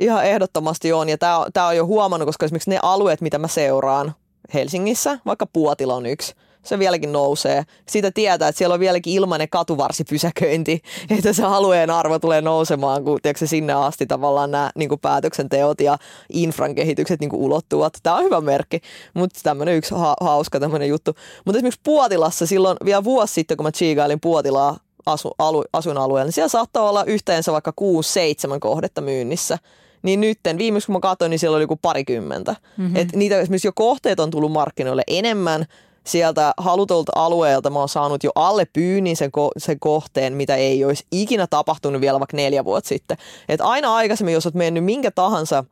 ihan 0.00 0.24
ehdottomasti 0.24 0.92
on. 0.92 1.08
Ja 1.08 1.18
tämä 1.18 1.46
tää 1.52 1.66
on 1.66 1.76
jo 1.76 1.86
huomannut, 1.86 2.26
koska 2.26 2.46
esimerkiksi 2.46 2.70
ne 2.70 2.78
alueet, 2.82 3.20
mitä 3.20 3.38
mä 3.38 3.48
seuraan 3.48 4.14
Helsingissä, 4.54 5.18
vaikka 5.26 5.46
Puotila 5.46 5.94
on 5.94 6.06
yksi, 6.06 6.34
se 6.62 6.78
vieläkin 6.78 7.12
nousee. 7.12 7.62
Siitä 7.88 8.10
tietää, 8.10 8.48
että 8.48 8.58
siellä 8.58 8.74
on 8.74 8.80
vieläkin 8.80 9.12
ilmainen 9.12 9.48
katuvarsipysäköinti, 9.48 10.82
että 11.18 11.32
se 11.32 11.44
alueen 11.44 11.90
arvo 11.90 12.18
tulee 12.18 12.40
nousemaan, 12.40 13.04
kun 13.04 13.18
tiedätkö, 13.22 13.46
sinne 13.46 13.72
asti 13.72 14.06
tavallaan 14.06 14.50
nämä 14.50 14.70
niin 14.74 14.88
kuin 14.88 15.00
päätöksenteot 15.00 15.80
ja 15.80 15.98
infran 16.32 16.74
kehitykset 16.74 17.20
niin 17.20 17.30
kuin 17.30 17.42
ulottuvat. 17.42 17.92
Tämä 18.02 18.16
on 18.16 18.24
hyvä 18.24 18.40
merkki, 18.40 18.80
mutta 19.14 19.40
tämmöinen 19.42 19.76
yksi 19.76 19.94
ha- 19.94 20.16
hauska 20.20 20.60
tämmöinen 20.60 20.88
juttu. 20.88 21.14
Mutta 21.44 21.58
esimerkiksi 21.58 21.80
Puotilassa 21.84 22.46
silloin 22.46 22.76
vielä 22.84 23.04
vuosi 23.04 23.34
sitten, 23.34 23.56
kun 23.56 23.64
mä 23.66 23.72
chiigailin 23.72 24.20
Puotilaa 24.20 24.76
asu, 25.06 25.30
alu, 25.38 25.64
asuinalueella, 25.72 26.24
niin 26.24 26.32
siellä 26.32 26.48
saattaa 26.48 26.88
olla 26.88 27.04
yhteensä 27.04 27.52
vaikka 27.52 27.72
6-7 28.54 28.58
kohdetta 28.60 29.00
myynnissä. 29.00 29.58
Niin 30.02 30.20
nytten, 30.20 30.58
viimeksi 30.58 30.86
kun 30.86 30.92
mä 30.92 31.00
katsoin, 31.00 31.30
niin 31.30 31.38
siellä 31.38 31.56
oli 31.56 31.64
joku 31.64 31.76
parikymmentä. 31.82 32.56
Mm-hmm. 32.76 32.96
Et 32.96 33.12
niitä 33.12 33.40
esimerkiksi 33.40 33.68
jo 33.68 33.72
kohteet 33.74 34.20
on 34.20 34.30
tullut 34.30 34.52
markkinoille 34.52 35.02
enemmän, 35.06 35.66
sieltä 36.06 36.54
halutulta 36.56 37.12
alueelta 37.14 37.70
mä 37.70 37.78
oon 37.78 37.88
saanut 37.88 38.24
jo 38.24 38.30
alle 38.34 38.64
pyynnin 38.72 39.16
sen, 39.16 39.30
ko- 39.38 39.52
sen 39.58 39.80
kohteen, 39.80 40.34
mitä 40.34 40.56
ei 40.56 40.84
olisi 40.84 41.06
ikinä 41.12 41.46
tapahtunut 41.46 42.00
vielä 42.00 42.20
vaikka 42.20 42.36
neljä 42.36 42.64
vuotta 42.64 42.88
sitten. 42.88 43.16
Et 43.48 43.60
aina 43.60 43.94
aikaisemmin, 43.94 44.34
jos 44.34 44.46
oot 44.46 44.54
mennyt 44.54 44.84
minkä 44.84 45.10
tahansa 45.10 45.64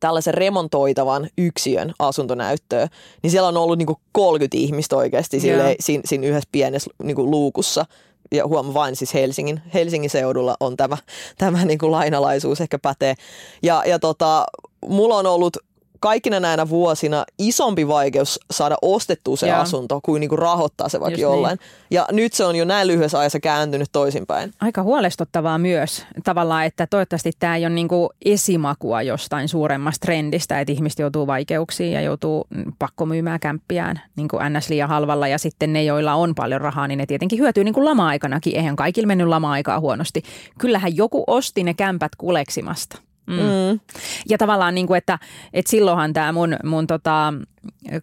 tällaisen 0.00 0.34
remontoitavan 0.34 1.28
yksiön 1.38 1.94
asuntonäyttöön, 1.98 2.88
niin 3.22 3.30
siellä 3.30 3.48
on 3.48 3.56
ollut 3.56 3.78
niinku 3.78 4.00
30 4.12 4.56
ihmistä 4.56 4.96
oikeasti 4.96 5.40
sille, 5.40 5.76
siinä, 5.80 6.02
siinä 6.06 6.26
yhdessä 6.26 6.48
pienessä 6.52 6.90
niinku 7.02 7.30
luukussa. 7.30 7.86
Ja 8.32 8.46
huomaa 8.46 8.74
vain 8.74 8.96
siis 8.96 9.14
Helsingin, 9.14 9.62
Helsingin 9.74 10.10
seudulla 10.10 10.56
on 10.60 10.76
tämä, 10.76 10.96
tämä 11.38 11.64
niinku 11.64 11.90
lainalaisuus 11.90 12.60
ehkä 12.60 12.78
pätee. 12.78 13.14
Ja, 13.62 13.82
ja 13.86 13.98
tota, 13.98 14.46
mulla 14.88 15.16
on 15.16 15.26
ollut 15.26 15.56
kaikkina 16.04 16.40
näinä 16.40 16.68
vuosina 16.68 17.24
isompi 17.38 17.88
vaikeus 17.88 18.40
saada 18.50 18.76
ostettua 18.82 19.36
se 19.36 19.48
Joo. 19.48 19.58
asunto 19.58 20.00
kuin 20.02 20.20
niinku 20.20 20.36
rahoittaa 20.36 20.88
se 20.88 21.00
vaikka 21.00 21.20
Just 21.20 21.22
jollain. 21.22 21.58
niin. 21.58 21.68
Ja 21.90 22.06
nyt 22.12 22.32
se 22.32 22.44
on 22.44 22.56
jo 22.56 22.64
näin 22.64 22.88
lyhyessä 22.88 23.18
ajassa 23.18 23.40
kääntynyt 23.40 23.88
toisinpäin. 23.92 24.52
Aika 24.60 24.82
huolestuttavaa 24.82 25.58
myös 25.58 26.06
tavallaan, 26.24 26.64
että 26.64 26.86
toivottavasti 26.86 27.32
tämä 27.38 27.56
ei 27.56 27.66
ole 27.66 27.74
niinku 27.74 28.10
esimakua 28.24 29.02
jostain 29.02 29.48
suuremmasta 29.48 30.04
trendistä, 30.04 30.60
että 30.60 30.72
ihmiset 30.72 30.98
joutuu 30.98 31.26
vaikeuksiin 31.26 31.92
ja 31.92 32.00
joutuu 32.00 32.46
mm, 32.50 32.72
pakkomyymään 32.78 33.40
kämppiään 33.40 34.00
niin 34.16 34.28
kuin 34.28 34.42
NS 34.52 34.68
liian 34.68 34.88
halvalla 34.88 35.28
ja 35.28 35.38
sitten 35.38 35.72
ne, 35.72 35.84
joilla 35.84 36.14
on 36.14 36.34
paljon 36.34 36.60
rahaa, 36.60 36.88
niin 36.88 36.98
ne 36.98 37.06
tietenkin 37.06 37.38
hyötyy 37.38 37.64
niin 37.64 37.74
kuin 37.74 37.84
lama-aikanakin. 37.84 38.56
Eihän 38.56 38.76
kaikilla 38.76 39.06
mennyt 39.06 39.28
lama-aikaa 39.28 39.80
huonosti. 39.80 40.22
Kyllähän 40.58 40.96
joku 40.96 41.24
osti 41.26 41.64
ne 41.64 41.74
kämpät 41.74 42.16
kuleksimasta. 42.16 42.98
Mm. 43.26 43.34
Mm. 43.34 43.80
Ja 44.28 44.38
tavallaan, 44.38 44.74
niin 44.74 44.86
kuin, 44.86 44.98
että, 44.98 45.18
että 45.52 45.70
silloinhan 45.70 46.12
tämä 46.12 46.32
mun, 46.32 46.56
mun 46.64 46.86
tota, 46.86 47.34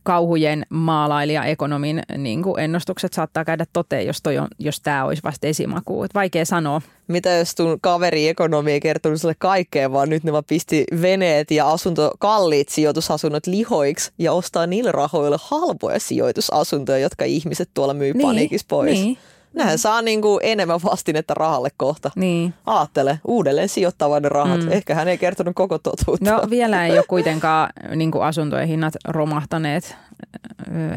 kauhujen 0.03 0.65
maalailija 0.69 1.45
ekonomin 1.45 2.03
niin 2.17 2.43
kuin 2.43 2.59
ennustukset 2.59 3.13
saattaa 3.13 3.45
käydä 3.45 3.65
toteen, 3.73 4.07
jos, 4.07 4.21
toi 4.21 4.37
on, 4.37 4.47
jos 4.59 4.81
tämä 4.81 5.05
olisi 5.05 5.23
vasta 5.23 5.47
esimaku. 5.47 6.03
Et 6.03 6.13
vaikea 6.13 6.45
sanoa. 6.45 6.81
Mitä 7.07 7.29
jos 7.29 7.51
sun 7.51 7.77
kaveri 7.81 8.27
ekonomi 8.27 8.71
ei 8.71 8.79
kertonut 8.79 9.21
sulle 9.21 9.35
kaikkea, 9.39 9.91
vaan 9.91 10.09
nyt 10.09 10.23
ne 10.23 10.31
vaan 10.31 10.43
pisti 10.47 10.83
veneet 11.01 11.51
ja 11.51 11.69
asunto, 11.69 12.11
kalliit 12.19 12.69
sijoitusasunnot 12.69 13.47
lihoiksi 13.47 14.11
ja 14.17 14.33
ostaa 14.33 14.67
niillä 14.67 14.91
rahoilla 14.91 15.39
halpoja 15.41 15.99
sijoitusasuntoja, 15.99 16.97
jotka 16.97 17.25
ihmiset 17.25 17.69
tuolla 17.73 17.93
myy 17.93 18.13
niin, 18.13 18.27
paniikissa 18.27 18.67
pois. 18.69 18.99
Niin, 18.99 19.17
Nehän 19.53 19.77
saa 19.77 20.01
niinku 20.01 20.39
enemmän 20.43 20.79
vastinetta 20.83 21.33
rahalle 21.33 21.69
kohta. 21.77 22.11
niin. 22.15 22.53
Aattele, 22.65 23.19
uudelleen 23.27 23.69
sijoittava 23.69 24.19
ne 24.19 24.29
rahat. 24.29 24.61
Mm. 24.61 24.71
Ehkä 24.71 24.95
hän 24.95 25.07
ei 25.07 25.17
kertonut 25.17 25.55
koko 25.55 25.77
totuutta. 25.77 26.31
No 26.31 26.41
vielä 26.49 26.85
ei 26.85 26.97
ole 26.97 27.05
kuitenkaan 27.07 27.69
niin 27.95 28.11
kuin 28.11 28.23
asuntojen 28.23 28.67
hinnat 28.67 28.93
romahtaneet, 29.07 29.95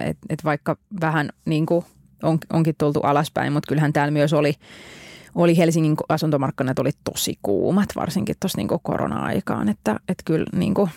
että 0.04 0.26
et 0.30 0.44
vaikka 0.44 0.76
vähän 1.00 1.30
niin 1.44 1.66
kuin 1.66 1.84
on, 2.22 2.38
onkin 2.52 2.74
tultu 2.78 3.00
alaspäin, 3.00 3.52
mutta 3.52 3.68
kyllähän 3.68 3.92
täällä 3.92 4.10
myös 4.10 4.32
oli, 4.32 4.54
oli 5.34 5.56
Helsingin 5.56 5.96
asuntomarkkinat 6.08 6.78
oli 6.78 6.90
tosi 7.04 7.38
kuumat, 7.42 7.88
varsinkin 7.96 8.36
tuossa 8.40 8.58
niin 8.58 8.68
korona-aikaan, 8.82 9.68
että, 9.68 9.96
että 10.08 10.22
kyllä 10.24 10.46
niin 10.54 10.74
kuin, 10.74 10.90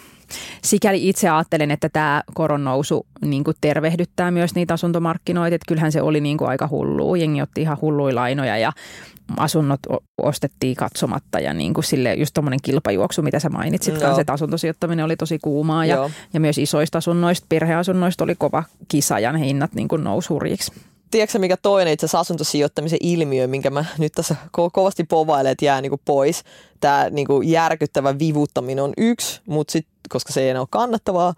sikäli 0.64 1.10
itse 1.10 1.30
ajattelen, 1.30 1.72
että 1.72 1.90
tämä 1.90 2.24
koronnousu 2.34 3.06
niin 3.22 3.44
kuin 3.44 3.58
tervehdyttää 3.62 4.32
myös 4.32 4.56
niitä 4.56 4.74
asuntomarkkinoita, 4.74 5.56
että 5.56 5.68
kyllähän 5.68 5.92
se 5.92 6.02
oli 6.02 6.22
niin 6.22 6.38
kuin 6.38 6.50
aika 6.50 6.68
hullua, 6.72 7.18
jengi 7.18 7.42
otti 7.42 7.62
ihan 7.62 7.78
hulluja 7.82 8.16
lainoja 8.16 8.58
ja 8.58 8.72
asunnot 9.38 9.80
ostettiin 10.22 10.76
katsomatta 10.76 11.40
ja 11.40 11.54
niin 11.54 11.74
kuin 11.74 11.84
sille 11.84 12.14
just 12.14 12.34
tuommoinen 12.34 12.60
kilpajuoksu, 12.64 13.22
mitä 13.22 13.40
sä 13.40 13.50
mainitsit 13.50 13.94
Joo. 13.94 14.02
kanssa, 14.02 14.22
että 14.22 14.34
asuntosijoittaminen 14.34 15.06
oli 15.06 15.16
tosi 15.16 15.40
kuumaa 15.42 15.86
ja, 15.86 15.96
Joo. 15.96 16.12
ja 16.34 16.40
myös 16.40 16.58
isoista 16.58 16.98
asunnoista, 16.98 17.46
perheasunnoista 17.50 18.24
oli 18.24 18.36
kova 18.36 18.64
kisa 18.88 19.20
ja 19.20 19.32
ne 19.32 19.40
hinnat 19.40 19.74
niin 19.74 19.88
kuin 19.88 20.04
nousi 20.04 20.30
hurjiksi. 20.30 20.72
Tiedätkö 21.12 21.40
mikä 21.40 21.58
toinen 21.58 21.94
itse 21.94 22.06
asiassa 22.06 22.20
asuntosijoittamisen 22.20 23.00
ilmiö, 23.02 23.48
minkä 23.48 23.70
mä 23.70 23.86
nyt 23.98 24.12
tässä 24.12 24.36
ko- 24.46 24.70
kovasti 24.74 25.04
povailen, 25.04 25.52
että 25.52 25.66
jää 25.66 25.82
niinku 25.82 26.00
pois. 26.06 26.44
Tämä 26.80 27.10
niinku 27.10 27.42
järkyttävä 27.42 28.20
vivuttaminen 28.20 28.84
on 28.84 28.94
yksi, 28.98 29.42
mutta 29.46 29.72
sitten, 29.72 29.94
koska 30.10 30.34
se 30.34 30.42
ei 30.42 30.50
enää 30.50 30.62
ole 30.62 30.68
kannattavaa, 30.72 31.34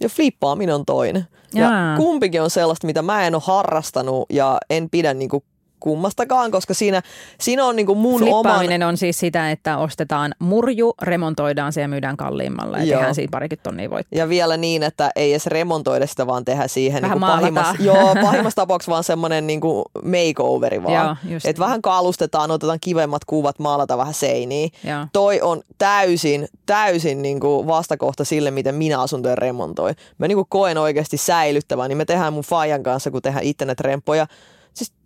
ja 0.00 0.08
flippaaminen 0.08 0.74
on 0.74 0.84
toinen. 0.84 1.26
Ja 1.54 1.70
kumpikin 1.96 2.42
on 2.42 2.50
sellaista, 2.50 2.86
mitä 2.86 3.02
mä 3.02 3.26
en 3.26 3.34
ole 3.34 3.42
harrastanut 3.46 4.26
ja 4.30 4.58
en 4.70 4.90
pidä 4.90 5.14
niinku 5.14 5.44
kummastakaan, 5.80 6.50
koska 6.50 6.74
siinä, 6.74 7.02
siinä 7.40 7.64
on 7.64 7.76
niinku 7.76 7.94
mun 7.94 8.22
oman... 8.22 8.32
Flippaaminen 8.32 8.82
on 8.82 8.96
siis 8.96 9.20
sitä, 9.20 9.50
että 9.50 9.78
ostetaan 9.78 10.34
murju, 10.38 10.94
remontoidaan 11.02 11.72
se 11.72 11.80
ja 11.80 11.88
myydään 11.88 12.16
kalliimmalla 12.16 12.78
ja 12.78 12.84
Joo. 12.84 12.98
tehdään 12.98 13.14
siinä 13.14 13.30
parikin 13.30 13.58
tonnia 13.62 13.90
voittoa. 13.90 14.18
Ja 14.18 14.28
vielä 14.28 14.56
niin, 14.56 14.82
että 14.82 15.10
ei 15.16 15.32
edes 15.32 15.46
remontoida 15.46 16.06
sitä, 16.06 16.26
vaan 16.26 16.44
tehdä 16.44 16.68
siihen 16.68 17.02
Vähän 17.02 17.18
niin 17.18 17.26
pahimmassa, 17.26 17.74
joo, 17.80 18.14
pahimmassa 18.22 18.56
tapauksessa 18.56 18.92
vaan 18.92 19.04
semmoinen 19.04 19.46
niin 19.46 19.60
makeoveri 20.02 20.82
vaan. 20.82 20.94
Joo, 20.94 21.36
että 21.36 21.48
niin. 21.48 21.58
vähän 21.58 21.82
kalustetaan, 21.82 22.50
otetaan 22.50 22.78
kivemmat 22.80 23.24
kuvat, 23.24 23.58
maalata 23.58 23.98
vähän 23.98 24.14
seiniä. 24.14 24.68
Joo. 24.84 25.06
Toi 25.12 25.40
on 25.40 25.62
täysin, 25.78 26.48
täysin 26.66 27.22
niin 27.22 27.40
kuin 27.40 27.66
vastakohta 27.66 28.24
sille, 28.24 28.50
miten 28.50 28.74
minä 28.74 29.00
asuntoja 29.00 29.34
remontoin. 29.36 29.96
Mä 30.18 30.28
niin 30.28 30.36
kuin 30.36 30.46
koen 30.48 30.78
oikeasti 30.78 31.16
säilyttävän, 31.16 31.88
niin 31.88 31.98
me 31.98 32.04
tehdään 32.04 32.32
mun 32.32 32.44
Fajan 32.44 32.82
kanssa, 32.82 33.10
kun 33.10 33.22
tehdään 33.22 33.44
itse 33.44 33.66
remppoja, 33.80 34.26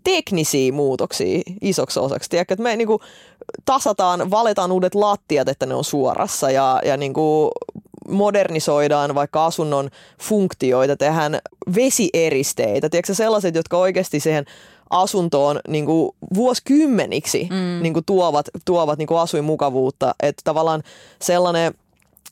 teknisiä 0.05 0.73
muutoksia 0.73 1.41
isoksi 1.61 2.01
osaksi. 2.01 2.31
Tiedätkö, 2.31 2.55
että 2.55 2.63
me 2.63 2.77
niin 2.77 2.89
kuin 2.89 3.03
tasataan, 3.65 4.31
valetaan 4.31 4.73
uudet 4.73 4.95
lattiat, 4.95 5.49
että 5.49 5.67
ne 5.67 5.75
on 5.75 5.85
suorassa 5.85 6.51
ja, 6.51 6.81
ja 6.85 6.97
niin 6.97 7.13
kuin 7.13 7.51
modernisoidaan 8.09 9.15
vaikka 9.15 9.47
asunnon 9.47 9.91
funktioita, 10.21 10.97
tehdään 10.97 11.39
vesieristeitä, 11.75 12.89
tiedätkö, 12.89 13.15
sellaiset, 13.15 13.55
jotka 13.55 13.77
oikeasti 13.77 14.21
siihen 14.21 14.45
asuntoon 14.91 15.61
niin 15.69 15.87
kuin 15.87 16.13
vuosikymmeniksi 16.35 17.49
mm. 17.51 17.83
niin 17.83 17.93
kuin 17.93 18.05
tuovat, 18.05 18.49
tuovat 18.65 18.99
niin 18.99 19.07
kuin 19.07 19.21
asuinmukavuutta. 19.21 20.15
Että 20.23 20.41
tavallaan 20.45 20.83
sellainen, 21.23 21.75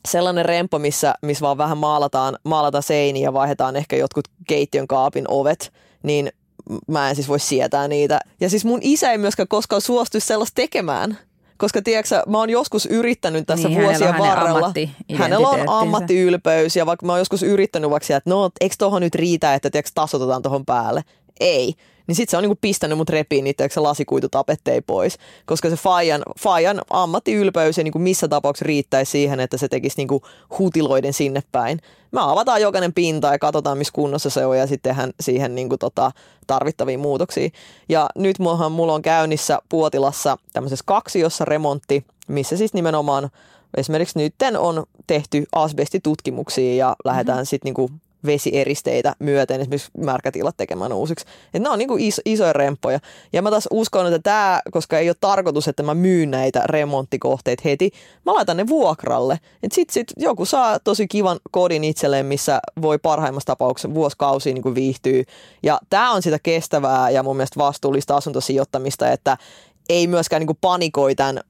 sellainen 0.07 0.45
remppo, 0.45 0.79
missä, 0.79 1.15
missä 1.21 1.41
vaan 1.41 1.57
vähän 1.57 1.77
maalataan, 1.77 2.37
maalataan 2.43 2.83
seiniä 2.83 3.23
ja 3.23 3.33
vaihdetaan 3.33 3.75
ehkä 3.75 3.95
jotkut 3.95 4.25
keittiön 4.47 4.87
kaapin 4.87 5.25
ovet, 5.27 5.73
niin 6.03 6.31
mä 6.87 7.09
en 7.09 7.15
siis 7.15 7.27
voi 7.27 7.39
sietää 7.39 7.87
niitä. 7.87 8.19
Ja 8.39 8.49
siis 8.49 8.65
mun 8.65 8.79
isä 8.81 9.11
ei 9.11 9.17
myöskään 9.17 9.47
koskaan 9.47 9.81
suostuisi 9.81 10.27
sellaista 10.27 10.55
tekemään. 10.55 11.17
Koska 11.57 11.81
tiedätkö, 11.81 12.23
mä 12.27 12.37
oon 12.37 12.49
joskus 12.49 12.85
yrittänyt 12.85 13.47
tässä 13.47 13.67
Niin, 13.67 13.77
hänellä 13.77 13.99
vuosien 13.99 14.09
on 14.09 14.15
hänen 14.15 14.37
varrella. 14.37 14.73
Hänellä 15.13 15.47
on 15.47 15.69
ammattiylpeys 15.69 16.75
ja 16.75 16.85
vaikka 16.85 17.05
mä 17.05 17.11
oon 17.11 17.19
joskus 17.19 17.43
yrittänyt 17.43 17.89
vaikka 17.89 18.07
sieltä, 18.07 18.17
että 18.17 18.29
no 18.29 18.49
eikö 18.61 18.75
tohon 18.77 19.01
nyt 19.01 19.15
riitä, 19.15 19.55
että 19.55 19.69
tiedätkö, 19.69 19.91
tasotetaan 19.95 20.41
tohon 20.41 20.65
päälle. 20.65 21.03
Ei. 21.39 21.73
Niin 22.07 22.15
sit 22.15 22.29
se 22.29 22.37
on 22.37 22.43
niinku 22.43 22.57
pistänyt 22.61 22.97
mut 22.97 23.09
repiin 23.09 23.43
niitä 23.43 23.57
tiedätkö, 23.57 23.83
lasikuitutapetteja 23.83 24.81
pois. 24.81 25.17
Koska 25.45 25.69
se 25.69 25.75
Fajan, 25.75 26.21
Fajan 26.39 26.81
ammattiylpeys 26.89 27.77
ei 27.77 27.83
niinku 27.83 27.99
missä 27.99 28.27
tapauksessa 28.27 28.67
riittäisi 28.67 29.11
siihen, 29.11 29.39
että 29.39 29.57
se 29.57 29.67
tekisi 29.67 29.97
niinku 29.97 30.21
hutiloiden 30.59 31.13
sinne 31.13 31.43
päin. 31.51 31.79
Me 32.11 32.19
avataan 32.21 32.61
jokainen 32.61 32.93
pinta 32.93 33.31
ja 33.31 33.39
katsotaan, 33.39 33.77
missä 33.77 33.93
kunnossa 33.93 34.29
se 34.29 34.45
on 34.45 34.57
ja 34.57 34.67
sitten 34.67 34.89
tehdään 34.89 35.11
siihen 35.19 35.55
niinku 35.55 35.77
tota 35.77 36.11
tarvittavia 36.47 36.97
muutoksia. 36.97 37.49
Ja 37.89 38.09
nyt 38.15 38.39
mullahan 38.39 38.71
mulla 38.71 38.93
on 38.93 39.01
käynnissä 39.01 39.59
Puotilassa 39.69 40.37
tämmöisessä 40.53 40.83
kaksiossa 40.87 41.45
remontti, 41.45 42.05
missä 42.27 42.57
siis 42.57 42.73
nimenomaan 42.73 43.29
esimerkiksi 43.77 44.19
nytten 44.19 44.57
on 44.57 44.83
tehty 45.07 45.45
asbestitutkimuksia 45.55 46.75
ja 46.75 46.95
lähdetään 47.05 47.37
mm-hmm. 47.37 47.45
sitten 47.45 47.67
niinku 47.67 47.91
vesieristeitä 48.25 49.15
myöten 49.19 49.61
esimerkiksi 49.61 49.91
märkätilat 49.97 50.57
tekemään 50.57 50.93
uusiksi. 50.93 51.25
Et 51.53 51.61
nämä 51.61 51.73
on 51.73 51.79
niinku 51.79 51.95
iso, 51.99 52.21
isoja 52.25 52.53
remppoja. 52.53 52.99
Ja 53.33 53.41
mä 53.41 53.49
taas 53.49 53.67
uskon, 53.71 54.07
että 54.07 54.19
tämä, 54.19 54.61
koska 54.71 54.99
ei 54.99 55.09
ole 55.09 55.15
tarkoitus, 55.21 55.67
että 55.67 55.83
mä 55.83 55.93
myyn 55.93 56.31
näitä 56.31 56.63
remonttikohteita 56.65 57.61
heti, 57.65 57.91
mä 58.25 58.33
laitan 58.33 58.57
ne 58.57 58.67
vuokralle. 58.67 59.39
Et 59.63 59.71
sit, 59.71 59.89
sit 59.89 60.07
joku 60.17 60.45
saa 60.45 60.79
tosi 60.79 61.07
kivan 61.07 61.39
kodin 61.51 61.83
itselleen, 61.83 62.25
missä 62.25 62.59
voi 62.81 62.99
parhaimmassa 62.99 63.47
tapauksessa 63.47 63.93
vuosikausia 63.93 64.53
niinku 64.53 64.75
viihtyä. 64.75 65.23
Ja 65.63 65.79
tämä 65.89 66.11
on 66.11 66.21
sitä 66.21 66.39
kestävää 66.43 67.09
ja 67.09 67.23
mun 67.23 67.37
mielestä 67.37 67.59
vastuullista 67.59 68.15
asuntosijoittamista, 68.15 69.11
että 69.11 69.37
ei 69.89 70.07
myöskään 70.07 70.39
niinku 70.39 70.57
panikoi 70.61 71.15
tämän 71.15 71.41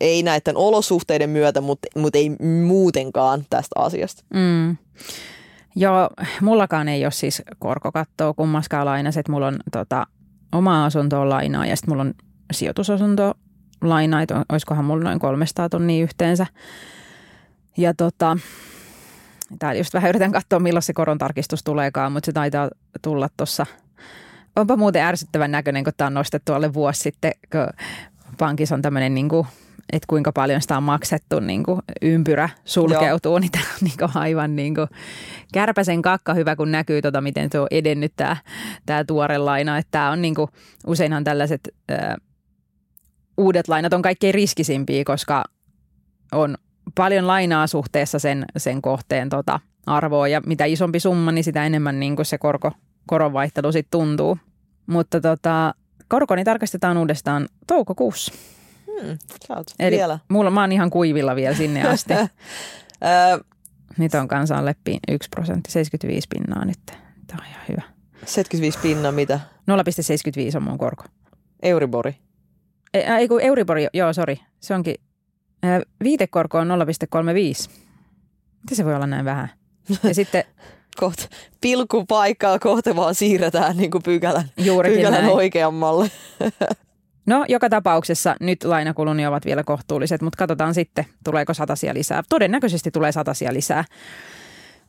ei 0.00 0.22
näiden 0.22 0.56
olosuhteiden 0.56 1.30
myötä, 1.30 1.60
mutta, 1.60 1.88
mutta 2.00 2.18
ei 2.18 2.30
muutenkaan 2.66 3.46
tästä 3.50 3.80
asiasta. 3.80 4.24
Mm. 4.34 4.76
Joo, 5.80 6.10
mullakaan 6.40 6.88
ei 6.88 7.04
ole 7.04 7.10
siis 7.10 7.42
korkokattoa 7.58 8.34
kummaskaan 8.34 8.86
lainassa, 8.86 9.20
että 9.20 9.32
mulla 9.32 9.46
on 9.46 9.58
tota, 9.72 10.06
oma 10.52 10.84
asunto 10.84 11.20
on 11.20 11.28
lainaa 11.28 11.66
ja 11.66 11.76
sitten 11.76 11.92
mulla 11.92 12.02
on 12.02 12.14
sijoitusasunto 12.52 13.34
lainaa, 13.82 14.22
että 14.22 14.44
olisikohan 14.48 14.84
mulla 14.84 15.04
noin 15.04 15.18
300 15.18 15.68
tonnia 15.68 16.02
yhteensä. 16.02 16.46
Ja 17.76 17.94
tota, 17.94 18.38
täällä 19.58 19.78
just 19.78 19.94
vähän 19.94 20.08
yritän 20.08 20.32
katsoa, 20.32 20.58
milloin 20.60 20.82
se 20.82 20.92
koron 20.92 21.18
tarkistus 21.18 21.64
tuleekaan, 21.64 22.12
mutta 22.12 22.26
se 22.26 22.32
taitaa 22.32 22.70
tulla 23.02 23.28
tuossa. 23.36 23.66
Onpa 24.56 24.76
muuten 24.76 25.02
ärsyttävän 25.02 25.50
näköinen, 25.50 25.84
kun 25.84 25.92
tämä 25.96 26.06
on 26.06 26.14
nostettu 26.14 26.52
alle 26.52 26.74
vuosi 26.74 27.00
sitten, 27.00 27.32
kun 27.52 27.86
pankissa 28.38 28.74
on 28.74 28.82
tämmöinen 28.82 29.14
niin 29.14 29.28
että 29.92 30.06
kuinka 30.06 30.32
paljon 30.32 30.62
sitä 30.62 30.76
on 30.76 30.82
maksettu, 30.82 31.40
niin 31.40 31.62
kuin 31.62 31.80
ympyrä 32.02 32.48
sulkeutuu, 32.64 33.32
Joo. 33.32 33.38
niin 33.38 33.50
tämä 33.50 33.64
on 33.64 33.78
niin 33.80 33.98
kuin 33.98 34.10
aivan 34.14 34.56
niin 34.56 34.74
kuin 34.74 34.88
kärpäsen 35.52 36.02
kakka 36.02 36.34
hyvä, 36.34 36.56
kun 36.56 36.72
näkyy, 36.72 37.02
tota, 37.02 37.20
miten 37.20 37.48
se 37.52 37.60
on 37.60 37.66
edennyt 37.70 38.12
tämä, 38.16 38.36
tämä 38.86 39.04
tuore 39.04 39.38
laina. 39.38 39.78
Että 39.78 39.90
tämä 39.90 40.10
on 40.10 40.22
niin 40.22 40.34
kuin, 40.34 40.48
useinhan 40.86 41.24
tällaiset 41.24 41.68
ää, 41.88 42.16
uudet 43.36 43.68
lainat 43.68 43.92
on 43.92 44.02
kaikkein 44.02 44.34
riskisimpiä, 44.34 45.04
koska 45.04 45.44
on 46.32 46.56
paljon 46.94 47.26
lainaa 47.26 47.66
suhteessa 47.66 48.18
sen, 48.18 48.44
sen 48.56 48.82
kohteen 48.82 49.28
tota, 49.28 49.60
arvoa 49.86 50.28
ja 50.28 50.40
mitä 50.46 50.64
isompi 50.64 51.00
summa, 51.00 51.32
niin 51.32 51.44
sitä 51.44 51.66
enemmän 51.66 52.00
niin 52.00 52.16
kuin 52.16 52.26
se 52.26 52.38
korko, 52.38 52.72
koronvaihtelu 53.06 53.72
sitten 53.72 53.98
tuntuu. 53.98 54.38
Mutta 54.86 55.20
tota, 55.20 55.74
korkoni 56.08 56.44
tarkastetaan 56.44 56.96
uudestaan 56.96 57.48
toukokuussa. 57.66 58.32
Oot 59.48 59.66
Eli 59.78 59.96
vielä. 59.96 60.18
mulla, 60.28 60.50
mä 60.50 60.60
oon 60.60 60.72
ihan 60.72 60.90
kuivilla 60.90 61.36
vielä 61.36 61.54
sinne 61.54 61.88
asti. 61.88 62.14
Nyt 63.98 64.14
on 64.14 64.28
kanssa 64.28 64.58
alle 64.58 64.76
1 65.08 65.28
prosentti, 65.28 65.70
75 65.70 66.28
pinnaa 66.28 66.64
nyt. 66.64 66.78
Tämä 67.26 67.38
on 67.42 67.46
ihan 67.50 67.62
hyvä. 67.68 67.82
75 68.24 68.78
pinna 68.78 69.12
mitä? 69.12 69.40
0,75 70.50 70.56
on 70.56 70.62
mun 70.62 70.78
korko. 70.78 71.04
Euribori. 71.62 72.16
Ei, 72.94 73.02
ei 73.02 73.28
kun 73.28 73.40
Euribor, 73.40 73.76
joo, 73.94 74.12
sori. 74.12 74.40
Se 74.60 74.74
onkin, 74.74 74.94
ää, 75.62 75.80
viitekorko 76.04 76.58
on 76.58 76.68
0,35. 76.68 77.70
Miten 78.62 78.76
se 78.76 78.84
voi 78.84 78.94
olla 78.94 79.06
näin 79.06 79.24
vähän? 79.24 79.50
Ja 80.02 80.14
sitten 80.14 80.44
Kohta 81.00 81.28
pilkupaikkaa 81.60 82.58
kohta 82.58 82.96
vaan 82.96 83.14
siirretään 83.14 83.76
niin 83.76 83.90
kuin 83.90 84.02
pykälän, 84.02 84.44
juurikin 84.56 84.98
pykälän 84.98 85.20
näin. 85.22 85.34
oikeammalle. 85.34 86.10
No, 87.28 87.44
joka 87.48 87.68
tapauksessa 87.68 88.36
nyt 88.40 88.64
lainakuluni 88.64 89.26
ovat 89.26 89.44
vielä 89.44 89.64
kohtuulliset, 89.64 90.22
mutta 90.22 90.36
katsotaan 90.36 90.74
sitten, 90.74 91.06
tuleeko 91.24 91.54
satasia 91.54 91.94
lisää. 91.94 92.22
Todennäköisesti 92.28 92.90
tulee 92.90 93.12
satasia 93.12 93.52
lisää. 93.52 93.84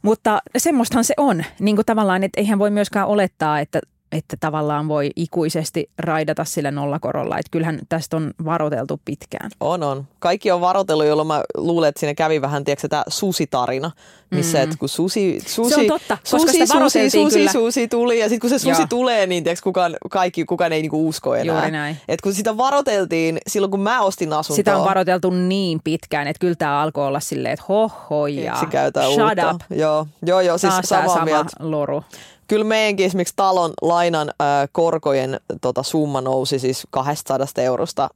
Mutta 0.02 0.42
semmoistahan 0.58 1.04
se 1.04 1.14
on, 1.18 1.44
niin 1.60 1.76
kuin 1.76 1.86
tavallaan, 1.86 2.24
että 2.24 2.42
eihän 2.42 2.60
voi 2.60 2.72
myöskään 2.72 3.08
olettaa, 3.08 3.60
että, 3.60 3.80
että 4.12 4.38
tavallaan 4.40 4.88
voi 4.88 5.10
ikuisesti 5.16 5.90
raidata 6.00 6.46
sillä 6.46 6.72
nollakorolla. 6.72 7.38
Että 7.38 7.52
kyllähän 7.52 7.80
tästä 7.90 8.18
on 8.18 8.34
varoteltu 8.46 9.02
pitkään. 9.06 9.52
On, 9.60 9.84
on. 9.84 10.08
Kaikki 10.20 10.52
on 10.52 10.62
varotellut, 10.62 11.06
jolloin 11.06 11.28
mä 11.28 11.44
luulen, 11.58 11.90
että 11.90 12.00
siinä 12.00 12.14
kävi 12.14 12.42
vähän, 12.42 12.64
tiedätkö, 12.64 12.88
tämä 12.88 13.04
susitarina, 13.08 13.92
missä 14.32 14.58
mm. 14.58 14.64
että 14.64 14.76
kun 14.80 14.90
susi, 14.90 15.40
susi, 15.48 15.76
Se 15.76 15.82
on 15.82 15.88
totta, 15.88 16.18
koska 16.18 16.38
susi, 16.40 16.52
sitä 16.52 16.66
susi, 16.66 16.74
varoiteltiin 16.74 17.26
susi, 17.26 17.38
kyllä. 17.40 17.52
susi 17.52 17.88
tuli 17.88 18.20
ja 18.20 18.30
sitten 18.30 18.40
kun 18.40 18.50
se 18.50 18.60
susi 18.60 18.82
Joo. 18.82 18.88
tulee, 18.90 19.28
niin 19.28 19.44
tiedätkö, 19.44 19.64
kukaan, 19.64 19.96
kaikki, 20.10 20.46
kukaan 20.46 20.74
ei 20.74 20.82
niinku 20.82 21.08
usko 21.08 21.36
enää. 21.36 21.56
Juuri 21.56 21.72
näin. 21.72 21.98
Et 22.08 22.22
kun 22.22 22.34
sitä 22.34 22.58
varoteltiin 22.58 23.38
silloin, 23.48 23.72
kun 23.72 23.80
mä 23.80 24.02
ostin 24.02 24.34
asuntoa. 24.34 24.56
Sitä 24.56 24.78
on 24.78 24.86
varoiteltu 24.86 25.30
niin 25.30 25.80
pitkään, 25.84 26.28
että 26.28 26.40
kyllä 26.40 26.56
tämä 26.56 26.82
alkoi 26.82 27.08
olla 27.08 27.20
silleen, 27.20 27.54
että 27.54 27.66
hoho 27.70 28.28
ja 28.28 28.56
Se 28.60 28.66
käytetään 28.66 29.12
shut 29.12 29.24
uutta. 29.24 29.52
up. 29.52 29.62
Joo, 29.70 30.08
joo, 30.26 30.42
joo 30.42 30.58
siis 30.58 30.74
Taas 30.74 30.86
samaa 30.90 31.14
sama 31.14 31.26
mieltä. 31.26 31.50
loru. 31.60 32.04
Kyllä 32.50 32.66
meidänkin 32.66 33.06
esimerkiksi 33.06 33.34
talon 33.36 33.74
lainan 33.82 34.30
äh, 34.30 34.70
korkojen 34.72 35.40
tota, 35.62 35.84
summa 35.84 36.22
nousi 36.22 36.60
siis 36.60 36.88
200 36.90 37.48
eurosta 37.58 38.10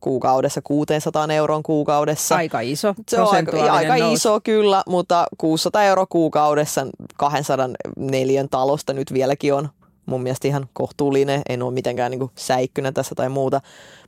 kuukaudessa 0.00 0.62
600 0.62 1.26
euroon 1.32 1.62
kuukaudessa. 1.62 2.36
Aika 2.36 2.60
iso 2.60 2.94
Se 3.08 3.20
on 3.20 3.34
aika, 3.34 3.72
aika 3.72 3.94
iso 3.94 4.40
kyllä, 4.40 4.82
mutta 4.86 5.26
600 5.38 5.84
euroa 5.84 6.06
kuukaudessa 6.06 6.86
204 7.16 8.46
talosta 8.50 8.92
nyt 8.92 9.12
vieläkin 9.12 9.54
on 9.54 9.68
mun 10.06 10.22
mielestä 10.22 10.48
ihan 10.48 10.68
kohtuullinen. 10.72 11.42
En 11.48 11.62
ole 11.62 11.72
mitenkään 11.72 12.10
niin 12.10 12.30
säikkynä 12.34 12.92
tässä 12.92 13.14
tai 13.14 13.28
muuta. 13.28 13.60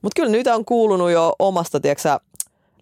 Mutta 0.03 0.21
kyllä 0.21 0.33
nyt 0.33 0.47
on 0.47 0.65
kuulunut 0.65 1.11
jo 1.11 1.37
omasta 1.39 1.81
tiiäksä, 1.81 2.21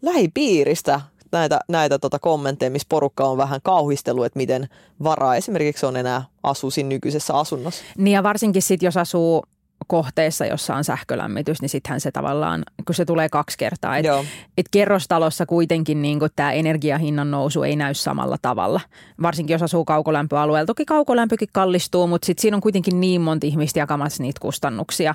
lähipiiristä 0.03 1.01
näitä, 1.33 1.61
näitä 1.68 1.99
tota 1.99 2.18
kommentteja, 2.18 2.70
missä 2.70 2.87
porukka 2.89 3.24
on 3.24 3.37
vähän 3.37 3.61
kauhistellut, 3.62 4.24
että 4.26 4.37
miten 4.37 4.68
varaa 5.03 5.37
esimerkiksi 5.37 5.87
on 5.87 5.97
enää 5.97 6.24
asuu 6.43 6.70
siinä 6.70 6.89
nykyisessä 6.89 7.35
asunnossa. 7.35 7.85
Niin 7.99 8.14
ja 8.14 8.22
varsinkin 8.22 8.62
sitten, 8.62 8.87
jos 8.87 8.97
asuu 8.97 9.45
kohteessa, 9.87 10.47
jossa 10.47 10.76
on 10.76 10.85
sähkölämmitys, 10.85 11.62
niin 11.62 11.68
sittenhän 11.68 12.01
se 12.01 12.11
tavallaan, 12.11 12.62
kun 12.87 12.95
se 12.95 13.05
tulee 13.05 13.28
kaksi 13.28 13.59
kertaa. 13.59 13.97
Et, 13.97 14.05
Joo. 14.05 14.24
et 14.59 14.66
kerrostalossa 14.70 15.47
kuitenkin 15.47 16.03
niin 16.03 16.18
tämä 16.37 16.53
energiahinnan 16.53 17.31
nousu 17.31 17.62
ei 17.62 17.76
näy 17.76 17.95
samalla 17.95 18.37
tavalla. 18.43 18.81
Varsinkin 19.22 19.55
jos 19.55 19.62
asuu 19.62 19.85
kaukolämpöalueella. 19.85 20.66
Toki 20.66 20.85
kaukolämpökin 20.85 21.49
kallistuu, 21.53 22.07
mutta 22.07 22.26
sitten 22.26 22.43
siinä 22.43 22.57
on 22.57 22.61
kuitenkin 22.61 23.01
niin 23.01 23.20
monta 23.20 23.47
ihmistä 23.47 23.78
jakamassa 23.78 24.22
niitä 24.22 24.41
kustannuksia. 24.41 25.14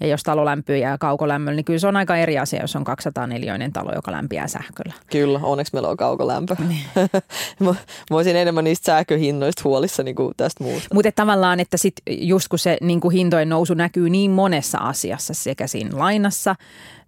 Ja 0.00 0.06
jos 0.06 0.22
talo 0.22 0.44
lämpöy 0.44 0.76
ja 0.76 0.98
kaukolämmöllä, 0.98 1.56
niin 1.56 1.64
kyllä 1.64 1.78
se 1.78 1.86
on 1.86 1.96
aika 1.96 2.16
eri 2.16 2.38
asia, 2.38 2.60
jos 2.60 2.76
on 2.76 2.84
204 2.84 3.70
talo, 3.72 3.92
joka 3.94 4.12
lämpiää 4.12 4.48
sähköllä. 4.48 4.94
Kyllä, 5.10 5.40
onneksi 5.42 5.72
meillä 5.72 5.88
on 5.88 5.96
kaukolämpö. 5.96 6.56
mä, 7.60 7.74
mä 8.10 8.16
olisin 8.16 8.36
enemmän 8.36 8.64
niistä 8.64 8.86
sähköhinnoista 8.86 9.62
huolissa 9.64 10.02
niin 10.02 10.14
kuin 10.14 10.34
tästä 10.36 10.64
muusta. 10.64 10.94
Mutta 10.94 11.12
tavallaan, 11.12 11.60
että 11.60 11.76
sit 11.76 11.94
just 12.06 12.48
kun 12.48 12.58
se 12.58 12.76
niin 12.80 13.00
kuin 13.00 13.12
hintojen 13.12 13.48
nousu 13.48 13.74
näkyy 13.74 14.09
niin 14.12 14.30
monessa 14.30 14.78
asiassa, 14.78 15.34
sekä 15.34 15.66
siinä 15.66 15.98
lainassa, 15.98 16.56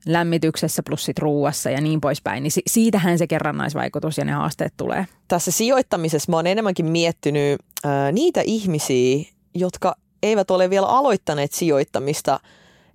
lämmityksessä 0.06 0.82
plus 0.86 1.04
sit 1.04 1.18
ruuassa 1.18 1.70
ja 1.70 1.80
niin 1.80 2.00
poispäin, 2.00 2.42
niin 2.42 2.50
si- 2.50 2.62
siitähän 2.66 3.18
se 3.18 3.26
kerrannaisvaikutus 3.26 4.18
ja 4.18 4.24
ne 4.24 4.32
haasteet 4.32 4.74
tulee. 4.76 5.06
Tässä 5.28 5.50
sijoittamisessa 5.50 6.30
mä 6.30 6.36
oon 6.36 6.46
enemmänkin 6.46 6.86
miettinyt 6.86 7.60
ää, 7.84 8.12
niitä 8.12 8.40
ihmisiä, 8.44 9.24
jotka 9.54 9.94
eivät 10.22 10.50
ole 10.50 10.70
vielä 10.70 10.86
aloittaneet 10.86 11.52
sijoittamista. 11.52 12.40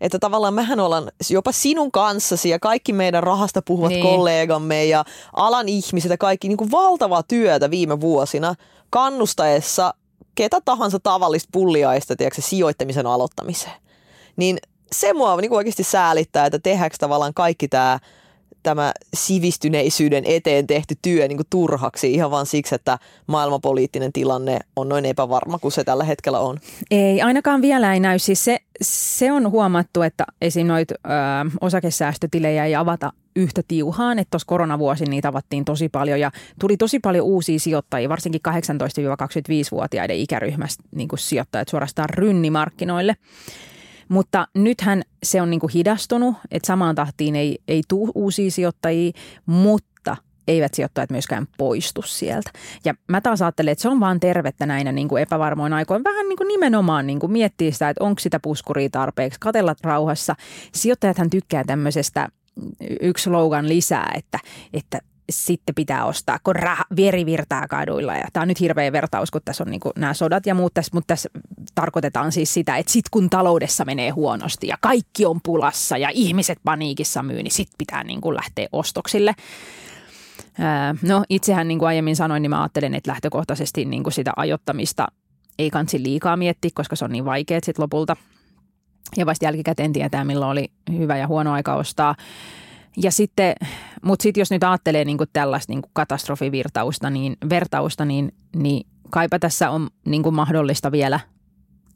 Että 0.02 0.20
tavallaan 0.20 0.54
mehän 0.54 0.80
ollaan 0.80 1.12
jopa 1.30 1.52
sinun 1.52 1.92
kanssasi 1.92 2.50
ja 2.50 2.60
kaikki 2.60 2.94
meidän 2.94 3.24
rahasta 3.24 3.62
puhuvat 3.62 3.90
niin. 3.90 4.04
kollegamme 4.04 4.86
ja 4.86 5.06
alan 5.34 5.70
ihmiset 5.70 6.12
ja 6.12 6.18
kaikki 6.18 6.48
niin 6.48 6.58
kuin 6.58 6.72
valtavaa 6.72 7.24
työtä 7.24 7.72
viime 7.72 8.02
vuosina 8.02 8.56
kannustaessa 8.90 9.94
ketä 10.36 10.58
tahansa 10.66 11.00
tavallista 11.00 11.50
pulliaista 11.52 12.16
tiedätkö, 12.16 12.42
sijoittamisen 12.42 13.08
aloittamiseen. 13.08 13.87
Niin 14.38 14.58
se 14.92 15.14
mua 15.14 15.42
niin 15.42 15.54
oikeasti 15.54 15.84
säälittää, 15.84 16.46
että 16.46 16.60
tehdäänkö 16.60 16.98
tavallaan 17.00 17.34
kaikki 17.34 17.68
tämä 17.68 18.00
tämä 18.64 18.94
sivistyneisyyden 19.14 20.24
eteen 20.26 20.68
tehty 20.68 20.96
työ 21.02 21.28
niin 21.28 21.38
kuin 21.38 21.48
turhaksi 21.50 22.14
ihan 22.14 22.32
vaan 22.32 22.46
siksi, 22.46 22.76
että 22.76 22.98
maailmanpoliittinen 23.28 24.14
tilanne 24.14 24.60
on 24.76 24.90
noin 24.90 25.06
epävarma 25.06 25.60
kuin 25.60 25.72
se 25.72 25.84
tällä 25.84 26.04
hetkellä 26.04 26.40
on. 26.40 26.58
Ei, 26.92 27.22
ainakaan 27.22 27.62
vielä 27.62 27.94
ei 27.94 28.00
näy. 28.00 28.20
Siis 28.20 28.44
se, 28.44 28.60
se 28.82 29.32
on 29.32 29.52
huomattu, 29.52 30.02
että 30.02 30.26
esim. 30.42 30.68
noita 30.68 30.96
ö, 31.06 31.10
osakesäästötilejä 31.62 32.66
ei 32.66 32.76
avata 32.76 33.14
yhtä 33.36 33.62
tiuhaan, 33.68 34.20
että 34.20 34.32
tuossa 34.32 34.48
koronavuosi 34.48 35.06
niitä 35.06 35.28
avattiin 35.28 35.66
tosi 35.66 35.90
paljon 35.90 36.20
ja 36.20 36.32
tuli 36.60 36.78
tosi 36.78 37.00
paljon 37.00 37.26
uusia 37.26 37.60
sijoittajia, 37.60 38.10
varsinkin 38.10 38.42
18-25-vuotiaiden 38.48 40.18
ikäryhmästä 40.18 40.84
niin 40.96 41.10
sijoittajat 41.18 41.68
suorastaan 41.68 42.10
rynnimarkkinoille. 42.10 43.16
Mutta 44.10 44.48
nythän 44.54 45.02
se 45.24 45.42
on 45.42 45.50
niin 45.50 45.60
kuin 45.60 45.72
hidastunut, 45.74 46.36
että 46.52 46.68
samaan 46.68 46.96
tahtiin 46.96 47.36
ei, 47.36 47.60
ei 47.68 47.82
tule 47.88 48.12
uusia 48.16 48.52
sijoittajia, 48.52 49.12
mutta 49.46 50.18
eivät 50.48 50.74
sijoittajat 50.74 51.10
myöskään 51.10 51.48
poistu 51.58 52.02
sieltä. 52.02 52.52
Ja 52.86 52.94
mä 53.08 53.22
taas 53.22 53.42
ajattelen, 53.42 53.72
että 53.72 53.82
se 53.82 53.90
on 53.90 54.00
vaan 54.00 54.20
tervettä 54.20 54.66
näinä 54.66 54.92
niin 54.92 55.08
kuin 55.08 55.22
epävarmoina 55.22 55.76
aikoina. 55.76 56.04
Vähän 56.04 56.30
niin 56.30 56.38
kuin 56.38 56.48
nimenomaan 56.48 57.08
niin 57.08 57.20
kuin 57.20 57.32
miettiä 57.32 57.72
sitä, 57.72 57.90
että 57.90 58.04
onko 58.04 58.20
sitä 58.20 58.40
puskuria 58.40 58.90
tarpeeksi, 58.90 59.40
katella 59.40 59.76
rauhassa. 59.84 60.36
Sijoittajathan 60.74 61.30
tykkää 61.30 61.64
tämmöisestä 61.64 62.28
yksi 63.02 63.24
slogan 63.24 63.70
lisää, 63.70 64.12
että, 64.16 64.40
että 64.74 65.00
sitten 65.30 65.76
pitää 65.76 66.06
ostaa, 66.06 66.40
kun 66.44 66.56
rah, 66.56 66.86
veri 66.96 67.26
virtaa 67.26 67.68
kaduilla. 67.68 68.16
Ja 68.16 68.28
tämä 68.34 68.42
on 68.42 68.48
nyt 68.48 68.60
hirveä 68.60 68.92
vertaus, 68.92 69.32
kun 69.32 69.42
tässä 69.46 69.64
on 69.64 69.72
niin 69.72 69.82
nämä 69.96 70.14
sodat 70.14 70.46
ja 70.46 70.56
muut 70.56 70.74
tässä, 70.74 70.92
mutta 70.94 71.08
tässä 71.08 71.30
tarkoitetaan 71.76 72.32
siis 72.32 72.54
sitä, 72.54 72.78
että 72.78 72.92
sitten 72.92 73.10
kun 73.12 73.30
taloudessa 73.30 73.86
menee 73.86 74.10
huonosti 74.10 74.68
ja 74.68 74.78
kaikki 74.82 75.26
on 75.26 75.40
pulassa 75.44 75.98
ja 75.98 76.10
ihmiset 76.14 76.60
paniikissa 76.64 77.24
myy, 77.24 77.44
niin 77.44 77.52
sitten 77.52 77.76
pitää 77.78 78.04
niin 78.04 78.22
kuin 78.22 78.36
lähteä 78.36 78.68
ostoksille. 78.72 79.36
No 81.02 81.24
itsehän 81.30 81.68
niin 81.68 81.80
kuin 81.80 81.88
aiemmin 81.88 82.16
sanoin, 82.16 82.42
niin 82.42 82.50
mä 82.50 82.62
ajattelen, 82.62 82.94
että 82.94 83.12
lähtökohtaisesti 83.12 83.86
niin 83.86 84.04
kuin 84.04 84.14
sitä 84.14 84.32
ajoittamista 84.36 85.08
ei 85.60 85.70
kansi 85.70 86.04
liikaa 86.04 86.38
miettiä, 86.38 86.72
koska 86.74 86.96
se 86.96 87.06
on 87.06 87.12
niin 87.12 87.26
vaikeet 87.26 87.64
sitten 87.64 87.84
lopulta. 87.84 88.16
Ja 89.18 89.26
vasta 89.26 89.46
jälkikäteen 89.46 89.94
tietää, 89.94 90.26
milloin 90.26 90.52
oli 90.52 90.72
hyvä 90.98 91.18
ja 91.18 91.28
huono 91.28 91.54
aika 91.54 91.76
ostaa. 91.76 92.16
Ja 93.04 93.12
sitten, 93.12 93.56
mutta 94.02 94.24
sitten 94.24 94.42
jos 94.42 94.52
nyt 94.52 94.64
ajattelee 94.64 95.06
niin 95.06 95.18
kuin 95.18 95.30
tällaista 95.34 95.72
niin 95.72 95.82
kuin 95.82 95.92
katastrofivirtausta, 95.94 97.10
niin, 97.10 97.38
vertausta, 97.50 98.06
niin, 98.06 98.32
niin 98.56 98.88
kaipa 99.10 99.40
tässä 99.40 99.70
on 99.70 99.90
niin 100.06 100.24
kuin 100.24 100.36
mahdollista 100.36 100.92
vielä 100.92 101.20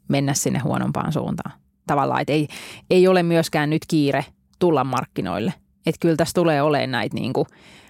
mennä 0.08 0.34
sinne 0.34 0.60
huonompaan 0.60 1.14
suuntaan. 1.14 1.60
Tavallaan, 1.88 2.22
että 2.22 2.34
ei, 2.34 2.48
ei 2.90 3.08
ole 3.08 3.24
myöskään 3.24 3.70
nyt 3.70 3.82
kiire 3.88 4.26
tulla 4.60 4.84
markkinoille. 4.84 5.54
Että 5.86 6.00
kyllä 6.00 6.16
tässä 6.16 6.34
tulee 6.34 6.62
olemaan 6.62 6.92
näitä 6.92 7.16
niin 7.16 7.34
kuin 7.34 7.48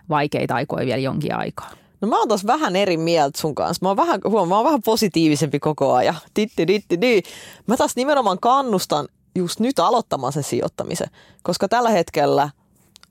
vaikeita 0.10 0.56
aikoja 0.56 0.86
vielä 0.86 0.98
jonkin 0.98 1.36
aikaa. 1.36 1.70
No 2.02 2.08
mä 2.08 2.20
oon 2.20 2.28
taas 2.28 2.46
vähän 2.46 2.76
eri 2.76 2.98
mieltä 2.98 3.42
sun 3.42 3.56
kanssa. 3.56 3.86
Mä 3.86 3.90
oon 3.90 3.98
vähän, 3.98 4.20
huom, 4.28 4.50
mä 4.50 4.56
oon 4.56 4.66
vähän 4.66 4.82
positiivisempi 4.86 5.60
koko 5.60 5.94
ajan. 5.94 6.16
Titti, 6.34 6.68
ditti, 6.68 7.02
di. 7.02 7.22
Mä 7.68 7.78
taas 7.78 7.96
nimenomaan 7.96 8.38
kannustan 8.42 9.08
just 9.36 9.60
nyt 9.60 9.80
aloittamaan 9.80 10.34
sen 10.34 10.44
sijoittamisen, 10.44 11.08
koska 11.44 11.68
tällä 11.68 11.90
hetkellä 11.90 12.50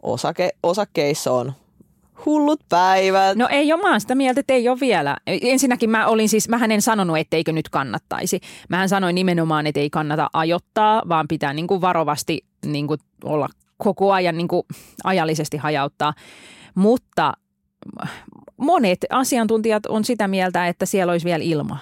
osake, 0.03 0.51
osakkeissa 0.63 1.33
on 1.33 1.53
hullut 2.27 2.61
päivät. 2.69 3.39
No 3.39 3.49
ei 3.51 3.73
ole, 3.73 3.83
mä 3.83 3.99
sitä 3.99 4.15
mieltä, 4.15 4.41
että 4.41 4.53
ei 4.53 4.69
ole 4.69 4.81
vielä. 4.81 5.17
Ensinnäkin 5.27 5.91
mä 5.91 6.07
olin 6.07 6.29
siis, 6.29 6.49
mähän 6.49 6.71
en 6.71 6.83
sanonut, 6.83 7.19
etteikö 7.19 7.53
nyt 7.53 7.69
kannattaisi. 7.69 8.41
Mähän 8.69 8.89
sanoin 8.89 9.15
nimenomaan, 9.15 9.67
että 9.67 9.81
ei 9.81 9.91
kannata 9.91 10.31
ajoittaa, 10.33 11.03
vaan 11.09 11.29
pitää 11.29 11.53
niin 11.53 11.67
kuin 11.67 11.81
varovasti 11.81 12.45
niin 12.67 12.87
kuin 12.87 13.01
olla 13.25 13.49
koko 13.77 14.13
ajan 14.13 14.37
niin 14.37 14.49
kuin 14.49 14.63
ajallisesti 15.05 15.57
hajauttaa. 15.57 16.15
Mutta 16.75 17.33
monet 18.57 18.99
asiantuntijat 19.11 19.87
on 19.87 20.05
sitä 20.05 20.29
mieltä, 20.29 20.69
että 20.69 20.87
siellä 20.87 21.13
olisi 21.13 21.27
vielä 21.27 21.45
ilmaa. 21.45 21.79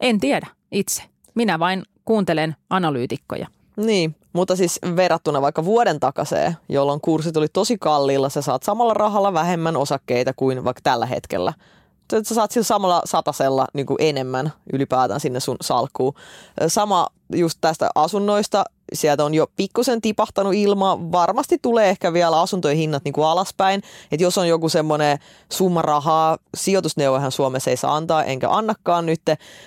En 0.00 0.20
tiedä 0.20 0.46
itse. 0.72 1.02
Minä 1.34 1.58
vain 1.58 1.82
kuuntelen 2.04 2.56
analyytikkoja. 2.70 3.46
Niin, 3.76 4.16
mutta 4.36 4.56
siis 4.56 4.78
verrattuna 4.96 5.42
vaikka 5.42 5.64
vuoden 5.64 6.00
takaseen, 6.00 6.56
jolloin 6.68 7.00
kurssit 7.00 7.36
oli 7.36 7.48
tosi 7.48 7.78
kalliilla, 7.78 8.28
sä 8.28 8.42
saat 8.42 8.62
samalla 8.62 8.94
rahalla 8.94 9.32
vähemmän 9.32 9.76
osakkeita 9.76 10.32
kuin 10.32 10.64
vaikka 10.64 10.80
tällä 10.82 11.06
hetkellä. 11.06 11.52
Sä 12.12 12.34
saat 12.34 12.50
sillä 12.50 12.64
samalla 12.64 13.02
satasella 13.04 13.66
niin 13.72 13.86
kuin 13.86 13.96
enemmän 14.00 14.52
ylipäätään 14.72 15.20
sinne 15.20 15.40
sun 15.40 15.56
salkkuun. 15.60 16.14
Sama 16.66 17.06
just 17.32 17.58
tästä 17.60 17.90
asunnoista, 17.94 18.64
sieltä 18.92 19.24
on 19.24 19.34
jo 19.34 19.46
pikkusen 19.56 20.00
tipahtanut 20.00 20.54
ilma. 20.54 20.98
Varmasti 21.12 21.58
tulee 21.62 21.90
ehkä 21.90 22.12
vielä 22.12 22.40
asuntojen 22.40 22.76
hinnat 22.76 23.04
niin 23.04 23.12
kuin 23.12 23.26
alaspäin. 23.26 23.82
Että 24.12 24.24
jos 24.24 24.38
on 24.38 24.48
joku 24.48 24.68
semmoinen 24.68 25.18
summa 25.52 25.82
rahaa, 25.82 26.38
sijoitusneuvohan 26.56 27.32
Suomessa 27.32 27.70
ei 27.70 27.76
saa 27.76 27.96
antaa, 27.96 28.24
enkä 28.24 28.50
annakaan 28.50 29.06
nyt, 29.06 29.22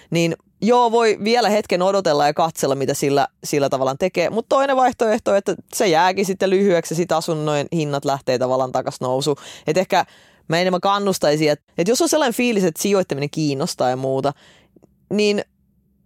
niin 0.09 0.35
joo, 0.61 0.91
voi 0.91 1.17
vielä 1.23 1.49
hetken 1.49 1.81
odotella 1.81 2.25
ja 2.25 2.33
katsella, 2.33 2.75
mitä 2.75 2.93
sillä, 2.93 3.27
sillä 3.43 3.69
tavallaan 3.69 3.97
tekee. 3.97 4.29
Mutta 4.29 4.55
toinen 4.55 4.75
vaihtoehto, 4.75 5.35
että 5.35 5.55
se 5.73 5.87
jääkin 5.87 6.25
sitten 6.25 6.49
lyhyeksi 6.49 6.93
ja 6.93 6.95
sitten 6.95 7.17
asunnojen 7.17 7.67
hinnat 7.73 8.05
lähtee 8.05 8.39
tavallaan 8.39 8.71
takaisin 8.71 9.05
nousu. 9.05 9.35
Että 9.67 9.79
ehkä 9.79 10.05
mä 10.47 10.59
enemmän 10.59 10.81
kannustaisin, 10.81 11.51
että, 11.51 11.73
että 11.77 11.91
jos 11.91 12.01
on 12.01 12.09
sellainen 12.09 12.33
fiilis, 12.33 12.63
että 12.63 12.81
sijoittaminen 12.81 13.29
kiinnostaa 13.29 13.89
ja 13.89 13.95
muuta, 13.95 14.33
niin 15.13 15.43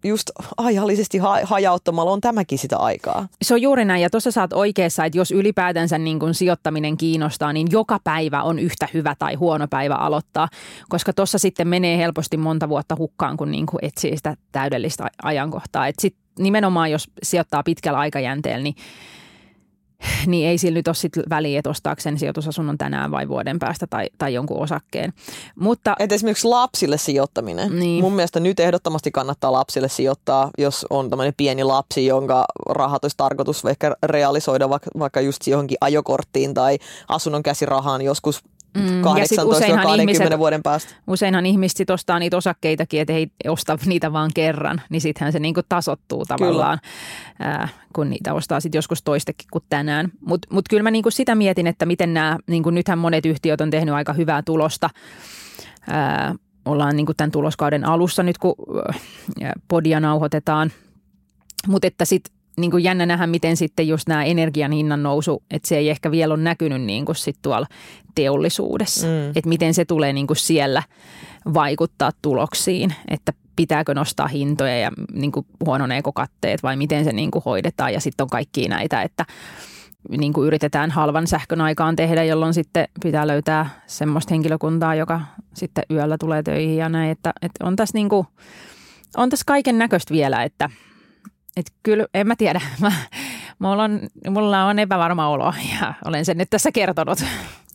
just 0.04 0.32
ajallisesti 0.58 1.18
ha- 1.18 1.40
hajauttamalla 1.44 2.12
on 2.12 2.22
tämäkin 2.22 2.58
sitä 2.58 2.78
aikaa. 2.78 3.28
Se 3.42 3.54
on 3.54 3.62
juuri 3.62 3.86
näin 3.86 4.02
ja 4.02 4.10
tuossa 4.10 4.32
saat 4.32 4.54
oikeassa, 4.54 5.06
että 5.06 5.18
jos 5.18 5.32
ylipäätänsä 5.32 5.98
niin 5.98 6.20
kun 6.20 6.34
sijoittaminen 6.34 6.98
kiinnostaa, 6.98 7.54
niin 7.54 7.68
joka 7.72 8.00
päivä 8.04 8.44
on 8.44 8.60
yhtä 8.60 8.88
hyvä 8.94 9.16
tai 9.20 9.36
huono 9.36 9.68
päivä 9.68 9.96
aloittaa, 9.96 10.48
koska 10.90 11.14
tuossa 11.14 11.38
sitten 11.38 11.68
menee 11.68 11.98
helposti 11.98 12.38
monta 12.38 12.70
vuotta 12.70 12.96
hukkaan, 12.96 13.38
kun 13.38 13.52
niin 13.52 13.66
kun 13.66 13.80
etsii 13.82 14.18
sitä 14.18 14.36
täydellistä 14.52 15.08
ajankohtaa. 15.24 15.88
Et 15.88 15.96
sit 16.00 16.16
nimenomaan 16.40 16.92
jos 16.92 17.10
sijoittaa 17.24 17.64
pitkällä 17.64 18.00
aikajänteellä, 18.00 18.64
niin 18.64 18.76
niin 20.28 20.48
ei 20.50 20.58
sillä 20.58 20.76
nyt 20.76 20.88
ole 20.88 20.96
sit 20.96 21.14
väliä, 21.30 21.60
että 21.60 21.70
ostaako 21.70 22.02
sen 22.02 22.20
sijoitusasunnon 22.20 22.78
tänään 22.78 23.12
vai 23.12 23.28
vuoden 23.28 23.60
päästä 23.60 23.88
tai, 23.88 24.10
tai 24.18 24.34
jonkun 24.34 24.62
osakkeen. 24.62 25.14
Mutta, 25.56 25.96
Et 26.00 26.12
esimerkiksi 26.12 26.48
lapsille 26.48 26.98
sijoittaminen. 26.98 27.80
Niin. 27.80 28.04
Mun 28.04 28.14
mielestä 28.14 28.40
nyt 28.40 28.60
ehdottomasti 28.60 29.12
kannattaa 29.12 29.52
lapsille 29.52 29.90
sijoittaa, 29.90 30.50
jos 30.58 30.86
on 30.90 31.10
tämmöinen 31.10 31.34
pieni 31.38 31.64
lapsi, 31.64 32.06
jonka 32.06 32.46
rahat 32.70 33.04
olisi 33.04 33.18
tarkoitus 33.18 33.66
ehkä 33.66 33.96
realisoida 34.04 34.70
vaikka, 34.70 34.90
vaikka 35.00 35.22
just 35.22 35.48
johonkin 35.48 35.78
ajokorttiin 35.82 36.54
tai 36.54 36.78
asunnon 37.08 37.44
käsirahaan 37.44 38.02
joskus 38.02 38.44
Mm, 38.78 39.18
ja 39.18 39.28
sit 39.28 39.40
18-20 39.40 39.44
useinhan 39.46 40.00
ihmiset- 40.00 40.38
vuoden 40.38 40.64
päästä. 40.64 40.94
useinhan 41.08 41.46
ihmiset 41.46 41.78
sit 41.78 41.90
ostaa 41.90 42.20
niitä 42.20 42.38
osakkeitakin, 42.38 43.02
että 43.02 43.14
ei 43.14 43.28
osta 43.48 43.78
niitä 43.86 44.14
vaan 44.14 44.32
kerran, 44.36 44.82
niin 44.90 45.02
sittenhän 45.02 45.34
se 45.34 45.40
niinku 45.40 45.62
tasottuu 45.70 46.26
tavallaan, 46.26 46.80
ää, 47.40 47.68
kun 47.96 48.10
niitä 48.10 48.34
ostaa 48.34 48.60
sitten 48.60 48.78
joskus 48.78 49.04
toistekin 49.04 49.48
kuin 49.52 49.64
tänään. 49.70 50.12
Mutta 50.22 50.48
mut 50.52 50.66
kyllä 50.70 50.84
mä 50.84 50.92
niinku 50.92 51.12
sitä 51.12 51.36
mietin, 51.36 51.68
että 51.68 51.86
miten 51.86 52.14
nämä, 52.14 52.38
niinku 52.48 52.70
nythän 52.70 52.98
monet 53.00 53.26
yhtiöt 53.26 53.62
on 53.62 53.70
tehnyt 53.70 53.96
aika 53.96 54.14
hyvää 54.14 54.42
tulosta. 54.42 54.90
Ää, 55.90 56.36
ollaan 56.66 56.96
niinku 56.96 57.14
tämän 57.14 57.32
tuloskauden 57.32 57.86
alussa 57.86 58.24
nyt, 58.24 58.38
kun 58.38 58.56
podia 59.68 60.00
nauhoitetaan. 60.00 60.72
Mutta 61.68 61.88
että 61.88 62.06
sitten 62.06 62.33
niin 62.58 62.72
kuin 62.72 62.84
jännä 62.84 63.06
nähdä, 63.06 63.28
miten 63.28 63.58
sitten 63.58 63.88
just 63.88 64.08
nämä 64.08 64.24
energian 64.24 64.72
hinnan 64.72 65.04
nousu, 65.04 65.44
että 65.52 65.68
se 65.68 65.78
ei 65.78 65.90
ehkä 65.90 66.12
vielä 66.12 66.34
ole 66.34 66.44
näkynyt 66.44 66.82
niin 66.82 67.06
kuin 67.06 67.16
sit 67.16 67.38
tuolla 67.42 67.68
teollisuudessa. 68.16 69.08
Mm. 69.08 69.30
Että 69.30 69.50
miten 69.50 69.74
se 69.74 69.86
tulee 69.86 70.14
niin 70.14 70.28
kuin 70.28 70.38
siellä 70.38 70.84
vaikuttaa 71.54 72.12
tuloksiin, 72.22 72.94
että 73.08 73.34
pitääkö 73.56 73.94
nostaa 73.94 74.28
hintoja 74.28 74.80
ja 74.80 74.92
niin 75.14 75.32
kuin 75.32 75.46
huononeeko 75.66 76.12
katteet 76.12 76.64
vai 76.64 76.76
miten 76.76 77.04
se 77.04 77.14
niin 77.14 77.32
kuin 77.32 77.44
hoidetaan. 77.46 77.94
Ja 77.94 78.00
sitten 78.00 78.24
on 78.24 78.30
kaikki 78.30 78.68
näitä, 78.68 79.02
että 79.02 79.26
niin 80.10 80.34
kuin 80.34 80.48
yritetään 80.48 80.92
halvan 80.92 81.28
sähkön 81.28 81.62
aikaan 81.62 81.96
tehdä, 81.96 82.24
jolloin 82.24 82.54
sitten 82.54 82.88
pitää 83.04 83.28
löytää 83.28 83.70
semmoista 83.88 84.34
henkilökuntaa, 84.34 84.96
joka 84.96 85.22
sitten 85.54 85.84
yöllä 85.92 86.18
tulee 86.18 86.44
töihin 86.44 86.78
ja 86.78 86.90
näin. 86.90 87.12
Että, 87.12 87.34
että 87.42 87.66
on 87.66 87.76
tässä 87.76 87.98
niin 87.98 88.10
kuin, 88.10 88.28
on 89.18 89.30
tässä 89.30 89.44
kaiken 89.48 89.78
näköistä 89.78 90.14
vielä, 90.14 90.44
että– 90.44 90.70
et 91.58 91.66
kyllä, 91.84 92.06
en 92.14 92.28
mä 92.28 92.36
tiedä. 92.36 92.62
Mä, 92.82 92.92
mulla, 93.60 93.84
on, 93.84 94.00
mulla 94.30 94.66
on 94.66 94.80
epävarma 94.80 95.30
olo 95.30 95.54
ja 95.82 95.94
olen 96.06 96.26
sen 96.26 96.38
nyt 96.38 96.50
tässä 96.50 96.72
kertonut. 96.72 97.20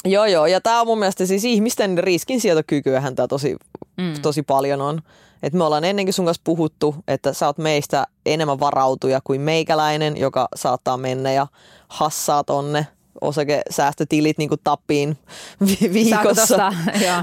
Joo, 0.05 0.25
joo. 0.27 0.47
Ja 0.47 0.61
tämä 0.61 0.81
on 0.81 0.87
mun 0.87 0.99
mielestä 0.99 1.27
siis 1.27 1.45
ihmisten 1.45 1.99
riskinsietokykyähän 1.99 3.15
tämä 3.15 3.29
tosi, 3.29 3.57
Mm. 3.97 4.15
tosi 4.23 4.43
paljon 4.43 4.81
on. 4.81 5.03
Et 5.43 5.53
me 5.53 5.65
ollaan 5.65 5.85
ennenkin 5.85 6.13
sun 6.15 6.25
kanssa 6.25 6.41
puhuttu, 6.45 6.95
että 7.09 7.33
sä 7.33 7.47
oot 7.47 7.59
meistä 7.59 8.07
enemmän 8.27 8.61
varautuja 8.61 9.21
kuin 9.25 9.41
meikäläinen, 9.41 10.17
joka 10.17 10.49
saattaa 10.55 10.97
mennä 10.97 11.33
ja 11.33 11.47
hassaa 11.89 12.45
tonne 12.45 12.87
osakesäästötilit 13.21 14.39
niin 14.39 14.49
kuin 14.49 14.61
tappiin 14.65 15.19
vi- 15.67 15.93
viikossa. 15.93 16.73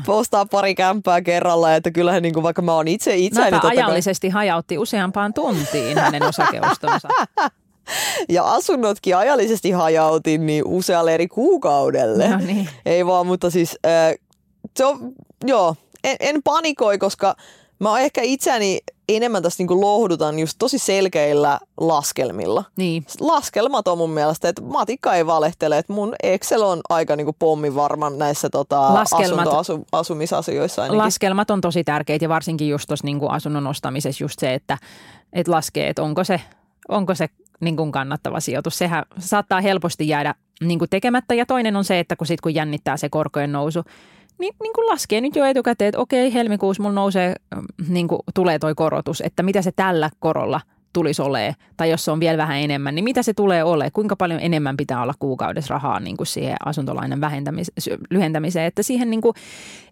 Postaa 0.05 0.45
pari 0.45 0.75
kämppää 0.75 1.21
kerralla, 1.21 1.75
että 1.75 1.91
kyllähän 1.91 2.23
niin 2.23 2.33
kuin, 2.33 2.43
vaikka 2.43 2.61
mä 2.61 2.73
oon 2.73 2.87
itse 2.87 3.15
itseäni 3.15 3.51
Mäpä 3.51 3.61
totta 3.61 3.67
kai- 3.75 3.77
ajallisesti 3.77 4.29
hajautti 4.29 4.77
useampaan 4.77 5.33
tuntiin 5.33 5.97
hänen 5.97 6.23
osakeostonsa. 6.23 7.07
ja 8.29 8.43
asunnotkin 8.43 9.17
ajallisesti 9.17 9.71
hajautin 9.71 10.45
niin 10.45 10.63
usealle 10.67 11.13
eri 11.13 11.27
kuukaudelle. 11.27 12.27
No 12.29 12.37
niin. 12.37 12.69
Ei 12.85 13.05
vaan, 13.05 13.27
mutta 13.27 13.49
siis 13.49 13.77
äh, 13.85 14.13
se 14.77 14.85
on, 14.85 15.13
joo, 15.45 15.75
en, 16.03 16.15
en 16.19 16.43
panikoi, 16.43 16.97
koska 16.97 17.35
mä 17.79 17.89
oon 17.89 17.99
ehkä 17.99 18.21
itseäni 18.21 18.79
enemmän 19.09 19.43
tässä 19.43 19.61
niinku 19.61 19.81
lohdutan 19.81 20.39
just 20.39 20.55
tosi 20.59 20.79
selkeillä 20.79 21.59
laskelmilla. 21.77 22.63
Niin. 22.75 23.05
Laskelmat 23.19 23.87
on 23.87 23.97
mun 23.97 24.09
mielestä, 24.09 24.49
että 24.49 24.61
matikka 24.61 25.15
ei 25.15 25.25
valehtele, 25.25 25.77
että 25.77 25.93
mun 25.93 26.15
Excel 26.23 26.61
on 26.61 26.81
aika 26.89 27.15
niinku 27.15 27.35
pommin 27.39 27.75
varma 27.75 28.09
näissä 28.09 28.49
tota, 28.49 28.89
Laskelmat- 28.89 29.39
asunto, 29.39 29.57
asu, 29.57 29.85
asumisasioissa 29.91 30.81
ainakin. 30.81 30.97
Laskelmat 30.97 31.51
on 31.51 31.61
tosi 31.61 31.83
tärkeitä 31.83 32.25
ja 32.25 32.29
varsinkin 32.29 32.69
just 32.69 32.87
tuossa 32.87 33.05
niin 33.05 33.19
asunnon 33.29 33.67
ostamisessa 33.67 34.23
just 34.23 34.39
se, 34.39 34.53
että, 34.53 34.77
että 35.33 35.51
laskee, 35.51 35.89
että 35.89 36.03
onko 36.03 36.23
se, 36.23 36.41
onko 36.89 37.15
se 37.15 37.29
niin 37.59 37.77
kuin 37.77 37.91
kannattava 37.91 38.39
sijoitus. 38.39 38.77
Sehän 38.77 39.05
saattaa 39.19 39.61
helposti 39.61 40.07
jäädä 40.07 40.35
niin 40.61 40.79
kuin 40.79 40.89
tekemättä 40.89 41.33
ja 41.33 41.45
toinen 41.45 41.75
on 41.75 41.83
se, 41.83 41.99
että 41.99 42.15
kun, 42.15 42.27
sit, 42.27 42.41
kun 42.41 42.55
jännittää 42.55 42.97
se 42.97 43.09
korkojen 43.09 43.51
nousu, 43.51 43.83
niin, 44.37 44.53
niin 44.61 44.73
kuin 44.73 44.87
laskee 44.87 45.21
nyt 45.21 45.35
jo 45.35 45.45
etukäteen, 45.45 45.89
että 45.89 46.01
okei, 46.01 46.33
helmikuussa 46.33 46.83
mulla 46.83 46.95
nousee, 46.95 47.35
mm, 47.55 47.93
niin 47.93 48.07
kuin 48.07 48.19
tulee 48.33 48.59
toi 48.59 48.75
korotus, 48.75 49.21
että 49.21 49.43
mitä 49.43 49.61
se 49.61 49.71
tällä 49.75 50.09
korolla 50.19 50.61
tulisi 50.93 51.21
olemaan, 51.21 51.55
tai 51.77 51.89
jos 51.89 52.05
se 52.05 52.11
on 52.11 52.19
vielä 52.19 52.37
vähän 52.37 52.57
enemmän, 52.57 52.95
niin 52.95 53.03
mitä 53.03 53.23
se 53.23 53.33
tulee 53.33 53.63
olemaan, 53.63 53.91
kuinka 53.93 54.15
paljon 54.15 54.39
enemmän 54.39 54.77
pitää 54.77 55.01
olla 55.01 55.13
kuukaudessa 55.19 55.73
rahaa 55.73 55.99
niin 55.99 56.17
kuin 56.17 56.27
siihen 56.27 56.55
asuntolainan 56.65 57.19
vähentämis- 57.19 57.97
lyhentämiseen, 58.09 58.65
että 58.65 58.83
siihen 58.83 59.09
niin 59.09 59.21
kuin, 59.21 59.33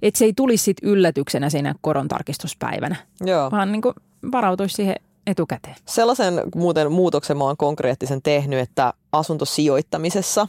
että 0.02 0.18
se 0.18 0.26
ei 0.26 0.34
tulisi 0.34 0.64
sit 0.64 0.78
yllätyksenä 0.84 1.50
siinä 1.50 1.76
korontarkistuspäivänä, 1.82 2.96
Joo. 3.22 3.52
vaan 3.52 3.72
niin 3.72 3.82
kuin 3.82 3.94
varautuisi 4.32 4.76
siihen 4.76 4.96
etukäteen. 5.28 5.76
Sellaisen 5.86 6.34
muuten 6.56 6.92
muutoksen 6.92 7.38
mä 7.38 7.44
oon 7.44 7.58
konkreettisen 7.58 8.22
tehnyt, 8.22 8.60
että 8.60 8.94
asuntosijoittamisessa, 9.12 10.48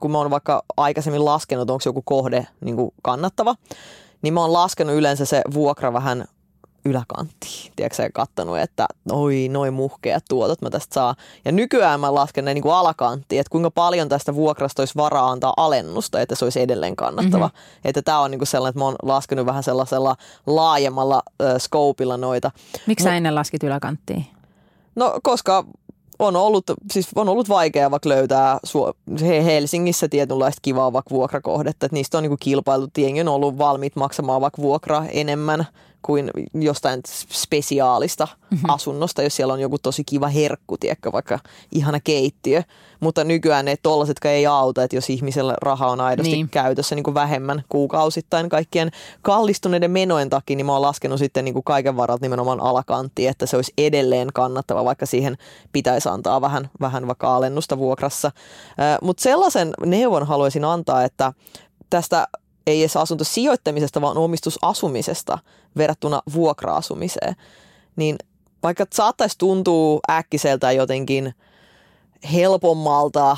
kun 0.00 0.10
mä 0.10 0.18
oon 0.18 0.30
vaikka 0.30 0.62
aikaisemmin 0.76 1.24
laskenut, 1.24 1.70
onko 1.70 1.82
joku 1.86 2.02
kohde 2.02 2.46
niin 2.60 2.76
kuin 2.76 2.90
kannattava, 3.02 3.54
niin 4.22 4.34
mä 4.34 4.40
oon 4.40 4.52
laskenut 4.52 4.94
yleensä 4.94 5.24
se 5.24 5.42
vuokra 5.54 5.92
vähän 5.92 6.24
yläkanttiin. 6.84 7.72
Tiedätkö 7.76 8.02
ja 8.02 8.10
kattonut, 8.14 8.58
että 8.58 8.86
oi, 9.10 9.48
noin 9.50 9.74
muhkeat 9.74 10.24
tuotot 10.28 10.62
mä 10.62 10.70
tästä 10.70 10.94
saa. 10.94 11.14
Ja 11.44 11.52
nykyään 11.52 12.00
mä 12.00 12.14
lasken 12.14 12.44
ne 12.44 12.54
niin 12.54 12.62
kuin 12.62 12.74
alakanttiin, 12.74 13.40
että 13.40 13.50
kuinka 13.50 13.70
paljon 13.70 14.08
tästä 14.08 14.34
vuokrasta 14.34 14.82
olisi 14.82 14.94
varaa 14.96 15.30
antaa 15.30 15.54
alennusta, 15.56 16.20
että 16.20 16.34
se 16.34 16.44
olisi 16.44 16.60
edelleen 16.60 16.96
kannattava. 16.96 17.46
Mm-hmm. 17.46 17.80
Että 17.84 18.02
tämä 18.02 18.20
on 18.20 18.30
niin 18.30 18.38
kuin 18.38 18.46
sellainen, 18.46 18.70
että 18.70 18.78
mä 18.78 18.84
oon 18.84 18.96
laskenut 19.02 19.46
vähän 19.46 19.62
sellaisella 19.62 20.16
laajemmalla 20.46 21.22
äh, 21.42 21.56
scopeilla 21.58 22.16
noita. 22.16 22.50
Miksi 22.86 23.04
sä 23.04 23.14
ennen 23.14 23.34
laskit 23.34 23.62
yläkanttiin? 23.62 24.26
No 24.96 25.20
koska 25.22 25.64
on 26.18 26.36
ollut, 26.36 26.64
siis 26.92 27.08
on 27.14 27.28
ollut 27.28 27.48
vaikea 27.48 27.90
vaikka 27.90 28.08
löytää 28.08 28.58
Helsingissä 29.44 30.08
tietynlaista 30.08 30.60
kivaa 30.62 30.92
vaikka 30.92 31.14
vuokrakohdetta, 31.14 31.86
että 31.86 31.94
niistä 31.94 32.18
on 32.18 32.22
niinku 32.22 32.36
kilpailut, 32.40 32.98
jengi 32.98 33.20
on 33.20 33.28
ollut 33.28 33.58
valmiit 33.58 33.96
maksamaan 33.96 34.40
vaikka 34.40 34.62
vuokraa 34.62 35.06
enemmän 35.06 35.66
kuin 36.02 36.30
jostain 36.54 37.00
spesiaalista 37.32 38.28
mm-hmm. 38.50 38.70
asunnosta, 38.70 39.22
jos 39.22 39.36
siellä 39.36 39.54
on 39.54 39.60
joku 39.60 39.78
tosi 39.78 40.04
kiva 40.04 40.28
herkku, 40.28 40.76
tiedätkö, 40.76 41.12
vaikka 41.12 41.38
ihana 41.72 42.00
keittiö. 42.00 42.62
Mutta 43.00 43.24
nykyään 43.24 43.64
ne 43.64 43.76
tollasetkaan 43.82 44.34
ei 44.34 44.46
auta, 44.46 44.82
että 44.82 44.96
jos 44.96 45.10
ihmisellä 45.10 45.54
raha 45.62 45.86
on 45.86 46.00
aidosti 46.00 46.32
niin. 46.32 46.48
käytössä 46.48 46.94
niin 46.94 47.04
kuin 47.04 47.14
vähemmän 47.14 47.62
kuukausittain 47.68 48.48
kaikkien 48.48 48.90
kallistuneiden 49.22 49.90
menojen 49.90 50.30
takia, 50.30 50.56
niin 50.56 50.66
mä 50.66 50.72
oon 50.72 50.82
laskenut 50.82 51.18
sitten 51.18 51.44
niin 51.44 51.52
kuin 51.52 51.64
kaiken 51.64 51.96
varalta 51.96 52.24
nimenomaan 52.24 52.60
alakanttiin, 52.60 53.30
että 53.30 53.46
se 53.46 53.56
olisi 53.56 53.72
edelleen 53.78 54.28
kannattava, 54.34 54.84
vaikka 54.84 55.06
siihen 55.06 55.38
pitäisi 55.72 56.08
antaa 56.08 56.40
vähän, 56.40 56.70
vähän 56.80 57.06
vaikka 57.06 57.36
alennusta 57.36 57.78
vuokrassa. 57.78 58.30
Mutta 59.02 59.22
sellaisen 59.22 59.70
neuvon 59.86 60.26
haluaisin 60.26 60.64
antaa, 60.64 61.04
että 61.04 61.32
tästä 61.90 62.28
ei 62.68 62.82
edes 62.82 62.96
asuntosijoittamisesta, 62.96 64.00
vaan 64.00 64.18
omistusasumisesta 64.18 65.38
verrattuna 65.76 66.22
vuokra-asumiseen. 66.34 67.36
Niin 67.96 68.16
vaikka 68.62 68.86
saattaisi 68.94 69.38
tuntua 69.38 70.00
äkkiseltä 70.10 70.72
jotenkin 70.72 71.34
helpommalta 72.32 73.36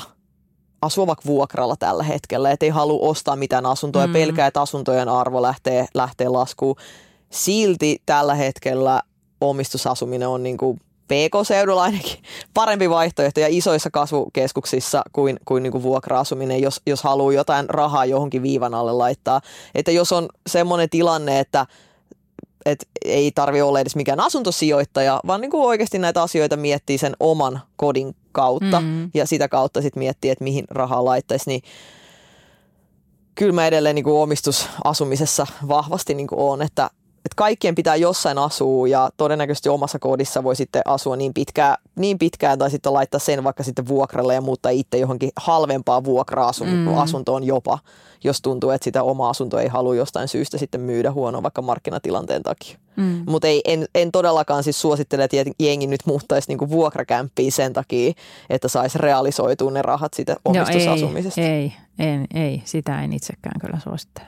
asua 0.81 1.07
vaikka 1.07 1.25
vuokralla 1.25 1.75
tällä 1.75 2.03
hetkellä, 2.03 2.51
että 2.51 2.65
ei 2.65 2.69
halua 2.69 3.09
ostaa 3.09 3.35
mitään 3.35 3.65
asuntoa 3.65 4.07
mm. 4.07 4.13
pelkää, 4.13 4.47
että 4.47 4.61
asuntojen 4.61 5.09
arvo 5.09 5.41
lähtee, 5.41 5.85
lähtee 5.93 6.29
laskuun. 6.29 6.75
Silti 7.29 8.01
tällä 8.05 8.35
hetkellä 8.35 9.01
omistusasuminen 9.41 10.27
on 10.27 10.43
niin 10.43 10.57
kuin 10.57 10.81
PK-seudulla 11.11 11.83
ainakin 11.83 12.17
parempi 12.53 12.89
vaihtoehto 12.89 13.39
ja 13.39 13.47
isoissa 13.49 13.89
kasvukeskuksissa 13.91 15.01
kuin, 15.11 15.39
kuin, 15.45 15.63
niin 15.63 15.71
kuin 15.71 15.83
vuokra-asuminen, 15.83 16.61
jos, 16.61 16.81
jos 16.85 17.03
haluaa 17.03 17.33
jotain 17.33 17.69
rahaa 17.69 18.05
johonkin 18.05 18.43
viivan 18.43 18.73
alle 18.73 18.93
laittaa. 18.93 19.41
Että 19.75 19.91
jos 19.91 20.11
on 20.11 20.29
semmoinen 20.47 20.89
tilanne, 20.89 21.39
että 21.39 21.65
et 22.65 22.87
ei 23.05 23.31
tarvi 23.31 23.61
olla 23.61 23.79
edes 23.79 23.95
mikään 23.95 24.19
asuntosijoittaja, 24.19 25.19
vaan 25.27 25.41
niin 25.41 25.51
kuin 25.51 25.63
oikeasti 25.63 25.99
näitä 25.99 26.21
asioita 26.21 26.57
miettii 26.57 26.97
sen 26.97 27.13
oman 27.19 27.61
kodin 27.75 28.15
kautta 28.31 28.81
mm. 28.81 29.11
ja 29.13 29.27
sitä 29.27 29.47
kautta 29.47 29.81
sitten 29.81 29.99
miettii, 29.99 30.31
että 30.31 30.43
mihin 30.43 30.65
rahaa 30.69 31.05
laittaisi, 31.05 31.49
niin 31.49 31.61
kyllä 33.35 33.53
mä 33.53 33.67
edelleen 33.67 33.95
niin 33.95 34.03
kuin 34.03 34.21
omistusasumisessa 34.21 35.47
vahvasti 35.67 36.13
niin 36.13 36.27
kuin 36.27 36.39
on, 36.39 36.61
että 36.61 36.89
että 37.25 37.35
kaikkien 37.35 37.75
pitää 37.75 37.95
jossain 37.95 38.37
asua 38.37 38.87
ja 38.87 39.09
todennäköisesti 39.17 39.69
omassa 39.69 39.99
kodissa 39.99 40.43
voi 40.43 40.55
sitten 40.55 40.81
asua 40.85 41.15
niin 41.15 41.33
pitkään, 41.33 41.77
niin 41.95 42.19
pitkään 42.19 42.59
tai 42.59 42.71
sitten 42.71 42.93
laittaa 42.93 43.19
sen 43.19 43.43
vaikka 43.43 43.63
sitten 43.63 43.87
vuokralle 43.87 44.33
ja 44.33 44.41
muuttaa 44.41 44.71
itse 44.71 44.97
johonkin 44.97 45.31
halvempaan 45.35 46.03
vuokra-asuntoon 46.03 47.43
mm. 47.43 47.47
jopa, 47.47 47.79
jos 48.23 48.41
tuntuu, 48.41 48.69
että 48.69 48.83
sitä 48.83 49.03
omaa 49.03 49.29
asuntoa 49.29 49.61
ei 49.61 49.67
halua 49.67 49.95
jostain 49.95 50.27
syystä 50.27 50.57
sitten 50.57 50.81
myydä 50.81 51.11
huonoa 51.11 51.43
vaikka 51.43 51.61
markkinatilanteen 51.61 52.43
takia. 52.43 52.77
Mm. 52.95 53.23
Mutta 53.27 53.47
en, 53.65 53.85
en 53.95 54.11
todellakaan 54.11 54.63
siis 54.63 54.81
suosittele, 54.81 55.23
että 55.23 55.37
jengi 55.59 55.87
nyt 55.87 56.01
muuttaisi 56.05 56.47
niinku 56.47 56.69
vuokrakämppiin 56.69 57.51
sen 57.51 57.73
takia, 57.73 58.13
että 58.49 58.67
saisi 58.67 58.97
realisoitua 58.97 59.71
ne 59.71 59.81
rahat 59.81 60.13
siitä 60.13 60.35
omistusasumisesta. 60.45 61.41
Joo, 61.41 61.49
ei, 61.49 61.73
ei, 61.99 62.07
en, 62.07 62.27
ei, 62.33 62.61
sitä 62.65 63.03
en 63.03 63.13
itsekään 63.13 63.59
kyllä 63.61 63.79
suosittele. 63.83 64.27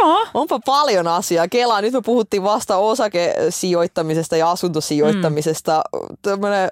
Joo. 0.00 0.26
Onpa 0.34 0.60
paljon 0.66 1.08
asiaa. 1.08 1.48
Kelaa, 1.48 1.80
nyt 1.80 1.92
me 1.92 2.00
puhuttiin 2.04 2.42
vasta 2.42 2.76
osakesijoittamisesta 2.76 4.36
ja 4.36 4.50
asuntosijoittamisesta. 4.50 5.82
Mm. 5.92 6.16
Tämmöinen 6.22 6.70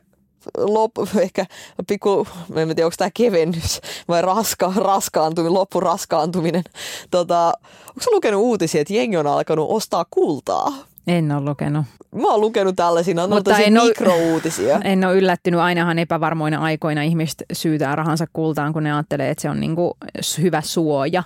lop, 0.59 0.93
ehkä 1.19 1.47
pikku, 1.89 2.27
en 2.57 2.69
tiedä 2.69 2.87
onko 2.87 2.95
tämä 2.99 3.11
kevennys 3.15 3.81
vai 4.09 4.23
raska, 4.23 4.73
raskaantuminen, 4.77 5.55
loppuraskaantuminen. 5.55 6.65
Tota, 7.11 7.53
onko 7.89 8.05
lukenut 8.11 8.43
uutisia, 8.43 8.81
että 8.81 8.95
jengi 8.95 9.17
on 9.17 9.27
alkanut 9.27 9.67
ostaa 9.71 10.07
kultaa? 10.11 10.73
En 11.07 11.33
ole 11.33 11.45
lukenut. 11.45 11.85
Mä 12.15 12.29
oon 12.29 12.41
lukenut 12.41 12.77
tällaisia, 12.77 13.23
on 13.23 13.31
Mutta 13.31 13.59
en 13.59 13.73
mikrouutisia. 13.73 14.77
Ole, 14.77 14.85
en 14.93 15.05
ole 15.05 15.15
yllättynyt. 15.15 15.61
Ainahan 15.61 15.99
epävarmoina 15.99 16.59
aikoina 16.59 17.03
ihmiset 17.03 17.43
syytää 17.53 17.97
rahansa 17.97 18.27
kultaan, 18.33 18.73
kun 18.73 18.83
ne 18.83 18.93
ajattelee, 18.93 19.31
että 19.31 19.43
se 19.43 19.51
on 19.51 19.61
niinku 19.61 19.97
hyvä 20.39 20.61
suoja. 20.61 21.23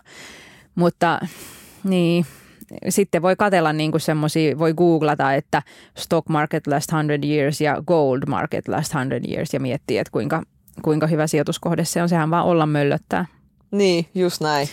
Mutta 0.74 1.20
niin, 1.88 2.26
sitten 2.88 3.22
voi 3.22 3.36
katella 3.36 3.72
niin 3.72 3.90
kuin 3.90 4.00
semmoisia, 4.00 4.58
voi 4.58 4.74
googlata, 4.74 5.34
että 5.34 5.62
stock 5.96 6.28
market 6.28 6.66
last 6.66 6.90
100 6.90 7.26
years 7.26 7.60
ja 7.60 7.82
gold 7.86 8.22
market 8.28 8.68
last 8.68 8.92
100 8.92 9.04
years 9.28 9.54
ja 9.54 9.60
miettiä, 9.60 10.00
että 10.00 10.10
kuinka, 10.10 10.42
kuinka 10.82 11.06
hyvä 11.06 11.26
sijoituskohde 11.26 11.84
se 11.84 12.02
on. 12.02 12.08
Sehän 12.08 12.30
vaan 12.30 12.46
olla 12.46 12.66
möllöttää. 12.66 13.26
Niin, 13.70 14.06
just 14.14 14.40
näin. 14.40 14.68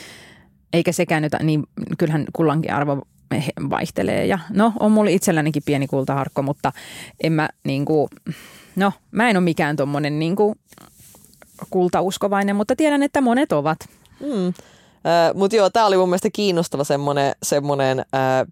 Eikä 0.74 0.91
sekään 0.91 1.24
nyt, 1.24 1.34
niin 1.43 1.64
kyllähän 1.97 2.26
kullankin 2.34 2.74
arvo 2.74 3.01
vaihtelee. 3.70 4.26
Ja 4.26 4.39
no, 4.49 4.74
on 4.80 4.91
mulla 4.91 5.09
itsellänikin 5.09 5.64
pieni 5.66 5.88
kultaharkko, 5.88 6.41
mutta 6.41 6.72
en 7.24 7.34
mä 7.34 7.49
niin 7.64 7.86
kuin, 7.86 8.09
no, 8.76 8.93
mä 9.11 9.30
en 9.30 9.38
ole 9.38 9.43
mikään 9.43 9.76
tommonen 9.76 10.20
niin 10.20 10.36
kuin 10.36 10.55
kultauskovainen, 11.70 12.55
mutta 12.55 12.76
tiedän, 12.76 13.03
että 13.03 13.22
monet 13.22 13.51
ovat. 13.51 13.80
Mm. 14.20 14.53
Mutta 15.34 15.56
joo, 15.56 15.70
tämä 15.70 15.86
oli 15.86 15.97
mun 15.97 16.10
mielestä 16.10 16.30
kiinnostava 16.34 16.84
semmoinen, 16.84 17.36
semmoinen 17.43 17.99
äh, 17.99 18.06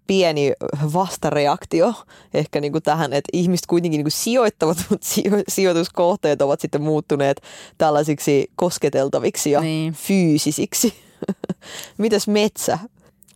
pieni 0.06 0.52
vastareaktio 0.92 1.94
ehkä 2.34 2.60
niinku 2.60 2.80
tähän, 2.80 3.12
että 3.12 3.30
ihmiset 3.32 3.66
kuitenkin 3.66 3.98
niinku 3.98 4.10
sijoittavat, 4.10 4.76
mutta 4.90 5.06
sijo- 5.06 5.44
sijoituskohteet 5.48 6.42
ovat 6.42 6.60
sitten 6.60 6.82
muuttuneet 6.82 7.42
tällaisiksi 7.78 8.50
kosketeltaviksi 8.56 9.50
ja 9.50 9.60
niin. 9.60 9.92
fyysisiksi. 9.92 10.94
Mitäs 11.98 12.28
metsä? 12.28 12.78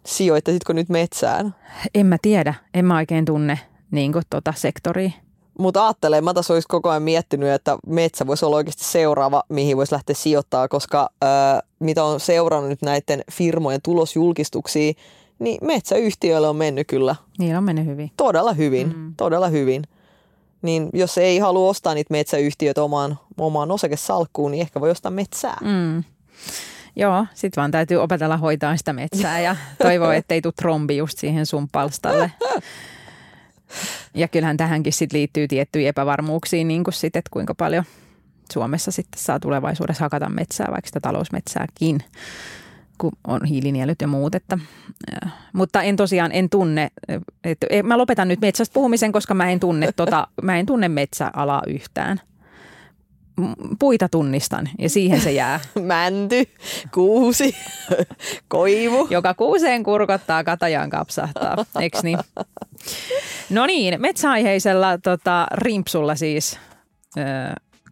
Sijoittasitko 0.07 0.73
nyt 0.73 0.89
metsään? 0.89 1.55
En 1.95 2.07
mä 2.07 2.17
tiedä, 2.23 2.55
en 2.75 2.85
mä 2.85 2.97
oikein 2.97 3.25
tunne 3.25 3.59
niin 3.91 4.13
tota 4.31 4.53
sektoria. 4.57 5.11
Mutta 5.59 5.87
ajattelen, 5.87 6.25
mä 6.25 6.35
taas 6.35 6.51
olisi 6.51 6.69
koko 6.69 6.91
ajan 6.91 7.03
miettinyt, 7.03 7.49
että 7.49 7.79
metsä 7.87 8.27
voisi 8.27 8.45
olla 8.45 8.57
oikeasti 8.57 8.85
seuraava, 8.85 9.43
mihin 9.49 9.77
voisi 9.77 9.93
lähteä 9.93 10.15
sijoittaa, 10.15 10.69
koska 10.69 11.11
ää, 11.23 11.63
mitä 11.79 12.05
on 12.05 12.21
seurannut 12.21 12.71
nyt 12.71 12.83
näiden 12.83 13.25
firmojen 13.33 13.83
tulosjulkistuksia, 13.83 14.93
niin 15.39 15.59
metsäyhtiöille 15.63 16.49
on 16.49 16.57
mennyt 16.57 16.87
kyllä. 16.87 17.17
Niin 17.39 17.57
on 17.57 17.65
mennyt 17.65 17.87
hyvin. 17.87 18.11
Todella 18.17 18.53
hyvin, 18.53 18.97
mm. 18.97 19.15
todella 19.17 19.49
hyvin. 19.49 19.85
Niin 20.63 20.91
jos 20.93 21.19
ei 21.19 21.39
halua 21.39 21.69
ostaa 21.69 21.95
niitä 21.95 22.13
metsäyhtiöitä 22.13 22.83
omaan, 22.83 23.19
omaan 23.39 23.71
osakesalkkuun, 23.71 24.51
niin 24.51 24.61
ehkä 24.61 24.81
voi 24.81 24.91
ostaa 24.91 25.11
metsää. 25.11 25.59
Mm. 25.61 26.05
Joo, 26.97 27.27
sit 27.35 27.57
vaan 27.57 27.71
täytyy 27.71 27.97
opetella 27.97 28.37
hoitaa 28.37 28.77
sitä 28.77 28.93
metsää 28.93 29.41
ja 29.41 29.57
toivoa, 29.83 30.15
ettei 30.25 30.43
tule 30.43 30.53
trombi 30.57 30.97
just 30.97 31.19
siihen 31.19 31.47
sun 31.47 31.69
palstalle. 31.73 32.33
Ja 34.15 34.29
kyllähän 34.29 34.57
tähänkin 34.57 34.93
sit 34.93 35.13
liittyy 35.13 35.49
tiettyjä 35.49 35.89
epävarmuuksia, 35.89 36.65
niin 36.65 36.85
kuin 36.85 36.95
sit, 36.95 37.17
että 37.17 37.31
kuinka 37.33 37.55
paljon 37.55 37.85
Suomessa 38.53 38.91
sitten 38.91 39.23
saa 39.23 39.41
tulevaisuudessa 39.41 40.05
hakata 40.05 40.29
metsää, 40.29 40.67
vaikka 40.71 40.87
sitä 40.87 41.01
talousmetsääkin, 41.01 42.01
kun 42.99 43.13
on 43.27 43.45
hiilinielut 43.45 44.01
ja 44.01 44.09
muut. 44.09 44.35
Että, 44.35 44.59
äh, 45.25 45.33
mutta 45.53 45.83
en 45.83 45.97
tosiaan, 45.97 46.33
en 46.33 46.51
tunne, 46.51 46.91
että, 47.45 47.67
mä 47.83 47.99
lopetan 47.99 48.29
nyt 48.29 48.41
metsästä 48.41 48.75
puhumisen, 48.75 49.13
koska 49.13 49.35
mä 49.35 49.51
en 49.51 49.61
tunne, 49.61 49.93
tota, 49.93 50.29
mä 50.43 50.59
en 50.59 50.67
tunne 50.67 50.89
metsäalaa 50.89 51.63
yhtään 51.67 52.21
puita 53.79 54.09
tunnistan 54.09 54.69
ja 54.79 54.91
siihen 54.91 55.21
se 55.21 55.33
jää. 55.33 55.61
Mänty, 55.81 56.45
kuusi, 56.95 57.57
koivu. 58.49 59.07
Joka 59.11 59.35
kuuseen 59.35 59.83
kurkottaa, 59.83 60.45
katajaan 60.45 60.91
kapsahtaa, 60.91 61.57
eikö 61.81 61.99
niin? 62.03 62.19
No 63.51 63.67
niin, 63.67 64.01
metsäaiheisella 64.01 64.99
tota, 64.99 65.47
rimpsulla 65.55 66.15
siis 66.15 66.59
ö, 67.17 67.21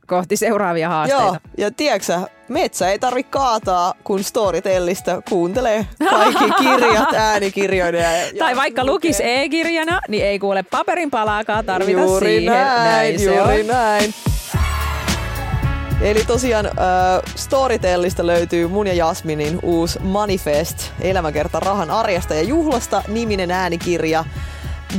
kohti 0.07 0.37
seuraavia 0.37 0.89
haasteita. 0.89 1.25
Joo, 1.25 1.37
ja 1.59 1.71
tiedätkö 1.71 2.21
metsä 2.49 2.91
ei 2.91 2.99
tarvi 2.99 3.23
kaataa, 3.23 3.95
kun 4.05 4.25
Storytellistä 4.25 5.23
kuuntelee 5.29 5.87
kaikki 6.11 6.45
kirjat 6.63 7.15
äänikirjoina. 7.15 7.99
Ja, 7.99 8.11
tai 8.39 8.57
vaikka 8.57 8.85
lukisi 8.85 9.23
e-kirjana, 9.27 10.01
niin 10.09 10.25
ei 10.25 10.39
kuule 10.39 10.63
paperin 10.63 11.11
palaakaan 11.11 11.65
tarvita 11.65 12.01
juuri 12.01 12.27
siihen. 12.27 12.55
Näin, 12.55 12.85
näin 12.85 13.23
juuri 13.25 13.61
on. 13.61 13.67
näin. 13.67 14.15
Eli 16.01 16.25
tosiaan 16.25 16.67
äh, 16.67 16.73
Storytellista 17.37 18.27
löytyy 18.27 18.69
mun 18.69 18.87
ja 18.87 18.95
Jasminin 18.95 19.59
uusi 19.63 19.99
Manifest, 20.03 20.91
elämäkerta 21.01 21.61
rahan 21.61 21.91
arjesta 21.91 22.35
ja 22.35 22.43
juhlasta, 22.43 23.03
niminen 23.09 23.51
äänikirja. 23.51 24.25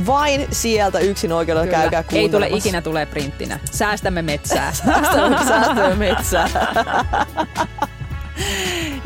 Vain 0.06 0.46
sieltä 0.50 0.98
yksin 0.98 1.32
oikeudella 1.32 1.66
Kyllä. 1.66 1.78
käykää 1.78 2.04
Ei 2.12 2.28
tule 2.28 2.48
ikinä 2.48 2.82
tulee 2.82 3.06
printtinä. 3.06 3.58
Säästämme 3.70 4.22
metsää. 4.22 4.72
säästämme, 4.80 5.36
säästämme 5.48 5.94
metsää. 5.94 6.48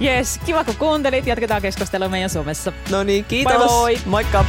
Yes, 0.03 0.41
kiva 0.47 0.64
kun 0.64 0.76
kuuntelit. 0.76 1.26
Jatketaan 1.26 1.62
keskustelua 1.62 2.09
meidän 2.09 2.30
somessa. 2.30 2.72
No 2.91 3.03
niin, 3.03 3.24
kiitos. 3.24 3.55
Moi 3.55 3.68
moi. 3.68 3.99
Moikka. 4.07 4.45